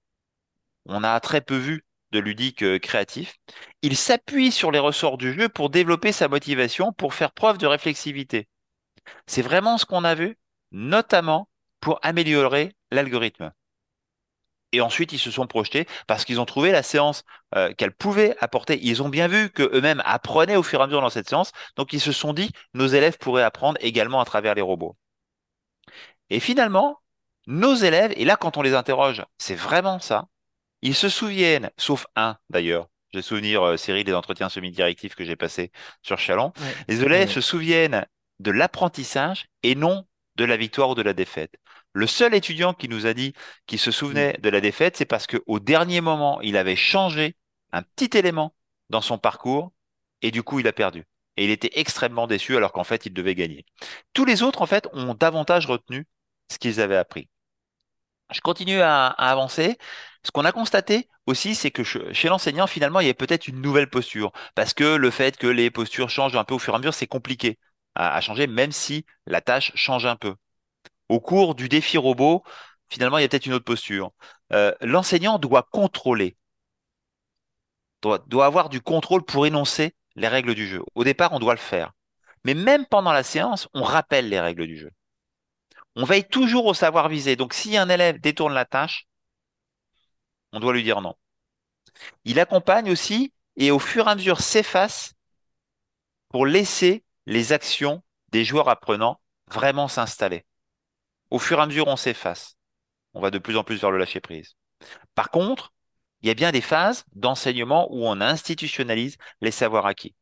On 0.86 1.04
a 1.04 1.18
très 1.20 1.40
peu 1.40 1.56
vu 1.56 1.84
de 2.12 2.18
ludique 2.18 2.62
euh, 2.62 2.78
créatif. 2.78 3.36
Il 3.82 3.96
s'appuie 3.96 4.50
sur 4.50 4.70
les 4.70 4.78
ressorts 4.78 5.18
du 5.18 5.34
jeu 5.34 5.48
pour 5.48 5.70
développer 5.70 6.12
sa 6.12 6.28
motivation, 6.28 6.92
pour 6.92 7.14
faire 7.14 7.32
preuve 7.32 7.58
de 7.58 7.66
réflexivité. 7.66 8.48
C'est 9.26 9.42
vraiment 9.42 9.78
ce 9.78 9.86
qu'on 9.86 10.04
a 10.04 10.14
vu, 10.14 10.38
notamment 10.72 11.48
pour 11.80 11.98
améliorer 12.02 12.74
l'algorithme. 12.90 13.52
Et 14.72 14.80
ensuite, 14.82 15.12
ils 15.12 15.18
se 15.18 15.30
sont 15.30 15.46
projetés 15.46 15.86
parce 16.06 16.24
qu'ils 16.24 16.40
ont 16.40 16.44
trouvé 16.44 16.72
la 16.72 16.82
séance 16.82 17.24
euh, 17.54 17.72
qu'elle 17.74 17.92
pouvait 17.92 18.36
apporter. 18.40 18.78
Ils 18.82 19.02
ont 19.02 19.08
bien 19.08 19.26
vu 19.28 19.50
qu'eux-mêmes 19.50 20.02
apprenaient 20.04 20.56
au 20.56 20.62
fur 20.62 20.80
et 20.80 20.82
à 20.82 20.86
mesure 20.86 21.00
dans 21.00 21.08
cette 21.10 21.28
séance. 21.28 21.52
Donc, 21.76 21.92
ils 21.94 22.00
se 22.00 22.12
sont 22.12 22.34
dit, 22.34 22.50
nos 22.74 22.86
élèves 22.86 23.16
pourraient 23.18 23.42
apprendre 23.44 23.78
également 23.80 24.20
à 24.20 24.24
travers 24.26 24.54
les 24.54 24.62
robots. 24.62 24.96
Et 26.30 26.40
finalement, 26.40 27.00
nos 27.46 27.74
élèves, 27.74 28.12
et 28.16 28.24
là, 28.24 28.36
quand 28.36 28.56
on 28.56 28.62
les 28.62 28.74
interroge, 28.74 29.24
c'est 29.38 29.54
vraiment 29.54 29.98
ça. 30.00 30.26
Ils 30.82 30.94
se 30.94 31.08
souviennent, 31.08 31.70
sauf 31.76 32.06
un 32.16 32.36
d'ailleurs. 32.50 32.88
J'ai 33.14 33.22
souvenir, 33.22 33.62
euh, 33.62 33.76
Cyril, 33.78 34.04
des 34.04 34.14
entretiens 34.14 34.50
semi-directifs 34.50 35.14
que 35.14 35.24
j'ai 35.24 35.36
passés 35.36 35.72
sur 36.02 36.18
Chalon. 36.18 36.52
Ouais. 36.60 36.74
Les 36.88 37.02
élèves 37.02 37.28
Ouais. 37.28 37.34
se 37.34 37.40
souviennent 37.40 38.06
de 38.38 38.50
l'apprentissage 38.50 39.46
et 39.62 39.74
non 39.74 40.06
de 40.36 40.44
la 40.44 40.56
victoire 40.58 40.90
ou 40.90 40.94
de 40.94 41.02
la 41.02 41.14
défaite. 41.14 41.54
Le 41.92 42.06
seul 42.06 42.34
étudiant 42.34 42.74
qui 42.74 42.88
nous 42.88 43.06
a 43.06 43.14
dit 43.14 43.34
qu'il 43.66 43.78
se 43.78 43.90
souvenait 43.90 44.34
de 44.40 44.48
la 44.48 44.60
défaite, 44.60 44.96
c'est 44.96 45.04
parce 45.04 45.26
qu'au 45.26 45.58
dernier 45.60 46.00
moment, 46.00 46.40
il 46.40 46.56
avait 46.56 46.76
changé 46.76 47.36
un 47.72 47.82
petit 47.82 48.16
élément 48.16 48.54
dans 48.90 49.00
son 49.00 49.18
parcours 49.18 49.72
et 50.22 50.30
du 50.30 50.42
coup, 50.42 50.60
il 50.60 50.68
a 50.68 50.72
perdu. 50.72 51.04
Et 51.36 51.44
il 51.44 51.50
était 51.50 51.70
extrêmement 51.78 52.26
déçu 52.26 52.56
alors 52.56 52.72
qu'en 52.72 52.84
fait, 52.84 53.06
il 53.06 53.12
devait 53.12 53.34
gagner. 53.34 53.64
Tous 54.12 54.24
les 54.24 54.42
autres, 54.42 54.62
en 54.62 54.66
fait, 54.66 54.88
ont 54.92 55.14
davantage 55.14 55.66
retenu 55.66 56.06
ce 56.50 56.58
qu'ils 56.58 56.80
avaient 56.80 56.96
appris. 56.96 57.28
Je 58.32 58.40
continue 58.40 58.80
à, 58.80 59.06
à 59.08 59.30
avancer. 59.30 59.78
Ce 60.24 60.30
qu'on 60.30 60.44
a 60.44 60.52
constaté 60.52 61.08
aussi, 61.26 61.54
c'est 61.54 61.70
que 61.70 61.82
che- 61.82 62.12
chez 62.12 62.28
l'enseignant, 62.28 62.66
finalement, 62.66 63.00
il 63.00 63.06
y 63.06 63.10
a 63.10 63.14
peut-être 63.14 63.48
une 63.48 63.60
nouvelle 63.62 63.88
posture. 63.88 64.32
Parce 64.54 64.74
que 64.74 64.84
le 64.96 65.10
fait 65.10 65.36
que 65.38 65.46
les 65.46 65.70
postures 65.70 66.10
changent 66.10 66.36
un 66.36 66.44
peu 66.44 66.54
au 66.54 66.58
fur 66.58 66.74
et 66.74 66.76
à 66.76 66.78
mesure, 66.78 66.94
c'est 66.94 67.06
compliqué 67.06 67.58
à, 67.94 68.14
à 68.14 68.20
changer, 68.20 68.46
même 68.46 68.72
si 68.72 69.06
la 69.26 69.40
tâche 69.40 69.72
change 69.74 70.04
un 70.06 70.16
peu. 70.16 70.34
Au 71.08 71.20
cours 71.20 71.54
du 71.54 71.68
défi 71.68 71.98
robot, 71.98 72.42
finalement, 72.88 73.18
il 73.18 73.22
y 73.22 73.24
a 73.24 73.28
peut-être 73.28 73.46
une 73.46 73.54
autre 73.54 73.64
posture. 73.64 74.12
Euh, 74.52 74.74
l'enseignant 74.80 75.38
doit 75.38 75.62
contrôler, 75.70 76.36
doit, 78.02 78.18
doit 78.26 78.46
avoir 78.46 78.68
du 78.68 78.80
contrôle 78.80 79.24
pour 79.24 79.46
énoncer 79.46 79.94
les 80.16 80.28
règles 80.28 80.54
du 80.54 80.66
jeu. 80.66 80.82
Au 80.94 81.04
départ, 81.04 81.32
on 81.32 81.38
doit 81.38 81.54
le 81.54 81.60
faire. 81.60 81.92
Mais 82.44 82.54
même 82.54 82.86
pendant 82.86 83.12
la 83.12 83.22
séance, 83.22 83.68
on 83.74 83.82
rappelle 83.82 84.28
les 84.28 84.40
règles 84.40 84.66
du 84.66 84.78
jeu. 84.78 84.90
On 85.96 86.04
veille 86.04 86.26
toujours 86.28 86.66
au 86.66 86.74
savoir 86.74 87.08
visé. 87.08 87.36
Donc, 87.36 87.54
si 87.54 87.76
un 87.76 87.88
élève 87.88 88.20
détourne 88.20 88.54
la 88.54 88.64
tâche, 88.64 89.06
on 90.52 90.60
doit 90.60 90.72
lui 90.72 90.82
dire 90.82 91.00
non. 91.00 91.14
Il 92.24 92.38
accompagne 92.40 92.90
aussi 92.90 93.32
et 93.56 93.70
au 93.70 93.78
fur 93.78 94.06
et 94.06 94.10
à 94.10 94.14
mesure 94.14 94.40
s'efface 94.40 95.14
pour 96.28 96.46
laisser 96.46 97.04
les 97.26 97.52
actions 97.52 98.02
des 98.30 98.44
joueurs 98.44 98.68
apprenants 98.68 99.20
vraiment 99.50 99.88
s'installer. 99.88 100.44
Au 101.30 101.38
fur 101.38 101.58
et 101.58 101.62
à 101.62 101.66
mesure, 101.66 101.88
on 101.88 101.96
s'efface. 101.96 102.56
On 103.14 103.20
va 103.20 103.30
de 103.30 103.38
plus 103.38 103.56
en 103.56 103.64
plus 103.64 103.76
vers 103.76 103.90
le 103.90 103.98
lâcher 103.98 104.20
prise. 104.20 104.56
Par 105.14 105.30
contre, 105.30 105.72
il 106.22 106.28
y 106.28 106.30
a 106.30 106.34
bien 106.34 106.52
des 106.52 106.60
phases 106.60 107.04
d'enseignement 107.14 107.88
où 107.90 108.06
on 108.06 108.20
institutionnalise 108.20 109.16
les 109.40 109.50
savoirs 109.50 109.86
acquis. 109.86 110.14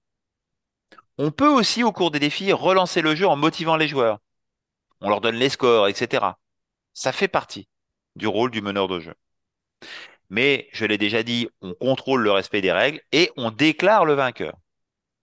On 1.19 1.31
peut 1.31 1.49
aussi, 1.49 1.83
au 1.83 1.93
cours 1.93 2.11
des 2.11 2.19
défis, 2.19 2.53
relancer 2.53 3.01
le 3.01 3.15
jeu 3.15 3.27
en 3.27 3.37
motivant 3.37 3.77
les 3.77 3.89
joueurs. 3.89 4.19
On 5.01 5.09
leur 5.09 5.21
donne 5.21 5.37
les 5.37 5.49
scores, 5.49 5.89
etc. 5.89 6.25
Ça 6.93 7.13
fait 7.13 7.29
partie 7.29 7.69
du 8.17 8.27
rôle 8.27 8.51
du 8.51 8.61
meneur 8.61 8.89
de 8.89 9.01
jeu. 9.01 9.15
Mais, 10.29 10.69
je 10.73 10.85
l'ai 10.85 10.99
déjà 10.99 11.23
dit, 11.23 11.49
on 11.61 11.75
contrôle 11.75 12.23
le 12.23 12.33
respect 12.33 12.61
des 12.61 12.73
règles 12.73 13.01
et 13.13 13.31
on 13.37 13.51
déclare 13.51 14.05
le 14.05 14.15
vainqueur. 14.15 14.59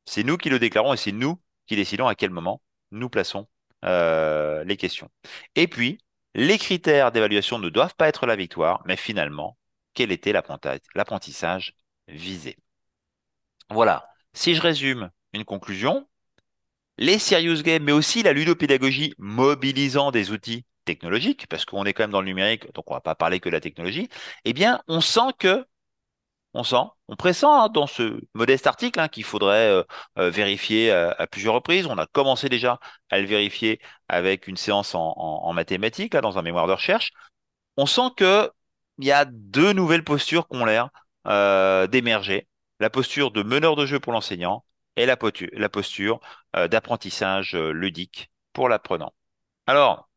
C'est 0.06 0.24
nous 0.24 0.38
qui 0.38 0.50
le 0.50 0.60
déclarons 0.60 0.94
et 0.94 0.98
c'est 0.98 1.12
nous 1.12 1.40
qui 1.68 1.76
décidons 1.76 2.08
à 2.08 2.16
quel 2.16 2.30
moment 2.30 2.62
nous 2.92 3.10
plaçons 3.10 3.48
euh, 3.84 4.64
les 4.64 4.78
questions. 4.78 5.10
Et 5.56 5.68
puis, 5.68 6.00
les 6.36 6.58
critères 6.58 7.12
d'évaluation 7.12 7.60
ne 7.60 7.70
doivent 7.70 7.96
pas 7.96 8.08
être 8.08 8.26
la 8.26 8.36
victoire, 8.36 8.82
mais 8.86 8.96
finalement, 8.96 9.58
quel 9.94 10.12
était 10.12 10.34
l'apprentissage 10.34 11.76
visé. 12.08 12.58
Voilà. 13.70 14.08
Si 14.34 14.56
je 14.56 14.62
résume 14.62 15.12
une 15.34 15.46
conclusion, 15.46 16.08
les 16.98 17.20
serious 17.20 17.62
games, 17.64 17.84
mais 17.84 17.92
aussi 17.92 18.24
la 18.24 18.34
ludopédagogie 18.34 19.14
mobilisant 19.18 20.12
des 20.12 20.32
outils 20.32 20.66
technologiques, 20.86 21.48
parce 21.48 21.66
qu'on 21.66 21.86
est 21.86 21.94
quand 21.94 22.04
même 22.04 22.12
dans 22.12 22.22
le 22.22 22.28
numérique, 22.28 22.72
donc 22.74 22.90
on 22.90 22.94
va 22.94 23.02
pas 23.02 23.16
parler 23.16 23.40
que 23.40 23.50
de 23.50 23.54
la 23.54 23.62
technologie, 23.62 24.10
eh 24.46 24.54
bien, 24.54 24.82
on 24.88 25.02
sent 25.02 25.34
que, 25.40 25.66
on 26.54 26.64
sent, 26.64 26.84
on 27.08 27.16
pressent 27.16 27.44
hein, 27.46 27.70
dans 27.70 27.88
ce 27.88 28.22
modeste 28.34 28.68
article 28.68 29.00
hein, 29.00 29.08
qu'il 29.08 29.24
faudrait 29.24 29.70
euh, 29.70 29.84
euh, 30.20 30.30
vérifier 30.30 30.92
à, 30.92 31.28
plusieurs 31.28 31.56
reprises. 31.56 31.88
On 31.88 31.98
a 31.98 32.06
commencé 32.08 32.50
déjà 32.50 32.80
à 33.10 33.20
le 33.20 33.26
vérifier 33.26 33.82
avec 34.08 34.48
une 34.48 34.58
séance 34.58 34.96
en, 34.96 35.54
mathématiques, 35.54 36.16
dans 36.16 36.38
un 36.38 36.42
mémoire 36.42 36.68
de 36.68 36.74
recherche. 36.74 37.12
On 37.78 37.86
sent 37.86 38.12
que 38.18 38.52
il 39.00 39.06
y 39.06 39.12
a 39.12 39.26
deux 39.26 39.74
nouvelles 39.74 40.04
postures 40.04 40.48
qui 40.48 40.58
ont 40.58 40.66
l'air 40.66 40.90
euh, 41.28 41.88
d'émerger. 41.88 42.48
La 42.80 42.90
posture 42.90 43.32
de 43.32 43.44
meneur 43.44 43.76
de 43.76 43.86
jeu 43.86 44.00
pour 44.00 44.14
l'enseignant 44.14 44.66
et 44.96 45.06
la, 45.06 45.18
la 45.54 45.70
posture 45.70 46.20
d'apprentissage 46.54 47.56
ludique 47.56 48.30
pour 48.54 48.70
l'apprenant. 48.70 49.14
Alors, 49.66 50.10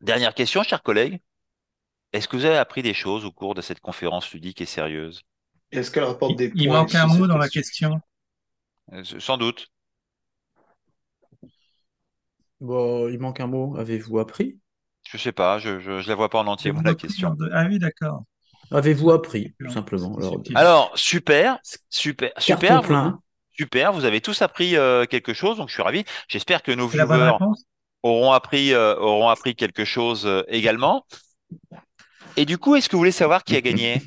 Dernière 0.00 0.34
question, 0.34 0.62
chers 0.62 0.82
collègues. 0.82 1.20
Est-ce 2.12 2.28
que 2.28 2.36
vous 2.36 2.44
avez 2.44 2.56
appris 2.56 2.82
des 2.82 2.94
choses 2.94 3.24
au 3.24 3.32
cours 3.32 3.54
de 3.54 3.60
cette 3.60 3.80
conférence 3.80 4.32
ludique 4.32 4.60
et 4.60 4.66
sérieuse? 4.66 5.24
Est-ce 5.72 5.90
qu'elle 5.90 6.04
rapporte 6.04 6.36
des 6.36 6.50
Il 6.54 6.68
manque 6.68 6.94
un 6.94 7.06
mot 7.06 7.26
dans 7.26 7.38
la 7.38 7.48
question. 7.48 8.00
Euh, 8.92 9.02
sans 9.18 9.36
doute. 9.36 9.68
Bon, 12.60 13.08
il 13.08 13.18
manque 13.18 13.40
un 13.40 13.46
mot. 13.46 13.76
Avez-vous 13.76 14.18
appris? 14.18 14.58
Je 15.08 15.16
sais 15.16 15.32
pas, 15.32 15.58
je 15.58 15.70
ne 15.70 16.06
la 16.06 16.14
vois 16.14 16.28
pas 16.28 16.40
en 16.40 16.46
entier, 16.46 16.72
moi, 16.72 16.82
la 16.84 16.94
question. 16.94 17.36
Ah 17.52 17.64
oui, 17.66 17.78
d'accord. 17.78 18.24
Avez-vous 18.70 19.10
appris, 19.10 19.54
tout 19.58 19.70
simplement 19.70 20.18
Alors, 20.54 20.92
super, 20.94 21.58
super, 21.88 22.30
super. 22.36 22.82
Plein. 22.82 23.20
Super, 23.52 23.92
vous 23.92 24.04
avez 24.04 24.20
tous 24.20 24.40
appris 24.42 24.76
euh, 24.76 25.04
quelque 25.06 25.32
chose, 25.32 25.56
donc 25.56 25.68
je 25.68 25.74
suis 25.74 25.82
ravi. 25.82 26.04
J'espère 26.28 26.62
que 26.62 26.70
nos 26.70 26.86
viewers 26.86 27.32
auront 28.02 28.32
appris, 28.32 28.72
euh, 28.72 28.94
auront 28.96 29.28
appris 29.28 29.56
quelque 29.56 29.84
chose 29.84 30.26
euh, 30.26 30.42
également. 30.48 31.04
Et 32.36 32.44
du 32.44 32.58
coup, 32.58 32.76
est-ce 32.76 32.88
que 32.88 32.94
vous 32.94 33.00
voulez 33.00 33.10
savoir 33.10 33.42
qui 33.42 33.56
a 33.56 33.60
gagné? 33.60 34.00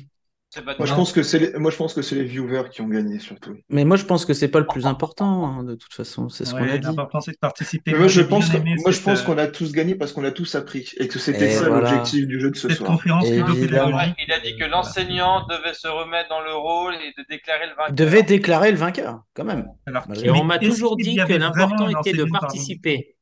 Moi 0.60 0.86
je, 0.86 0.94
pense 0.94 1.12
que 1.12 1.22
c'est 1.22 1.38
les... 1.38 1.58
moi, 1.58 1.70
je 1.70 1.76
pense 1.76 1.94
que 1.94 2.02
c'est 2.02 2.14
les 2.14 2.24
viewers 2.24 2.68
qui 2.70 2.82
ont 2.82 2.88
gagné 2.88 3.18
surtout. 3.18 3.56
Mais 3.70 3.84
moi, 3.84 3.96
je 3.96 4.04
pense 4.04 4.26
que 4.26 4.34
c'est 4.34 4.48
pas 4.48 4.60
le 4.60 4.66
plus 4.66 4.86
important, 4.86 5.46
hein, 5.46 5.64
de 5.64 5.74
toute 5.74 5.94
façon. 5.94 6.28
C'est 6.28 6.44
ce 6.44 6.52
qu'on 6.52 6.68
a 6.68 6.76
dit. 6.76 6.86
L'important, 6.86 7.20
c'est 7.20 7.32
de 7.32 7.38
participer. 7.38 7.94
moi, 7.94 8.08
je 8.08 8.20
pense, 8.20 8.52
moi, 8.52 8.90
je 8.90 9.00
pense 9.00 9.22
qu'on 9.22 9.38
a 9.38 9.46
tous 9.46 9.72
gagné 9.72 9.94
parce 9.94 10.12
qu'on 10.12 10.24
a 10.24 10.30
tous 10.30 10.54
appris 10.54 10.90
et 10.98 11.08
que 11.08 11.18
c'était 11.18 11.50
ça 11.50 11.68
l'objectif 11.68 12.26
du 12.26 12.40
jeu 12.40 12.50
de 12.50 12.56
ce 12.56 12.68
Cette 12.68 12.78
soir. 12.78 12.90
Conférence 12.90 13.26
il 13.28 14.32
a 14.32 14.40
dit 14.40 14.56
que 14.56 14.64
l'enseignant 14.64 15.46
devait 15.46 15.74
se 15.74 15.88
remettre 15.88 16.28
dans 16.28 16.40
le 16.40 16.54
rôle 16.54 16.94
et 16.94 17.12
de 17.16 17.26
déclarer 17.28 17.66
le 17.66 17.74
vainqueur. 17.74 17.94
Devait 17.94 18.22
déclarer 18.22 18.70
le 18.70 18.76
vainqueur, 18.76 19.22
quand 19.34 19.44
même. 19.44 19.66
Alors, 19.86 20.04
et 20.22 20.30
on 20.30 20.44
m'a 20.44 20.58
toujours 20.58 20.96
dit 20.96 21.16
que 21.16 21.32
l'important 21.32 21.88
était 21.88 22.12
de 22.12 22.24
participer. 22.24 23.16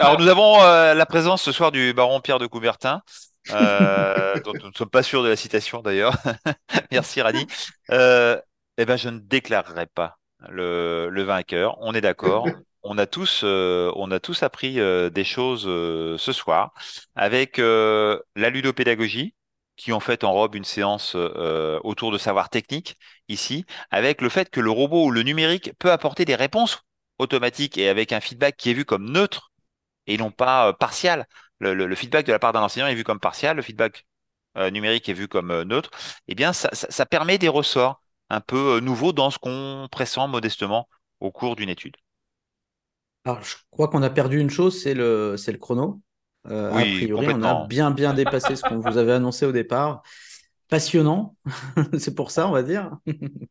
Alors 0.00 0.18
nous 0.18 0.26
avons 0.26 0.60
euh, 0.62 0.94
la 0.94 1.06
présence 1.06 1.42
ce 1.42 1.52
soir 1.52 1.70
du 1.70 1.92
baron 1.92 2.20
Pierre 2.20 2.40
de 2.40 2.46
Coubertin, 2.46 2.94
euh, 2.96 3.00
dont 3.48 4.52
nous 4.60 4.68
ne 4.68 4.74
sommes 4.74 4.90
pas 4.90 5.02
sûrs 5.02 5.22
de 5.22 5.28
la 5.28 5.36
citation 5.36 5.82
d'ailleurs. 5.82 6.14
Merci 6.92 7.20
Rani. 7.20 7.46
Euh, 7.90 8.40
eh 8.78 8.84
ben 8.84 8.96
je 8.96 9.08
ne 9.08 9.18
déclarerai 9.18 9.86
pas 9.86 10.18
le, 10.48 11.22
vainqueur. 11.22 11.76
On 11.80 11.94
est 11.94 12.00
d'accord. 12.00 12.46
On 12.82 12.96
a 12.96 13.06
tous, 13.06 13.42
euh, 13.44 13.92
on 13.96 14.10
a 14.10 14.20
tous 14.20 14.42
appris 14.42 14.76
des 14.76 15.24
choses 15.24 15.64
ce 15.64 16.32
soir 16.32 16.72
avec 17.14 17.58
la 17.58 18.50
ludopédagogie 18.50 19.34
qui 19.76 19.92
en 19.92 20.00
fait 20.00 20.24
enrobe 20.24 20.54
une 20.54 20.64
séance 20.64 21.14
autour 21.14 22.12
de 22.12 22.18
savoir 22.18 22.50
technique 22.50 22.98
ici, 23.28 23.64
avec 23.90 24.20
le 24.20 24.28
fait 24.28 24.50
que 24.50 24.60
le 24.60 24.70
robot 24.70 25.06
ou 25.06 25.10
le 25.10 25.22
numérique 25.22 25.72
peut 25.78 25.90
apporter 25.90 26.24
des 26.24 26.34
réponses 26.34 26.82
automatique 27.20 27.78
et 27.78 27.88
avec 27.88 28.12
un 28.12 28.20
feedback 28.20 28.56
qui 28.56 28.70
est 28.70 28.74
vu 28.74 28.84
comme 28.84 29.10
neutre 29.10 29.52
et 30.06 30.16
non 30.16 30.30
pas 30.30 30.68
euh, 30.68 30.72
partial. 30.72 31.26
Le, 31.60 31.94
feedback 31.94 32.26
de 32.26 32.32
la 32.32 32.38
part 32.38 32.52
d'un 32.52 32.62
enseignant 32.62 32.86
est 32.86 32.94
vu 32.94 33.04
comme 33.04 33.20
partial, 33.20 33.56
le 33.56 33.62
feedback 33.62 34.06
euh, 34.56 34.70
numérique 34.70 35.08
est 35.08 35.14
vu 35.14 35.28
comme 35.28 35.50
euh, 35.50 35.64
neutre. 35.64 35.90
Eh 36.26 36.34
bien, 36.34 36.52
ça, 36.52 36.70
ça, 36.72 37.06
permet 37.06 37.38
des 37.38 37.48
ressorts 37.48 38.02
un 38.30 38.40
peu 38.40 38.80
nouveaux 38.80 39.12
dans 39.12 39.30
ce 39.30 39.38
qu'on 39.38 39.88
pressent 39.90 40.26
modestement 40.28 40.88
au 41.20 41.30
cours 41.30 41.56
d'une 41.56 41.68
étude. 41.68 41.96
Alors, 43.24 43.42
je 43.42 43.56
crois 43.70 43.88
qu'on 43.88 44.02
a 44.02 44.10
perdu 44.10 44.40
une 44.40 44.50
chose, 44.50 44.82
c'est 44.82 44.94
le, 44.94 45.36
c'est 45.36 45.52
le 45.52 45.58
chrono. 45.58 46.00
oui, 46.46 46.54
a 46.54 46.70
priori, 46.80 47.28
on 47.28 47.42
a 47.42 47.66
bien, 47.66 47.90
bien 47.90 48.14
dépassé 48.14 48.56
ce 48.56 48.62
qu'on 48.62 48.80
vous 48.80 48.96
avait 48.96 49.12
annoncé 49.12 49.44
au 49.44 49.52
départ 49.52 50.02
passionnant, 50.70 51.36
c'est 51.98 52.14
pour 52.14 52.30
ça, 52.30 52.48
on 52.48 52.52
va 52.52 52.62
dire. 52.62 52.96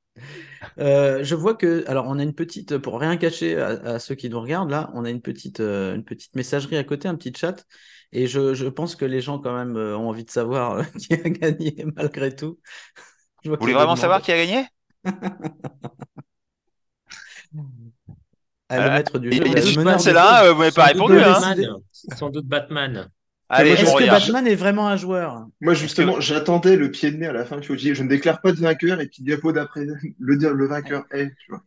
Euh, 0.77 1.23
je 1.23 1.33
vois 1.33 1.55
que, 1.55 1.85
alors, 1.87 2.05
on 2.07 2.19
a 2.19 2.23
une 2.23 2.35
petite, 2.35 2.77
pour 2.77 2.99
rien 2.99 3.15
cacher 3.15 3.55
à, 3.57 3.99
ceux 3.99 4.15
qui 4.15 4.29
nous 4.29 4.39
regardent 4.41 4.69
là, 4.69 4.91
on 4.93 5.05
a 5.05 5.09
une 5.09 5.21
petite, 5.21 5.61
euh, 5.61 5.95
une 5.95 6.03
petite 6.03 6.35
messagerie 6.35 6.75
à 6.75 6.83
côté, 6.83 7.07
un 7.07 7.15
petit 7.15 7.33
chat, 7.33 7.65
et 8.11 8.27
je, 8.27 8.67
pense 8.67 8.95
que 8.95 9.05
les 9.05 9.21
gens 9.21 9.39
quand 9.39 9.55
même 9.55 9.77
euh, 9.77 9.97
ont 9.97 10.09
envie 10.09 10.25
de 10.25 10.31
savoir 10.31 10.83
qui 10.99 11.13
a 11.13 11.17
gagné 11.17 11.85
malgré 11.95 12.35
tout. 12.35 12.59
Vous 13.45 13.55
voulez 13.59 13.73
vraiment 13.73 13.95
savoir 13.95 14.21
qui 14.21 14.31
a 14.31 14.37
gagné? 14.37 14.65
Le 18.71 18.89
maître 18.89 19.17
du 19.17 19.31
jeu. 19.31 19.43
C'est 19.99 20.13
là, 20.13 20.51
vous 20.51 20.59
m'avez 20.59 20.71
pas 20.71 20.85
répondu. 20.85 21.19
Hein. 21.19 21.55
Sans 21.91 22.29
doute 22.29 22.45
Batman. 22.45 23.09
Est-ce 23.51 23.95
que 23.97 24.09
Batman 24.09 24.45
est 24.45 24.55
vraiment 24.55 24.87
un 24.87 24.97
joueur? 24.97 25.47
Moi, 25.59 25.73
justement, 25.73 26.19
j'attendais 26.19 26.75
le 26.75 26.91
pied 26.91 27.09
de 27.11 27.17
nez 27.17 27.27
à 27.27 27.33
la 27.33 27.45
fin. 27.45 27.59
Tu 27.59 27.73
vois, 27.73 27.77
je 27.77 28.03
ne 28.03 28.07
déclare 28.07 28.41
pas 28.41 28.51
de 28.51 28.57
vainqueur 28.57 29.01
et 29.01 29.07
puis 29.07 29.23
diapo 29.23 29.51
d'après, 29.51 29.87
le 30.19 30.67
vainqueur 30.67 31.05
est. 31.11 31.29
Tu 31.29 31.51
vois. 31.51 31.63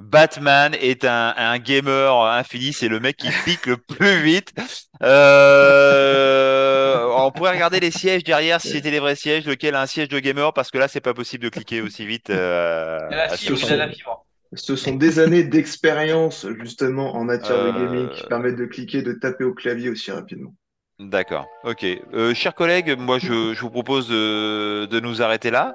Batman 0.00 0.74
est 0.80 1.04
un, 1.04 1.58
gamer 1.58 2.24
infini, 2.24 2.72
c'est 2.72 2.88
le 2.88 3.00
mec 3.00 3.16
qui 3.16 3.28
clique 3.28 3.66
le 3.66 3.76
plus 3.76 4.22
vite. 4.22 4.52
Euh, 5.02 7.06
on 7.16 7.30
pourrait 7.30 7.52
regarder 7.52 7.80
les 7.80 7.90
sièges 7.90 8.24
derrière 8.24 8.60
si 8.60 8.70
c'était 8.70 8.90
les 8.90 9.00
vrais 9.00 9.14
sièges, 9.14 9.46
lequel 9.46 9.74
a 9.74 9.82
un 9.82 9.86
siège 9.86 10.08
de 10.08 10.18
gamer, 10.18 10.52
parce 10.52 10.70
que 10.70 10.78
là, 10.78 10.88
c'est 10.88 11.00
pas 11.00 11.14
possible 11.14 11.44
de 11.44 11.48
cliquer 11.48 11.82
aussi 11.82 12.06
vite. 12.06 12.30
Euh, 12.30 12.98
la 13.10 13.36
fibre, 13.36 13.58
la 13.70 13.88
fibre. 13.88 14.26
Ce 14.54 14.74
sont 14.74 14.96
des 14.96 15.20
années 15.20 15.44
d'expérience 15.44 16.44
justement 16.60 17.14
en 17.14 17.22
matière 17.22 17.64
de 17.64 17.70
gaming 17.70 18.10
qui 18.10 18.24
euh. 18.24 18.28
permettent 18.28 18.56
de 18.56 18.66
cliquer, 18.66 19.02
de 19.02 19.12
taper 19.12 19.44
au 19.44 19.54
clavier 19.54 19.90
aussi 19.90 20.10
rapidement. 20.10 20.52
D'accord, 20.98 21.46
ok. 21.64 21.86
Euh, 22.12 22.34
chers 22.34 22.54
collègues, 22.54 22.96
moi 22.98 23.18
je, 23.18 23.54
je 23.54 23.60
vous 23.60 23.70
propose 23.70 24.08
de, 24.08 24.86
de, 24.86 25.00
nous 25.00 25.22
arrêter 25.22 25.50
là. 25.50 25.74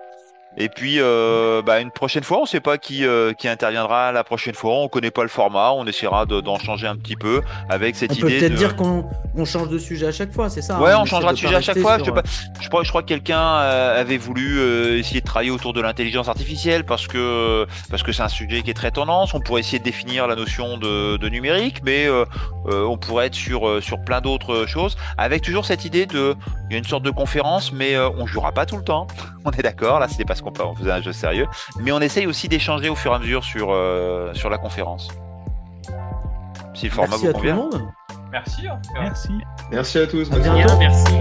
Et 0.58 0.70
puis, 0.70 0.98
euh, 1.00 1.62
bah, 1.62 1.82
une 1.82 1.92
prochaine 1.92 2.24
fois, 2.24 2.40
on 2.40 2.44
ne 2.44 2.48
sait 2.48 2.60
pas 2.60 2.78
qui, 2.78 3.06
euh, 3.06 3.34
qui 3.34 3.48
interviendra 3.48 4.12
la 4.12 4.24
prochaine 4.24 4.56
fois. 4.56 4.76
On 4.76 4.84
ne 4.84 4.88
connaît 4.88 5.12
pas 5.12 5.24
le 5.24 5.30
format. 5.30 5.72
On 5.74 5.86
essaiera 5.86 6.26
d'en 6.26 6.58
changer 6.60 6.88
un 6.88 6.96
petit 6.96 7.16
peu 7.16 7.42
avec 7.70 7.96
cette 7.96 8.12
on 8.12 8.16
idée. 8.16 8.40
Peut-être 8.40 8.56
dire 8.56 8.76
qu'on 8.76 9.06
on 9.38 9.46
change 9.46 9.70
de 9.70 9.78
sujet 9.78 10.08
à 10.08 10.12
chaque 10.12 10.34
fois, 10.34 10.50
c'est 10.50 10.62
ça 10.62 10.80
Ouais, 10.80 10.92
hein, 10.92 11.00
on, 11.02 11.06
changera 11.06 11.34
de 11.34 11.38
sujet 11.38 11.56
à 11.56 11.62
chaque 11.62 11.80
fois. 11.80 11.98
Je, 12.04 12.10
pas, 12.10 12.22
je, 12.62 12.70
crois, 12.70 12.84
je 12.84 12.90
crois 12.90 13.02
que 13.02 13.08
quelqu'un 13.08 13.40
euh, 13.40 14.00
avait 14.00 14.18
voulu 14.18 14.60
euh, 14.60 14.98
essayer 14.98 15.22
de 15.22 15.26
travailler 15.26 15.52
autour 15.52 15.74
de 15.74 15.82
l'intelligence 15.82 16.30
artificielle 16.30 16.86
parce 16.86 17.08
que 17.08 17.66
parce 17.90 18.04
que 18.04 18.12
c'est 18.12 18.24
un 18.24 18.30
sujet 18.30 18.62
qui 18.62 18.70
est 18.70 18.76
très 18.76 18.92
tendance. 18.92 19.34
On 19.34 19.42
pourrait 19.42 19.62
essayer 19.62 19.80
de 19.80 19.84
définir 19.84 20.28
la 20.28 20.36
notion 20.36 20.78
de, 20.78 21.18
de 21.18 21.30
numérique, 21.30 21.82
mais 21.84 22.06
euh, 22.08 22.26
on 22.66 22.98
pourrait 22.98 23.28
être 23.28 23.36
sur 23.36 23.84
sur 23.84 24.00
plein 24.02 24.22
d'autres 24.22 24.66
choses 24.66 24.96
avec 25.18 25.42
toujours 25.42 25.66
cette 25.66 25.86
idée 25.86 26.06
de 26.06 26.36
il 26.70 26.74
y 26.74 26.76
a 26.76 26.80
une 26.80 26.86
sorte 26.86 27.04
de 27.04 27.12
conférence, 27.12 27.72
mais 27.74 27.98
on 27.98 28.26
jouera 28.26 28.52
pas 28.52 28.66
tout 28.66 28.78
le 28.78 28.84
temps. 28.84 29.08
on 29.46 29.52
est 29.52 29.62
d'accord. 29.62 30.00
Là, 30.00 30.08
c'était 30.08 30.26
parce 30.26 30.42
qu'on 30.52 30.70
on 30.70 30.76
faisait 30.76 30.92
un 30.92 31.02
jeu 31.02 31.14
sérieux, 31.14 31.48
mais 31.80 31.92
on 31.92 32.00
essaye 32.00 32.28
aussi 32.28 32.48
d'échanger 32.48 32.90
au 32.90 32.96
fur 32.96 33.12
et 33.12 33.16
à 33.16 33.20
mesure 33.20 33.44
sur, 33.44 33.70
euh, 33.72 34.34
sur 34.34 34.50
la 34.50 34.58
conférence. 34.58 35.10
Si 36.74 36.88
le 36.88 36.92
format 36.92 37.10
merci 37.12 37.24
vous 37.24 37.30
à 37.30 37.34
convient. 37.34 37.56
Tout 37.56 37.70
le 37.72 37.78
monde. 37.80 37.90
Merci. 38.32 38.68
Merci. 38.94 39.30
Merci 39.72 39.98
à 40.00 40.08
tous. 40.08 40.32
À 40.32 40.40
bientôt. 40.40 40.78
Merci. 40.78 41.16